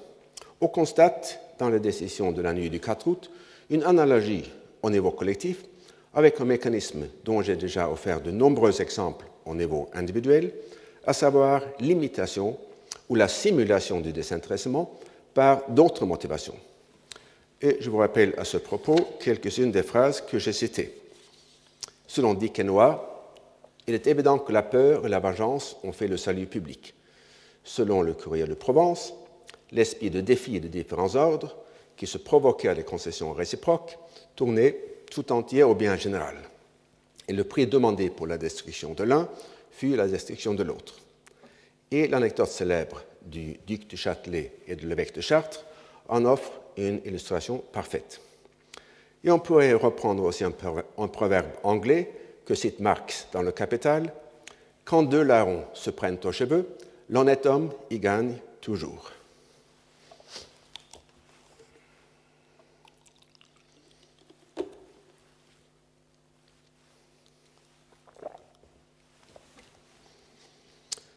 on 0.61 0.67
constate 0.67 1.39
dans 1.59 1.69
la 1.69 1.79
décision 1.79 2.31
de 2.31 2.41
la 2.41 2.53
nuit 2.53 2.69
du 2.69 2.79
4 2.79 3.07
août 3.07 3.29
une 3.69 3.83
analogie 3.83 4.49
au 4.81 4.89
niveau 4.89 5.11
collectif 5.11 5.63
avec 6.13 6.39
un 6.41 6.45
mécanisme 6.45 7.07
dont 7.25 7.41
j'ai 7.41 7.55
déjà 7.55 7.89
offert 7.89 8.21
de 8.21 8.31
nombreux 8.31 8.81
exemples 8.81 9.25
au 9.45 9.53
niveau 9.53 9.89
individuel, 9.93 10.51
à 11.05 11.13
savoir 11.13 11.61
l'imitation 11.79 12.57
ou 13.09 13.15
la 13.15 13.27
simulation 13.27 13.99
du 13.99 14.11
désintéressement 14.11 14.97
par 15.33 15.69
d'autres 15.69 16.05
motivations. 16.05 16.55
Et 17.61 17.77
je 17.79 17.89
vous 17.89 17.97
rappelle 17.97 18.33
à 18.37 18.43
ce 18.43 18.57
propos 18.57 18.95
quelques-unes 19.19 19.71
des 19.71 19.83
phrases 19.83 20.21
que 20.21 20.39
j'ai 20.39 20.53
citées. 20.53 20.93
Selon 22.07 22.33
Dick 22.33 22.59
il 23.87 23.93
est 23.93 24.07
évident 24.07 24.37
que 24.37 24.51
la 24.51 24.63
peur 24.63 25.05
et 25.05 25.09
la 25.09 25.19
vengeance 25.19 25.77
ont 25.83 25.93
fait 25.93 26.07
le 26.07 26.17
salut 26.17 26.45
public. 26.45 26.93
Selon 27.63 28.01
le 28.01 28.13
courrier 28.13 28.45
de 28.45 28.53
Provence, 28.53 29.13
l'esprit 29.71 30.09
de 30.09 30.21
défi 30.21 30.59
de 30.59 30.67
différents 30.67 31.15
ordres, 31.15 31.55
qui 31.95 32.05
se 32.05 32.17
provoquait 32.17 32.67
à 32.67 32.75
des 32.75 32.83
concessions 32.83 33.33
réciproques, 33.33 33.97
tournait 34.35 34.77
tout 35.09 35.31
entier 35.31 35.63
au 35.63 35.73
bien 35.73 35.95
général. 35.95 36.35
Et 37.27 37.33
le 37.33 37.43
prix 37.43 37.65
demandé 37.65 38.09
pour 38.09 38.27
la 38.27 38.37
destruction 38.37 38.93
de 38.93 39.03
l'un 39.03 39.29
fut 39.71 39.95
la 39.95 40.07
destruction 40.07 40.53
de 40.53 40.63
l'autre. 40.63 40.99
Et 41.89 42.07
l'anecdote 42.07 42.49
célèbre 42.49 43.03
du 43.25 43.57
duc 43.65 43.87
du 43.87 43.97
Châtelet 43.97 44.51
et 44.67 44.75
de 44.75 44.87
l'évêque 44.87 45.15
de 45.15 45.21
Chartres 45.21 45.65
en 46.09 46.25
offre 46.25 46.51
une 46.77 47.01
illustration 47.05 47.63
parfaite. 47.71 48.21
Et 49.23 49.31
on 49.31 49.39
pourrait 49.39 49.73
reprendre 49.73 50.23
aussi 50.23 50.43
un, 50.43 50.51
proverbe 50.51 51.47
anglais 51.63 52.11
que 52.47 52.55
cite 52.55 52.79
Marx 52.79 53.27
dans 53.33 53.41
le 53.41 53.51
Capital 53.51 54.13
Quand 54.85 55.03
deux 55.03 55.21
larrons 55.21 55.65
se 55.73 55.89
prennent 55.89 56.17
aux 56.23 56.31
cheveux, 56.31 56.65
l'honnête 57.09 57.45
homme 57.45 57.73
y 57.89 57.99
gagne 57.99 58.37
toujours. 58.61 59.11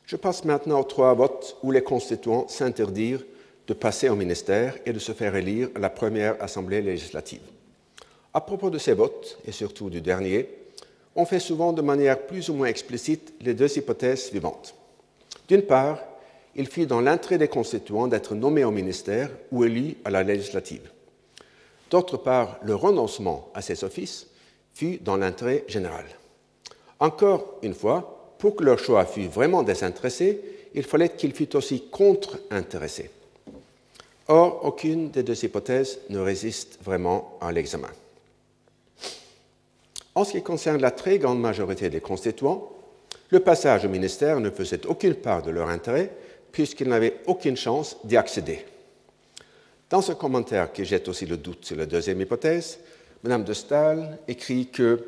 Je 0.05 0.17
passe 0.17 0.45
maintenant 0.45 0.81
aux 0.81 0.85
trois 0.85 1.15
votes 1.15 1.57
où 1.63 1.71
les 1.71 1.85
constituants 1.85 2.49
s'interdirent 2.49 3.25
de 3.69 3.75
passer 3.75 4.09
au 4.09 4.17
ministère 4.17 4.77
et 4.85 4.93
de 4.93 4.99
se 4.99 5.13
faire 5.13 5.37
élire 5.37 5.69
à 5.77 5.79
la 5.79 5.91
première 5.91 6.43
Assemblée 6.43 6.83
législative. 6.83 7.43
À 8.35 8.41
propos 8.41 8.71
de 8.71 8.79
ces 8.79 8.95
votes, 8.95 9.39
et 9.47 9.53
surtout 9.53 9.91
du 9.91 10.01
dernier, 10.01 10.60
on 11.17 11.25
fait 11.25 11.41
souvent 11.41 11.73
de 11.73 11.83
manière 11.83 12.27
plus 12.27 12.49
ou 12.49 12.55
moins 12.55 12.69
explicite 12.69 13.35
les 13.41 13.55
deux 13.55 13.77
hypothèses 13.77 14.27
suivantes. 14.27 14.75
D'une 15.49 15.63
part, 15.63 15.99
il 16.55 16.67
fit 16.67 16.87
dans 16.87 17.01
l'intérêt 17.01 17.39
des 17.39 17.49
constituants 17.49 18.09
d'être 18.09 18.35
nommés 18.35 18.65
au 18.65 18.71
ministère 18.71 19.31
ou 19.51 19.65
élus 19.65 19.97
à 20.05 20.11
la 20.11 20.23
législative. 20.23 20.91
D'autre 21.91 22.17
part, 22.17 22.59
le 22.63 22.75
renoncement 22.75 23.49
à 23.55 23.63
ces 23.63 23.83
offices 23.85 24.29
fut 24.75 24.99
dans 24.99 25.17
l'intérêt 25.17 25.65
général. 25.67 26.05
Encore 27.01 27.55
une 27.63 27.75
fois, 27.75 28.35
pour 28.39 28.57
que 28.57 28.65
leur 28.65 28.79
choix 28.79 29.05
fût 29.05 29.27
vraiment 29.27 29.63
désintéressé, 29.63 30.41
il 30.75 30.85
fallait 30.85 31.11
qu'il 31.11 31.35
fût 31.35 31.57
aussi 31.57 31.89
contre-intéressé. 31.91 33.11
Or, 34.29 34.65
aucune 34.65 35.11
des 35.11 35.25
deux 35.25 35.45
hypothèses 35.45 35.99
ne 36.09 36.21
résiste 36.21 36.79
vraiment 36.85 37.37
à 37.41 37.51
l'examen. 37.51 37.91
En 40.21 40.25
ce 40.25 40.33
qui 40.33 40.43
concerne 40.43 40.83
la 40.83 40.91
très 40.91 41.19
grande 41.19 41.41
majorité 41.41 41.89
des 41.89 42.03
constituants, 42.03 42.71
le 43.31 43.41
passage 43.41 43.87
au 43.87 43.89
ministère 43.89 44.39
ne 44.39 44.51
faisait 44.51 44.87
aucune 44.87 45.15
part 45.15 45.41
de 45.41 45.51
leur 45.51 45.71
intérêt 45.71 46.11
puisqu'ils 46.53 46.91
n'avaient 46.91 47.23
aucune 47.25 47.57
chance 47.57 47.97
d'y 48.05 48.19
accéder. 48.19 48.67
Dans 49.89 50.03
ce 50.03 50.13
commentaire 50.13 50.75
qui 50.75 50.85
jette 50.85 51.09
aussi 51.09 51.25
le 51.25 51.39
doute 51.39 51.65
sur 51.65 51.75
la 51.75 51.87
deuxième 51.87 52.21
hypothèse, 52.21 52.81
Mme 53.25 53.45
de 53.45 53.55
Stahl 53.55 54.19
écrit 54.29 54.67
que 54.67 55.03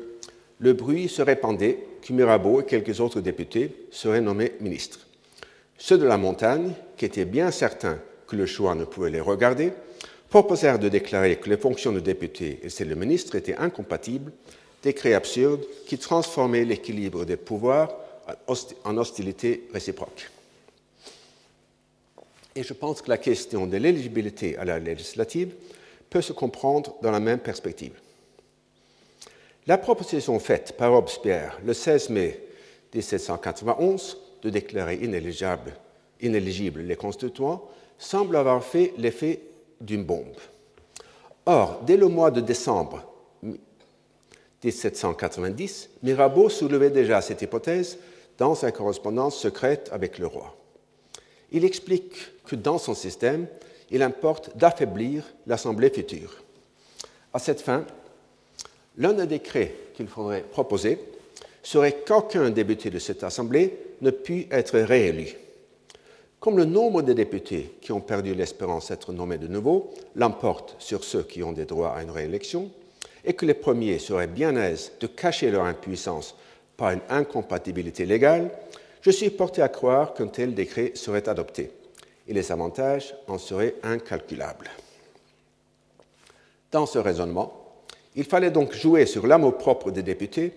le 0.57 0.73
bruit 0.73 1.07
se 1.07 1.21
répandait 1.21 1.77
que 2.01 2.11
Mirabeau 2.11 2.61
et 2.61 2.65
quelques 2.65 2.99
autres 2.99 3.21
députés 3.21 3.85
seraient 3.91 4.19
nommés 4.19 4.53
ministres. 4.61 5.05
Ceux 5.77 5.99
de 5.99 6.07
la 6.07 6.17
montagne, 6.17 6.73
qui 6.97 7.05
étaient 7.05 7.25
bien 7.25 7.51
certains 7.51 7.99
que 8.25 8.35
le 8.35 8.47
choix 8.47 8.73
ne 8.73 8.85
pouvait 8.85 9.11
les 9.11 9.21
regarder, 9.21 9.73
proposèrent 10.31 10.79
de 10.79 10.89
déclarer 10.89 11.35
que 11.35 11.51
les 11.51 11.57
fonctions 11.57 11.91
de 11.91 11.99
député 11.99 12.61
et 12.63 12.69
celles 12.69 12.89
de 12.89 12.95
ministre 12.95 13.35
étaient 13.35 13.57
incompatibles, 13.57 14.31
décret 14.83 15.13
absurde 15.13 15.65
qui 15.87 15.97
transformait 15.97 16.65
l'équilibre 16.65 17.25
des 17.25 17.37
pouvoirs 17.37 17.95
en 18.83 18.97
hostilité 18.97 19.67
réciproque. 19.73 20.29
Et 22.55 22.63
je 22.63 22.73
pense 22.73 23.01
que 23.01 23.09
la 23.09 23.17
question 23.17 23.65
de 23.65 23.77
l'éligibilité 23.77 24.57
à 24.57 24.65
la 24.65 24.77
législative 24.77 25.53
peut 26.09 26.21
se 26.21 26.33
comprendre 26.33 26.95
dans 27.01 27.11
la 27.11 27.19
même 27.19 27.39
perspective. 27.39 27.93
La 29.65 29.77
proposition 29.77 30.37
faite 30.39 30.75
par 30.77 30.91
Robespierre 30.91 31.59
le 31.65 31.73
16 31.73 32.09
mai 32.09 32.39
1791 32.93 34.17
de 34.43 34.49
déclarer 34.49 34.95
inéligibles 36.21 36.81
les 36.81 36.95
constituants 36.95 37.63
semble 37.97 38.35
avoir 38.35 38.63
fait 38.63 38.93
l'effet 38.97 39.39
d'une 39.79 40.03
bombe. 40.03 40.35
Or, 41.45 41.81
dès 41.85 41.97
le 41.97 42.07
mois 42.07 42.29
de 42.29 42.41
décembre 42.41 43.12
1790, 44.63 45.89
Mirabeau 46.03 46.49
soulevait 46.49 46.89
déjà 46.89 47.21
cette 47.21 47.41
hypothèse 47.41 47.97
dans 48.37 48.55
sa 48.55 48.71
correspondance 48.71 49.37
secrète 49.37 49.89
avec 49.91 50.19
le 50.19 50.27
roi. 50.27 50.55
Il 51.51 51.65
explique 51.65 52.15
que 52.45 52.55
dans 52.55 52.77
son 52.77 52.93
système, 52.93 53.47
il 53.91 54.01
importe 54.01 54.57
d'affaiblir 54.57 55.23
l'Assemblée 55.45 55.89
future. 55.89 56.41
À 57.33 57.39
cette 57.39 57.61
fin, 57.61 57.85
L'un 58.97 59.13
des 59.13 59.25
décrets 59.25 59.73
qu'il 59.95 60.07
faudrait 60.07 60.43
proposer 60.43 60.99
serait 61.63 62.03
qu'aucun 62.05 62.49
député 62.51 62.89
de 62.89 62.99
cette 62.99 63.23
Assemblée 63.23 63.77
ne 64.01 64.11
puisse 64.11 64.45
être 64.51 64.77
réélu. 64.79 65.35
Comme 66.39 66.57
le 66.57 66.65
nombre 66.65 67.01
de 67.01 67.13
députés 67.13 67.73
qui 67.81 67.91
ont 67.91 68.01
perdu 68.01 68.35
l'espérance 68.35 68.89
d'être 68.89 69.13
nommés 69.13 69.37
de 69.37 69.47
nouveau 69.47 69.91
l'emporte 70.15 70.75
sur 70.77 71.03
ceux 71.03 71.23
qui 71.23 71.41
ont 71.41 71.53
des 71.53 71.65
droits 71.65 71.95
à 71.95 72.03
une 72.03 72.11
réélection, 72.11 72.69
et 73.25 73.33
que 73.33 73.45
les 73.45 73.53
premiers 73.53 73.99
seraient 73.99 74.27
bien 74.27 74.55
aises 74.55 74.91
de 74.99 75.07
cacher 75.07 75.51
leur 75.51 75.65
impuissance 75.65 76.35
par 76.77 76.91
une 76.91 77.01
incompatibilité 77.09 78.05
légale, 78.05 78.49
je 79.01 79.11
suis 79.11 79.29
porté 79.29 79.61
à 79.61 79.69
croire 79.69 80.13
qu'un 80.13 80.27
tel 80.27 80.53
décret 80.53 80.91
serait 80.95 81.27
adopté, 81.29 81.71
et 82.27 82.33
les 82.33 82.51
avantages 82.51 83.15
en 83.27 83.37
seraient 83.37 83.75
incalculables. 83.83 84.69
Dans 86.71 86.85
ce 86.85 86.97
raisonnement, 86.97 87.63
il 88.15 88.23
fallait 88.23 88.51
donc 88.51 88.73
jouer 88.73 89.05
sur 89.05 89.27
l'amour 89.27 89.57
propre 89.57 89.91
des 89.91 90.03
députés 90.03 90.53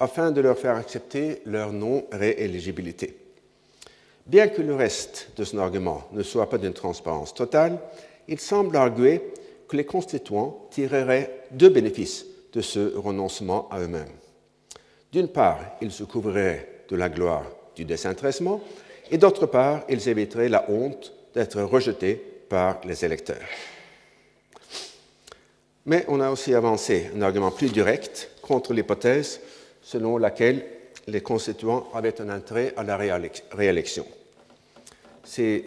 afin 0.00 0.30
de 0.30 0.40
leur 0.40 0.58
faire 0.58 0.76
accepter 0.76 1.40
leur 1.46 1.72
non-rééligibilité. 1.72 3.16
Bien 4.26 4.48
que 4.48 4.62
le 4.62 4.74
reste 4.74 5.28
de 5.36 5.44
son 5.44 5.58
argument 5.58 6.08
ne 6.12 6.22
soit 6.22 6.48
pas 6.48 6.58
d'une 6.58 6.72
transparence 6.72 7.34
totale, 7.34 7.78
il 8.26 8.40
semble 8.40 8.76
arguer 8.76 9.20
que 9.68 9.76
les 9.76 9.84
constituants 9.84 10.68
tireraient 10.70 11.46
deux 11.50 11.68
bénéfices 11.68 12.26
de 12.52 12.60
ce 12.60 12.96
renoncement 12.96 13.68
à 13.70 13.80
eux-mêmes. 13.80 14.12
D'une 15.12 15.28
part, 15.28 15.60
ils 15.80 15.92
se 15.92 16.04
couvriraient 16.04 16.84
de 16.88 16.96
la 16.96 17.08
gloire 17.08 17.44
du 17.76 17.84
désintéressement, 17.84 18.60
et 19.10 19.18
d'autre 19.18 19.46
part, 19.46 19.84
ils 19.88 20.08
éviteraient 20.08 20.48
la 20.48 20.68
honte 20.70 21.12
d'être 21.34 21.60
rejetés 21.62 22.14
par 22.48 22.80
les 22.84 23.04
électeurs. 23.04 23.46
Mais 25.86 26.04
on 26.08 26.20
a 26.20 26.30
aussi 26.30 26.54
avancé 26.54 27.10
un 27.14 27.22
argument 27.22 27.50
plus 27.50 27.70
direct 27.70 28.30
contre 28.40 28.72
l'hypothèse 28.72 29.40
selon 29.82 30.16
laquelle 30.16 30.64
les 31.06 31.20
constituants 31.20 31.88
avaient 31.92 32.20
un 32.20 32.30
intérêt 32.30 32.72
à 32.76 32.82
la 32.82 32.96
réélection. 32.96 34.06
C'est 35.22 35.64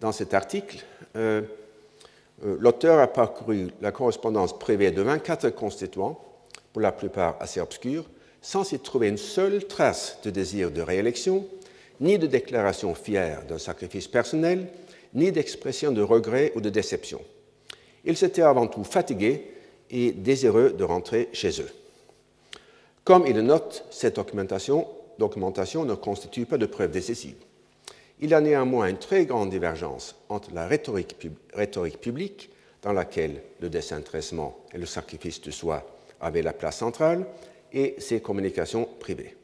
dans 0.00 0.12
cet 0.12 0.34
article, 0.34 0.84
euh, 1.16 1.42
l'auteur 2.42 2.98
a 2.98 3.06
parcouru 3.06 3.68
la 3.80 3.92
correspondance 3.92 4.58
privée 4.58 4.90
de 4.90 5.02
24 5.02 5.50
constituants, 5.50 6.20
pour 6.72 6.82
la 6.82 6.92
plupart 6.92 7.36
assez 7.40 7.60
obscurs, 7.60 8.04
sans 8.40 8.70
y 8.72 8.78
trouver 8.78 9.08
une 9.08 9.16
seule 9.16 9.66
trace 9.66 10.18
de 10.22 10.30
désir 10.30 10.70
de 10.70 10.80
réélection, 10.80 11.46
ni 12.00 12.18
de 12.18 12.26
déclaration 12.26 12.94
fière 12.94 13.44
d'un 13.46 13.58
sacrifice 13.58 14.06
personnel, 14.06 14.68
ni 15.14 15.32
d'expression 15.32 15.90
de 15.90 16.02
regret 16.02 16.52
ou 16.54 16.60
de 16.60 16.70
déception. 16.70 17.20
Ils 18.04 18.22
étaient 18.22 18.42
avant 18.42 18.66
tout 18.66 18.84
fatigués 18.84 19.50
et 19.90 20.12
désireux 20.12 20.70
de 20.70 20.84
rentrer 20.84 21.28
chez 21.32 21.60
eux. 21.60 21.70
Comme 23.04 23.26
il 23.26 23.34
le 23.34 23.42
note, 23.42 23.84
cette 23.90 24.16
documentation, 24.16 24.86
documentation 25.18 25.84
ne 25.84 25.94
constitue 25.94 26.46
pas 26.46 26.58
de 26.58 26.66
preuve 26.66 26.90
décisive. 26.90 27.36
Il 28.20 28.30
y 28.30 28.34
a 28.34 28.40
néanmoins 28.40 28.88
une 28.88 28.98
très 28.98 29.26
grande 29.26 29.50
divergence 29.50 30.16
entre 30.28 30.52
la 30.52 30.66
rhétorique, 30.66 31.16
publique, 32.00 32.50
dans 32.82 32.92
laquelle 32.92 33.42
le 33.60 33.68
désintéressement 33.68 34.58
et 34.72 34.78
le 34.78 34.86
sacrifice 34.86 35.40
de 35.40 35.50
soi 35.50 35.84
avaient 36.20 36.42
la 36.42 36.52
place 36.52 36.78
centrale, 36.78 37.26
et 37.72 37.96
ses 37.98 38.20
communications 38.20 38.88
privées. 38.98 39.36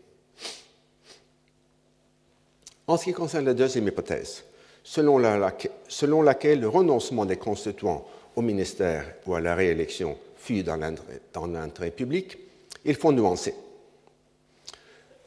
En 2.86 2.96
ce 2.96 3.04
qui 3.04 3.12
concerne 3.12 3.44
la 3.44 3.54
deuxième 3.54 3.86
hypothèse, 3.86 4.44
selon, 4.82 5.18
laquelle 5.18 6.60
le 6.60 6.68
renoncement 6.68 7.24
des 7.26 7.36
constituants 7.36 8.06
au 8.36 8.42
ministère 8.42 9.14
ou 9.26 9.34
à 9.34 9.40
la 9.40 9.54
réélection 9.54 10.16
fut 10.36 10.62
dans 10.62 10.76
l'intérêt 11.46 11.90
public, 11.90 12.38
il 12.84 12.94
faut 12.94 13.12
nuancer. 13.12 13.54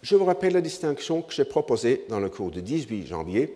Je 0.02 0.16
vous 0.16 0.26
rappelle 0.26 0.54
la 0.54 0.62
distinction 0.62 1.22
que 1.22 1.34
j'ai 1.34 1.46
proposée 1.46 2.06
dans 2.10 2.20
le 2.20 2.30
cours 2.30 2.52
du 2.52 2.62
18 2.62 3.08
janvier 3.08 3.54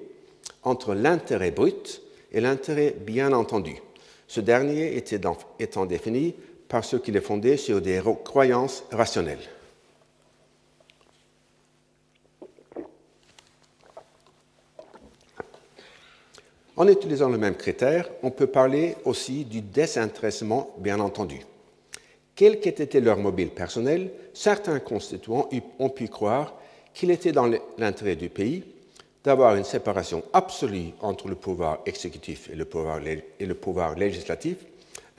entre 0.63 0.95
l'intérêt 0.95 1.51
brut 1.51 2.01
et 2.31 2.41
l'intérêt 2.41 2.95
bien 2.99 3.31
entendu, 3.31 3.75
ce 4.27 4.41
dernier 4.41 4.97
étant 5.59 5.85
défini 5.85 6.35
par 6.67 6.83
ce 6.83 6.95
qu'il 6.95 7.15
est 7.15 7.21
fondé 7.21 7.57
sur 7.57 7.81
des 7.81 8.01
croyances 8.23 8.83
rationnelles. 8.91 9.49
En 16.77 16.87
utilisant 16.87 17.29
le 17.29 17.37
même 17.37 17.55
critère, 17.55 18.09
on 18.23 18.31
peut 18.31 18.47
parler 18.47 18.95
aussi 19.05 19.45
du 19.45 19.61
désintéressement, 19.61 20.73
bien 20.79 20.99
entendu. 20.99 21.41
Quel 22.41 22.59
qu'ait 22.59 22.69
été 22.69 23.01
leur 23.01 23.19
mobile 23.19 23.51
personnel, 23.51 24.09
certains 24.33 24.79
constituants 24.79 25.47
ont 25.77 25.89
pu 25.89 26.07
croire 26.07 26.55
qu'il 26.91 27.11
était 27.11 27.31
dans 27.31 27.47
l'intérêt 27.77 28.15
du 28.15 28.29
pays 28.29 28.63
d'avoir 29.23 29.55
une 29.55 29.63
séparation 29.63 30.23
absolue 30.33 30.89
entre 31.01 31.27
le 31.27 31.35
pouvoir 31.35 31.81
exécutif 31.85 32.49
et 32.51 32.55
le 32.55 32.65
pouvoir, 32.65 32.99
et 33.05 33.45
le 33.45 33.53
pouvoir 33.53 33.93
législatif, 33.93 34.57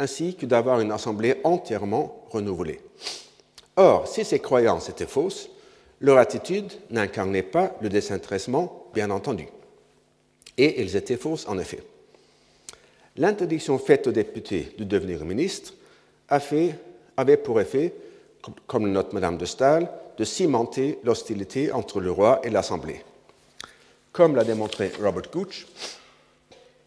ainsi 0.01 0.35
que 0.35 0.47
d'avoir 0.47 0.81
une 0.81 0.91
assemblée 0.91 1.37
entièrement 1.45 2.25
renouvelée. 2.29 2.81
Or, 3.77 4.09
si 4.09 4.25
ces 4.25 4.41
croyances 4.41 4.89
étaient 4.89 5.07
fausses, 5.07 5.49
leur 6.01 6.18
attitude 6.18 6.73
n'incarnait 6.91 7.45
pas 7.45 7.77
le 7.81 7.89
désintéressement, 7.89 8.91
bien 8.95 9.11
entendu. 9.11 9.47
Et 10.59 10.81
elles 10.81 10.97
étaient 10.97 11.16
fausses, 11.16 11.47
en 11.47 11.61
effet. 11.61 11.85
L'interdiction 13.16 13.79
faite 13.79 14.09
aux 14.09 14.12
députés 14.12 14.75
de 14.77 14.83
devenir 14.83 15.25
ministres 15.25 15.75
avait 17.17 17.37
pour 17.37 17.61
effet, 17.61 17.95
comme 18.67 18.87
le 18.87 18.93
note 18.93 19.13
Madame 19.13 19.39
de 19.39 19.45
Staël, 19.45 19.89
de 20.17 20.25
cimenter 20.25 20.99
l'hostilité 21.05 21.73
entre 21.73 22.01
le 22.01 22.11
roi 22.11 22.41
et 22.45 22.51
l'Assemblée. 22.51 23.03
Comme 24.13 24.37
l'a 24.37 24.45
démontré 24.45 24.93
Robert 25.01 25.31
Gooch 25.33 25.67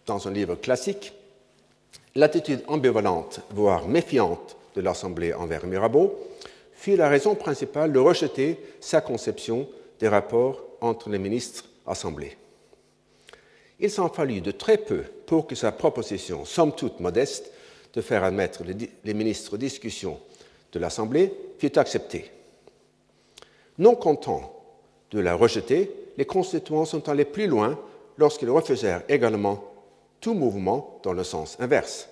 dans 0.06 0.28
un 0.28 0.32
livre 0.32 0.56
classique, 0.56 1.14
l'attitude 2.14 2.64
ambivalente, 2.68 3.42
voire 3.52 3.88
méfiante 3.88 4.58
de 4.76 4.82
l'Assemblée 4.82 5.34
envers 5.34 5.66
Mirabeau 5.66 6.16
fut 6.74 6.96
la 6.96 7.10
raison 7.10 7.36
principale 7.36 7.92
de 7.92 8.00
rejeter 8.00 8.60
sa 8.80 9.02
conception 9.02 9.68
des 10.00 10.08
rapports 10.08 10.62
entre 10.82 11.10
les 11.10 11.18
ministres 11.18 11.66
assemblés. 11.88 12.38
Il 13.80 13.90
s'en 13.90 14.10
fallut 14.10 14.42
de 14.42 14.52
très 14.52 14.78
peu 14.78 15.04
pour 15.26 15.48
que 15.48 15.56
sa 15.56 15.72
proposition, 15.72 16.46
somme 16.46 16.74
toute 16.74 17.00
modeste, 17.00 17.52
de 17.96 18.02
faire 18.02 18.24
admettre 18.24 18.64
les 19.04 19.14
ministres 19.14 19.54
aux 19.54 19.58
discussions 19.58 20.20
de 20.74 20.80
l'Assemblée 20.80 21.34
fut 21.58 21.78
acceptée. 21.80 22.30
Non 23.78 23.96
contents 23.96 24.52
de 25.12 25.20
la 25.20 25.34
rejeter, 25.34 25.92
les 26.18 26.26
constituants 26.26 26.86
sont 26.86 27.08
allés 27.10 27.26
plus 27.26 27.48
loin 27.48 27.80
lorsqu'ils 28.18 28.50
refusèrent 28.50 29.04
également 29.08 29.64
tout 30.20 30.34
mouvement 30.34 31.00
dans 31.04 31.14
le 31.14 31.24
sens 31.24 31.58
inverse, 31.60 32.10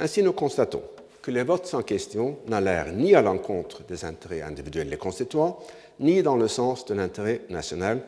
Ainsi, 0.00 0.24
nous 0.24 0.32
constatons 0.32 0.82
que 1.22 1.30
les 1.30 1.44
votes 1.44 1.66
sans 1.66 1.84
question 1.84 2.38
n'allèrent 2.48 2.90
ni 2.90 3.14
à 3.14 3.22
l'encontre 3.22 3.84
des 3.84 4.04
intérêts 4.04 4.42
individuels 4.42 4.90
des 4.90 4.96
constituants, 4.96 5.60
ni 6.00 6.24
dans 6.24 6.36
le 6.36 6.48
sens 6.48 6.86
de 6.86 6.94
l'intérêt 6.94 7.42
national 7.50 8.00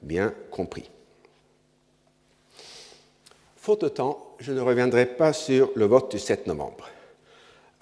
bien 0.00 0.32
compris. 0.50 0.88
Faute 3.56 3.82
de 3.82 3.88
temps, 3.88 4.34
je 4.38 4.54
ne 4.54 4.62
reviendrai 4.62 5.04
pas 5.04 5.34
sur 5.34 5.72
le 5.74 5.84
vote 5.84 6.10
du 6.10 6.18
7 6.18 6.46
novembre. 6.46 6.88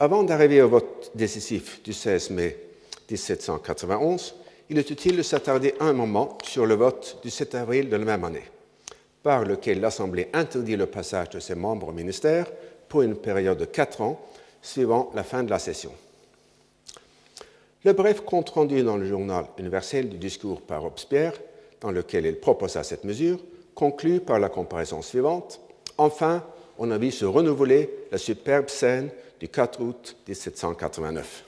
Avant 0.00 0.24
d'arriver 0.24 0.60
au 0.60 0.68
vote 0.68 1.12
décisif 1.14 1.80
du 1.84 1.92
16 1.92 2.30
mai 2.30 2.58
1791, 3.08 4.34
il 4.68 4.78
est 4.78 4.90
utile 4.90 5.16
de 5.16 5.22
s'attarder 5.22 5.74
un 5.78 5.92
moment 5.92 6.36
sur 6.42 6.66
le 6.66 6.74
vote 6.74 7.20
du 7.22 7.30
7 7.30 7.54
avril 7.54 7.88
de 7.88 7.94
la 7.94 8.04
même 8.04 8.24
année, 8.24 8.42
par 9.22 9.44
lequel 9.44 9.80
l'Assemblée 9.80 10.30
interdit 10.32 10.74
le 10.74 10.86
passage 10.86 11.30
de 11.30 11.38
ses 11.38 11.54
membres 11.54 11.88
au 11.88 11.92
ministère 11.92 12.46
pour 12.88 13.02
une 13.02 13.14
période 13.14 13.58
de 13.58 13.66
quatre 13.66 14.00
ans 14.00 14.20
suivant 14.60 15.12
la 15.14 15.22
fin 15.22 15.44
de 15.44 15.50
la 15.50 15.60
session. 15.60 15.92
Le 17.84 17.92
bref 17.92 18.22
compte 18.22 18.50
rendu 18.50 18.82
dans 18.82 18.96
le 18.96 19.06
journal 19.06 19.44
universel 19.58 20.08
du 20.08 20.16
discours 20.16 20.60
par 20.62 20.82
Robespierre, 20.82 21.34
dans 21.80 21.92
lequel 21.92 22.26
il 22.26 22.40
proposa 22.40 22.82
cette 22.82 23.04
mesure, 23.04 23.38
conclut 23.76 24.18
par 24.18 24.40
la 24.40 24.48
comparaison 24.48 25.02
suivante. 25.02 25.60
Enfin, 25.98 26.42
on 26.78 26.90
a 26.90 26.98
vu 26.98 27.12
se 27.12 27.24
renouveler 27.24 27.90
la 28.10 28.18
superbe 28.18 28.68
scène 28.68 29.10
du 29.40 29.48
4 29.48 29.80
août 29.80 30.16
1789. 30.26 31.44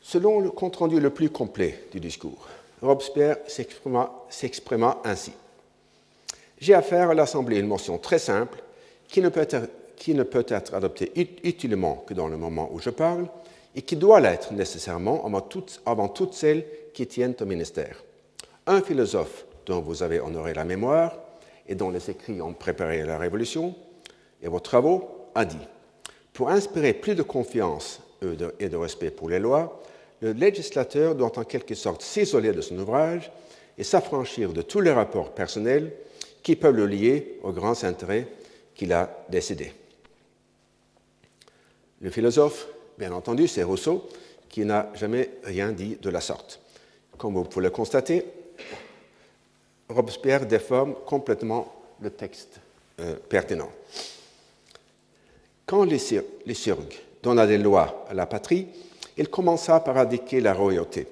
Selon 0.00 0.40
le 0.40 0.50
compte-rendu 0.50 1.00
le 1.00 1.10
plus 1.10 1.30
complet 1.30 1.84
du 1.90 1.98
discours, 1.98 2.46
Robespierre 2.80 3.38
s'exprima 3.48 5.00
ainsi. 5.04 5.32
J'ai 6.58 6.74
affaire 6.74 7.10
à 7.10 7.14
l'Assemblée 7.14 7.58
une 7.58 7.66
motion 7.66 7.98
très 7.98 8.18
simple 8.18 8.62
qui 9.08 9.20
ne, 9.20 9.28
peut 9.28 9.40
être, 10.48 10.74
adoptée 10.74 11.12
utilement 11.44 12.04
que 12.06 12.14
dans 12.14 12.28
le 12.28 12.36
moment 12.36 12.68
où 12.72 12.78
je 12.78 12.90
parle 12.90 13.26
et 13.74 13.82
qui 13.82 13.96
doit 13.96 14.20
l'être 14.20 14.52
nécessairement 14.52 15.24
avant 15.84 16.08
toutes 16.08 16.34
celles 16.34 16.64
qui 16.94 17.06
tiennent 17.06 17.34
au 17.40 17.44
ministère. 17.44 18.02
Un 18.66 18.80
philosophe 18.82 19.44
dont 19.66 19.80
vous 19.80 20.02
avez 20.02 20.20
honoré 20.20 20.54
la 20.54 20.64
mémoire 20.64 21.18
et 21.68 21.74
dont 21.74 21.90
les 21.90 22.10
écrits 22.10 22.40
ont 22.40 22.52
préparé 22.52 23.02
la 23.04 23.18
Révolution 23.18 23.74
et 24.42 24.48
vos 24.48 24.60
travaux 24.60 25.15
a 25.36 25.44
dit 25.44 25.56
Pour 26.32 26.50
inspirer 26.50 26.92
plus 26.92 27.14
de 27.14 27.22
confiance 27.22 28.00
et 28.58 28.68
de 28.68 28.76
respect 28.76 29.10
pour 29.10 29.28
les 29.28 29.38
lois, 29.38 29.82
le 30.20 30.32
législateur 30.32 31.14
doit 31.14 31.38
en 31.38 31.44
quelque 31.44 31.74
sorte 31.74 32.02
s'isoler 32.02 32.52
de 32.52 32.60
son 32.60 32.78
ouvrage 32.78 33.30
et 33.78 33.84
s'affranchir 33.84 34.52
de 34.52 34.62
tous 34.62 34.80
les 34.80 34.92
rapports 34.92 35.34
personnels 35.34 35.92
qui 36.42 36.56
peuvent 36.56 36.76
le 36.76 36.86
lier 36.86 37.38
aux 37.42 37.52
grands 37.52 37.84
intérêts 37.84 38.28
qu'il 38.74 38.92
a 38.92 39.24
décidés. 39.28 39.72
Le 42.00 42.10
philosophe, 42.10 42.68
bien 42.98 43.12
entendu, 43.12 43.48
c'est 43.48 43.62
Rousseau, 43.62 44.08
qui 44.48 44.64
n'a 44.64 44.90
jamais 44.94 45.30
rien 45.44 45.72
dit 45.72 45.98
de 46.00 46.10
la 46.10 46.20
sorte. 46.20 46.60
Comme 47.18 47.34
vous 47.34 47.44
pouvez 47.44 47.64
le 47.64 47.70
constater, 47.70 48.24
Robespierre 49.88 50.46
déforme 50.46 50.94
complètement 51.06 51.72
le 52.00 52.10
texte 52.10 52.60
euh, 53.00 53.16
pertinent. 53.28 53.70
Quand 55.66 55.82
les, 55.82 55.98
surgues 56.54 56.94
donnent 57.24 57.44
des 57.44 57.58
lois 57.58 58.06
à 58.08 58.14
la 58.14 58.26
patrie, 58.26 58.68
il 59.18 59.28
commença 59.28 59.80
par 59.80 59.98
indiquer 59.98 60.40
la 60.40 60.54
royauté. 60.54 61.08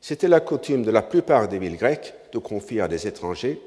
C'était 0.00 0.28
la 0.28 0.40
coutume 0.40 0.82
de 0.82 0.90
la 0.90 1.02
plupart 1.02 1.46
des 1.46 1.58
villes 1.58 1.76
grecques 1.76 2.14
de 2.32 2.38
confier 2.38 2.80
à 2.80 2.88
des 2.88 3.06
étrangers, 3.06 3.60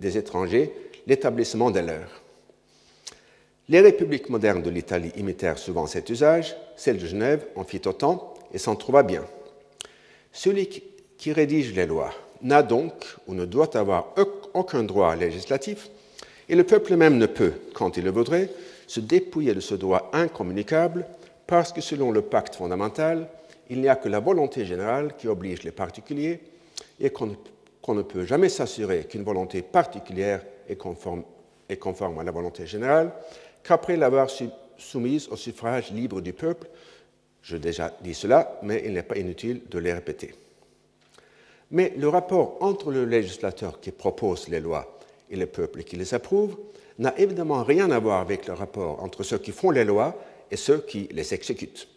des 0.00 0.16
étrangers 0.16 0.72
l'établissement 1.08 1.72
des 1.72 1.82
leurs. 1.82 2.22
Les 3.68 3.80
républiques 3.80 4.28
modernes 4.28 4.62
de 4.62 4.70
l'Italie 4.70 5.10
imitèrent 5.16 5.58
souvent 5.58 5.88
cet 5.88 6.08
usage, 6.08 6.54
celle 6.76 6.98
de 6.98 7.06
Genève 7.06 7.44
en 7.56 7.64
fit 7.64 7.82
autant 7.86 8.34
et 8.52 8.58
s'en 8.58 8.76
trouva 8.76 9.02
bien. 9.02 9.24
Celui 10.32 10.68
qui 11.18 11.32
rédige 11.32 11.74
les 11.74 11.86
lois 11.86 12.14
n'a 12.42 12.62
donc 12.62 12.92
ou 13.26 13.34
ne 13.34 13.44
doit 13.44 13.76
avoir 13.76 14.14
aucun 14.54 14.84
droit 14.84 15.16
législatif 15.16 15.88
Et 16.48 16.54
le 16.54 16.62
peuple 16.62 16.94
même 16.94 17.18
ne 17.18 17.26
peut, 17.26 17.54
quand 17.72 17.96
il 17.96 18.04
le 18.04 18.10
voudrait, 18.12 18.50
se 18.86 19.00
dépouiller 19.00 19.54
de 19.54 19.60
ce 19.60 19.74
droit 19.74 20.10
incommunicable 20.12 21.06
parce 21.46 21.72
que 21.72 21.80
selon 21.80 22.10
le 22.10 22.22
pacte 22.22 22.54
fondamental, 22.54 23.28
il 23.70 23.80
n'y 23.80 23.88
a 23.88 23.96
que 23.96 24.08
la 24.08 24.20
volonté 24.20 24.64
générale 24.64 25.14
qui 25.16 25.28
oblige 25.28 25.62
les 25.62 25.72
particuliers 25.72 26.40
et 27.00 27.10
qu'on 27.10 27.94
ne 27.94 28.02
peut 28.02 28.24
jamais 28.24 28.48
s'assurer 28.48 29.04
qu'une 29.04 29.24
volonté 29.24 29.62
particulière 29.62 30.42
est 30.68 30.76
conforme, 30.76 31.24
est 31.68 31.76
conforme, 31.76 32.18
à 32.18 32.24
la 32.24 32.30
volonté 32.30 32.66
générale 32.66 33.12
qu'après 33.62 33.96
l'avoir 33.96 34.28
soumise 34.78 35.28
au 35.28 35.36
suffrage 35.36 35.90
libre 35.90 36.20
du 36.20 36.32
peuple. 36.32 36.68
Je 37.42 37.56
déjà 37.56 37.92
dit 38.00 38.14
cela, 38.14 38.58
mais 38.62 38.82
il 38.86 38.94
n'est 38.94 39.02
pas 39.02 39.18
inutile 39.18 39.62
de 39.70 39.78
les 39.78 39.92
répéter. 39.92 40.34
Mais 41.70 41.92
le 41.96 42.08
rapport 42.08 42.58
entre 42.60 42.90
le 42.90 43.04
législateur 43.04 43.80
qui 43.80 43.90
propose 43.90 44.48
les 44.48 44.60
lois 44.60 44.98
et 45.30 45.36
le 45.36 45.46
peuple 45.46 45.82
qui 45.82 45.96
les 45.96 46.14
approuve 46.14 46.56
n'a 46.98 47.18
évidemment 47.18 47.62
rien 47.62 47.90
à 47.90 47.98
voir 47.98 48.20
avec 48.20 48.46
le 48.46 48.52
rapport 48.52 49.02
entre 49.02 49.22
ceux 49.22 49.38
qui 49.38 49.52
font 49.52 49.70
les 49.70 49.84
lois 49.84 50.16
et 50.50 50.56
ceux 50.56 50.78
qui 50.78 51.08
les 51.12 51.34
exécutent. 51.34 51.88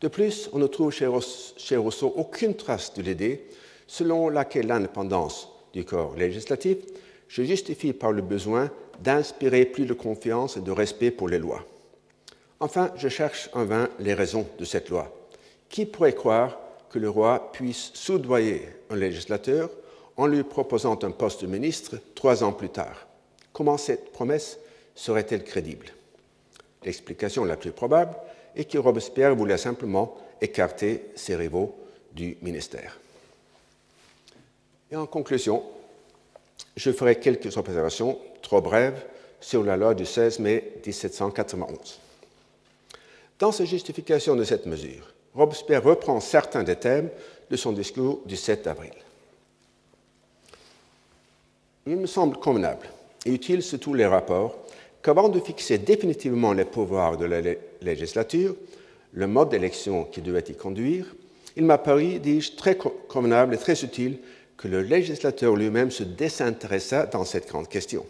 De 0.00 0.08
plus, 0.08 0.48
on 0.52 0.58
ne 0.58 0.66
trouve 0.66 0.92
chez 0.92 1.76
Rousseau 1.76 2.12
aucune 2.16 2.54
trace 2.54 2.94
de 2.94 3.02
l'idée 3.02 3.46
selon 3.86 4.28
laquelle 4.28 4.68
l'indépendance 4.68 5.48
du 5.72 5.84
corps 5.84 6.14
législatif 6.14 6.78
se 7.28 7.42
justifie 7.42 7.92
par 7.92 8.12
le 8.12 8.22
besoin 8.22 8.70
d'inspirer 9.00 9.64
plus 9.64 9.86
de 9.86 9.94
confiance 9.94 10.56
et 10.56 10.60
de 10.60 10.70
respect 10.70 11.10
pour 11.10 11.28
les 11.28 11.38
lois. 11.38 11.64
Enfin, 12.60 12.92
je 12.96 13.08
cherche 13.08 13.50
en 13.52 13.64
vain 13.64 13.88
les 13.98 14.14
raisons 14.14 14.46
de 14.58 14.64
cette 14.64 14.88
loi. 14.88 15.12
Qui 15.68 15.84
pourrait 15.84 16.14
croire 16.14 16.58
que 16.90 16.98
le 16.98 17.10
roi 17.10 17.50
puisse 17.52 17.90
soudoyer 17.94 18.68
un 18.90 18.96
législateur 18.96 19.70
en 20.16 20.26
lui 20.26 20.42
proposant 20.42 20.98
un 21.02 21.10
poste 21.10 21.42
de 21.42 21.46
ministre 21.46 21.96
trois 22.14 22.42
ans 22.42 22.52
plus 22.52 22.70
tard? 22.70 23.07
Comment 23.58 23.76
cette 23.76 24.12
promesse 24.12 24.56
serait-elle 24.94 25.42
crédible? 25.42 25.86
L'explication 26.84 27.44
la 27.44 27.56
plus 27.56 27.72
probable 27.72 28.14
est 28.54 28.70
que 28.70 28.78
Robespierre 28.78 29.34
voulait 29.34 29.58
simplement 29.58 30.16
écarter 30.40 31.06
ses 31.16 31.34
rivaux 31.34 31.76
du 32.12 32.38
ministère. 32.40 33.00
Et 34.92 34.94
en 34.94 35.06
conclusion, 35.06 35.64
je 36.76 36.92
ferai 36.92 37.18
quelques 37.18 37.56
observations 37.56 38.20
trop 38.42 38.60
brèves 38.60 39.04
sur 39.40 39.64
la 39.64 39.76
loi 39.76 39.92
du 39.92 40.06
16 40.06 40.38
mai 40.38 40.74
1791. 40.86 41.98
Dans 43.40 43.50
sa 43.50 43.64
justification 43.64 44.36
de 44.36 44.44
cette 44.44 44.66
mesure, 44.66 45.12
Robespierre 45.34 45.82
reprend 45.82 46.20
certains 46.20 46.62
des 46.62 46.76
thèmes 46.76 47.10
de 47.50 47.56
son 47.56 47.72
discours 47.72 48.20
du 48.24 48.36
7 48.36 48.68
avril. 48.68 48.94
Il 51.88 51.96
me 51.96 52.06
semble 52.06 52.36
convenable 52.36 52.88
et 53.28 53.34
utile 53.34 53.62
sur 53.62 53.78
tous 53.78 53.94
les 53.94 54.06
rapports 54.06 54.56
qu'avant 55.02 55.28
de 55.28 55.38
fixer 55.38 55.78
définitivement 55.78 56.52
les 56.52 56.64
pouvoirs 56.64 57.16
de 57.16 57.26
la 57.26 57.40
législature, 57.82 58.56
le 59.12 59.26
mode 59.26 59.50
d'élection 59.50 60.04
qui 60.04 60.20
devait 60.22 60.44
y 60.48 60.54
conduire, 60.54 61.14
il 61.56 61.64
m'a 61.64 61.78
paru, 61.78 62.18
dis-je, 62.18 62.56
très 62.56 62.76
convenable 62.76 63.54
et 63.54 63.58
très 63.58 63.82
utile 63.84 64.18
que 64.56 64.68
le 64.68 64.82
législateur 64.82 65.54
lui-même 65.54 65.90
se 65.90 66.02
désintéressât 66.02 67.06
dans 67.06 67.24
cette 67.24 67.48
grande 67.48 67.68
question. 67.68 68.04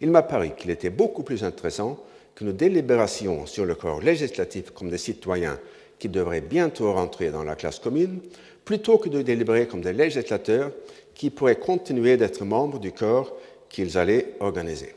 Il 0.00 0.10
m'a 0.10 0.22
paru 0.22 0.50
qu'il 0.56 0.70
était 0.70 0.90
beaucoup 0.90 1.22
plus 1.22 1.44
intéressant 1.44 1.98
que 2.34 2.44
nos 2.44 2.52
délibérations 2.52 3.46
sur 3.46 3.64
le 3.64 3.74
corps 3.74 4.00
législatif 4.00 4.70
comme 4.70 4.90
des 4.90 4.98
citoyens 4.98 5.58
qui 5.98 6.08
devraient 6.08 6.40
bientôt 6.40 6.92
rentrer 6.92 7.30
dans 7.30 7.44
la 7.44 7.54
classe 7.54 7.78
commune, 7.78 8.20
plutôt 8.64 8.98
que 8.98 9.08
de 9.08 9.22
délibérer 9.22 9.68
comme 9.68 9.82
des 9.82 9.92
législateurs 9.92 10.72
qui 11.14 11.30
pourraient 11.30 11.56
continuer 11.56 12.16
d'être 12.16 12.44
membres 12.44 12.80
du 12.80 12.90
corps 12.90 13.32
qu'ils 13.74 13.98
allaient 13.98 14.36
organiser. 14.38 14.94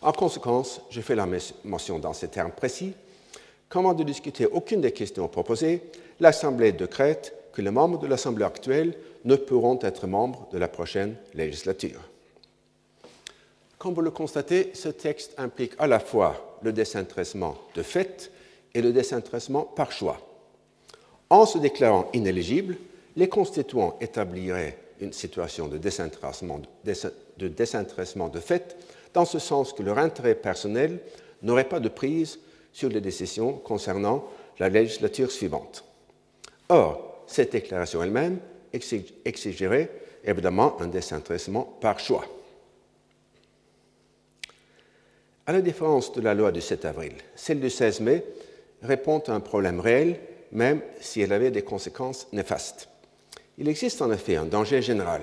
En 0.00 0.12
conséquence, 0.12 0.80
je 0.90 1.00
fais 1.00 1.16
la 1.16 1.26
mention 1.64 1.98
dans 1.98 2.12
ces 2.12 2.28
termes 2.28 2.52
précis. 2.52 2.94
Comment 3.68 3.94
de 3.94 4.04
discuter 4.04 4.46
aucune 4.46 4.80
des 4.80 4.92
questions 4.92 5.26
proposées, 5.26 5.82
l'Assemblée 6.20 6.70
décrète 6.70 7.34
que 7.52 7.62
les 7.62 7.72
membres 7.72 7.98
de 7.98 8.06
l'Assemblée 8.06 8.44
actuelle 8.44 8.94
ne 9.24 9.34
pourront 9.34 9.80
être 9.82 10.06
membres 10.06 10.46
de 10.52 10.58
la 10.58 10.68
prochaine 10.68 11.16
législature. 11.34 12.00
Comme 13.76 13.94
vous 13.94 14.02
le 14.02 14.12
constatez, 14.12 14.70
ce 14.74 14.88
texte 14.88 15.34
implique 15.36 15.72
à 15.80 15.88
la 15.88 15.98
fois 15.98 16.58
le 16.62 16.72
désintéressement 16.72 17.56
de 17.74 17.82
fait 17.82 18.30
et 18.72 18.82
le 18.82 18.92
désintéressement 18.92 19.62
par 19.64 19.90
choix. 19.90 20.20
En 21.28 21.44
se 21.44 21.58
déclarant 21.58 22.08
inéligible, 22.12 22.76
les 23.16 23.28
constituants 23.28 23.96
établiraient 24.00 24.78
une 25.00 25.12
situation 25.12 25.68
de 25.68 25.78
désintéressement 25.78 26.60
de, 28.28 28.40
fait, 28.40 28.76
dans 29.14 29.24
ce 29.24 29.38
sens 29.38 29.72
que 29.72 29.82
leur 29.82 29.98
intérêt 29.98 30.34
personnel 30.34 31.00
n'aurait 31.42 31.68
pas 31.68 31.80
de 31.80 31.88
prise 31.88 32.38
sur 32.72 32.88
les 32.88 33.00
décisions 33.00 33.52
concernant 33.54 34.24
la 34.58 34.68
législature 34.68 35.30
suivante. 35.30 35.84
Or, 36.68 37.24
cette 37.26 37.52
déclaration 37.52 38.02
elle-même 38.02 38.38
exigerait 38.72 39.90
évidemment 40.24 40.80
un 40.80 40.86
désintéressement 40.86 41.64
par 41.80 41.98
choix. 41.98 42.24
À 45.46 45.52
la 45.52 45.62
différence 45.62 46.12
de 46.12 46.20
la 46.20 46.34
loi 46.34 46.52
du 46.52 46.60
7 46.60 46.84
avril, 46.84 47.14
celle 47.34 47.58
du 47.58 47.70
16 47.70 48.00
mai 48.00 48.24
répond 48.82 49.18
à 49.26 49.32
un 49.32 49.40
problème 49.40 49.80
réel, 49.80 50.20
même 50.52 50.82
si 51.00 51.22
elle 51.22 51.32
avait 51.32 51.50
des 51.50 51.62
conséquences 51.62 52.28
néfastes. 52.32 52.89
Il 53.60 53.68
existe 53.68 54.00
en 54.00 54.10
effet 54.10 54.36
un 54.36 54.46
danger 54.46 54.80
général 54.80 55.20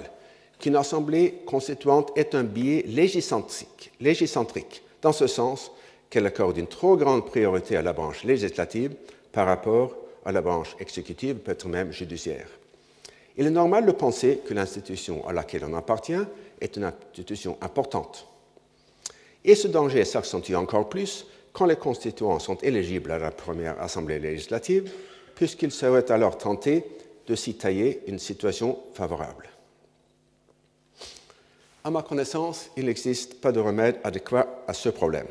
qu'une 0.60 0.76
assemblée 0.76 1.42
constituante 1.48 2.12
est 2.16 2.36
un 2.36 2.44
biais 2.44 2.84
légicentrique, 2.88 3.92
légicentrique 4.00 4.84
dans 5.02 5.12
ce 5.12 5.26
sens 5.26 5.72
qu'elle 6.10 6.28
accorde 6.28 6.58
une 6.58 6.68
trop 6.68 6.96
grande 6.96 7.26
priorité 7.26 7.78
à 7.78 7.82
la 7.82 7.94
branche 7.94 8.24
législative 8.24 8.96
par 9.32 9.48
rapport 9.48 9.96
à 10.24 10.32
la 10.32 10.42
branche 10.42 10.76
exécutive, 10.80 11.38
peut-être 11.38 11.68
même 11.68 11.92
judiciaire. 11.92 12.48
Il 13.38 13.48
est 13.48 13.52
normal 13.52 13.88
de 13.88 13.92
penser 13.92 14.42
que 14.48 14.54
l'institution 14.54 15.28
à 15.28 15.34
laquelle 15.34 15.66
on 15.66 15.74
appartient 15.74 16.14
est 16.62 16.76
une 16.76 16.84
institution 16.84 17.58
importante. 17.62 18.28
Et 19.46 19.56
ce 19.56 19.68
danger 19.68 20.06
s'accentue 20.06 20.54
encore 20.54 20.90
plus 20.90 21.26
quand 21.54 21.66
les 21.66 21.76
constituants 21.76 22.40
sont 22.40 22.58
éligibles 22.58 23.12
à 23.12 23.18
la 23.18 23.32
première 23.32 23.82
assemblée 23.82 24.20
législative, 24.20 24.92
puisqu'ils 25.34 25.72
seraient 25.72 26.12
alors 26.12 26.38
tentés 26.38 26.84
de 27.28 27.36
s'y 27.36 27.56
tailler 27.56 28.02
une 28.08 28.20
situation 28.20 28.80
favorable. 28.94 29.50
À 31.84 31.92
ma 31.92 32.02
connaissance, 32.02 32.70
il 32.76 32.86
n'existe 32.86 33.40
pas 33.40 33.52
de 33.52 33.60
remède 33.60 33.98
adéquat 34.04 34.64
à 34.68 34.74
ce 34.74 34.90
problème. 34.90 35.28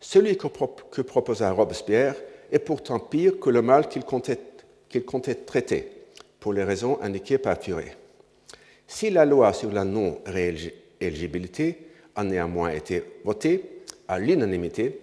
Celui 0.00 0.36
que, 0.36 1.02
proposa 1.02 1.50
Robespierre 1.50 2.14
est 2.50 2.58
pourtant 2.58 2.98
pire 2.98 3.38
que 3.38 3.50
le 3.50 3.62
mal 3.62 3.88
qu'il 3.88 4.04
comptait, 4.04 4.38
traiter, 5.46 5.92
pour 6.40 6.52
les 6.52 6.64
raisons 6.64 6.98
indiquées 7.02 7.38
par 7.38 7.60
Furet. 7.60 7.96
Si 8.86 9.10
la 9.10 9.24
loi 9.24 9.52
sur 9.52 9.70
la 9.70 9.84
non-éligibilité 9.84 11.88
a 12.16 12.24
néanmoins 12.24 12.70
été 12.70 13.04
votée 13.24 13.82
à 14.06 14.18
l'unanimité, 14.18 15.00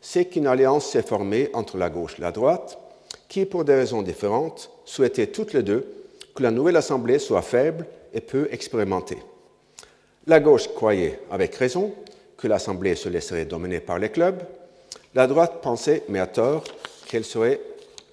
c'est 0.00 0.26
qu'une 0.26 0.46
alliance 0.46 0.90
s'est 0.90 1.02
formée 1.02 1.50
entre 1.52 1.76
la 1.76 1.90
gauche 1.90 2.18
et 2.18 2.22
la 2.22 2.32
droite, 2.32 2.78
qui, 3.28 3.44
pour 3.44 3.64
des 3.64 3.74
raisons 3.74 4.02
différentes, 4.02 4.70
souhaitaient 4.84 5.28
toutes 5.28 5.52
les 5.52 5.62
deux 5.62 5.86
que 6.34 6.42
la 6.42 6.50
nouvelle 6.50 6.76
Assemblée 6.76 7.18
soit 7.18 7.42
faible 7.42 7.86
et 8.12 8.20
peu 8.20 8.48
expérimentée. 8.50 9.18
La 10.26 10.40
gauche 10.40 10.68
croyait, 10.68 11.20
avec 11.30 11.54
raison, 11.54 11.94
que 12.36 12.48
l'Assemblée 12.48 12.94
se 12.94 13.08
laisserait 13.08 13.44
dominer 13.44 13.80
par 13.80 13.98
les 13.98 14.10
clubs. 14.10 14.42
La 15.14 15.26
droite 15.26 15.60
pensait, 15.62 16.02
mais 16.08 16.18
à 16.18 16.26
tort, 16.26 16.64
qu'elle 17.06 17.24
serait 17.24 17.60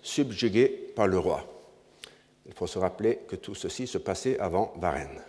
subjuguée 0.02 0.68
par 0.96 1.08
le 1.08 1.18
roi. 1.18 1.46
Il 2.46 2.54
faut 2.54 2.68
se 2.68 2.80
rappeler 2.80 3.20
que 3.28 3.36
tout 3.36 3.56
ceci 3.56 3.88
se 3.88 3.98
passait 3.98 4.40
avant 4.40 4.74
Varennes. 4.80 5.22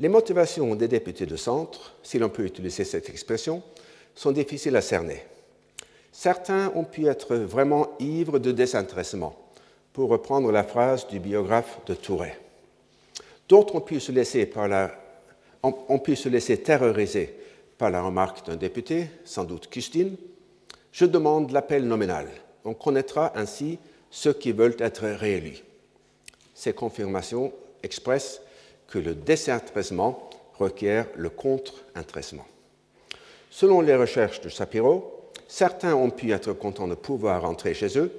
Les 0.00 0.08
motivations 0.08 0.74
des 0.76 0.88
députés 0.88 1.26
de 1.26 1.36
centre, 1.36 1.96
si 2.02 2.18
l'on 2.18 2.28
peut 2.28 2.44
utiliser 2.44 2.84
cette 2.84 3.08
expression, 3.08 3.62
sont 4.14 4.30
difficiles 4.30 4.76
à 4.76 4.80
cerner. 4.80 5.24
Certains 6.20 6.72
ont 6.74 6.82
pu 6.82 7.06
être 7.06 7.36
vraiment 7.36 7.90
ivres 8.00 8.40
de 8.40 8.50
désintéressement, 8.50 9.36
pour 9.92 10.08
reprendre 10.08 10.50
la 10.50 10.64
phrase 10.64 11.06
du 11.06 11.20
biographe 11.20 11.78
de 11.86 11.94
Touret. 11.94 12.36
D'autres 13.48 13.76
ont 13.76 13.80
pu 13.80 14.00
se 14.00 14.10
laisser 14.10 14.44
pu 16.00 16.16
se 16.16 16.28
laisser 16.28 16.60
terroriser 16.60 17.38
par 17.78 17.90
la 17.90 18.02
remarque 18.02 18.44
d'un 18.44 18.56
député, 18.56 19.08
sans 19.24 19.44
doute 19.44 19.70
Custine, 19.70 20.16
je 20.90 21.04
demande 21.04 21.52
l'appel 21.52 21.86
nominal. 21.86 22.26
On 22.64 22.74
connaîtra 22.74 23.30
ainsi 23.36 23.78
ceux 24.10 24.32
qui 24.32 24.50
veulent 24.50 24.74
être 24.80 25.06
réélus. 25.06 25.62
Ces 26.52 26.72
confirmations 26.72 27.52
expressent 27.84 28.42
que 28.88 28.98
le 28.98 29.14
désintéressement 29.14 30.28
requiert 30.58 31.06
le 31.14 31.30
contre-intéressement. 31.30 32.46
Selon 33.50 33.80
les 33.80 33.94
recherches 33.94 34.40
de 34.40 34.48
Shapiro, 34.48 35.17
certains 35.48 35.96
ont 35.96 36.10
pu 36.10 36.30
être 36.30 36.52
contents 36.52 36.86
de 36.86 36.94
pouvoir 36.94 37.42
rentrer 37.42 37.74
chez 37.74 37.98
eux, 37.98 38.12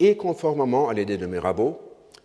et 0.00 0.16
conformément 0.16 0.88
à 0.88 0.94
l'idée 0.94 1.18
de 1.18 1.26
Mirabeau, 1.26 1.78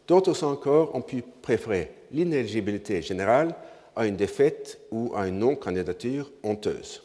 d'autres 0.08 0.44
encore 0.44 0.96
ont 0.96 1.02
pu 1.02 1.22
préférer 1.22 1.92
l'inéligibilité 2.12 3.04
générale 3.04 3.54
à 3.96 4.08
une 4.08 4.16
défaite 4.16 4.80
ou 4.92 5.12
à 5.16 5.28
une 5.28 5.38
non-candidature 5.40 6.32
honteuse. 6.42 7.04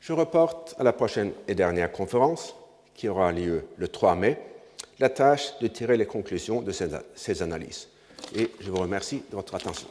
Je 0.00 0.12
reporte 0.12 0.74
à 0.78 0.84
la 0.84 0.92
prochaine 0.92 1.32
et 1.48 1.54
dernière 1.54 1.90
conférence, 1.90 2.54
qui 2.94 3.08
aura 3.08 3.32
lieu 3.32 3.64
le 3.76 3.88
3 3.88 4.14
mai, 4.16 4.38
la 4.98 5.08
tâche 5.08 5.58
de 5.60 5.66
tirer 5.66 5.96
les 5.96 6.06
conclusions 6.06 6.62
de 6.62 6.72
ces 6.72 7.42
analyses. 7.42 7.88
Et 8.34 8.50
je 8.60 8.70
vous 8.70 8.78
remercie 8.78 9.22
de 9.30 9.36
votre 9.36 9.54
attention. 9.54 9.88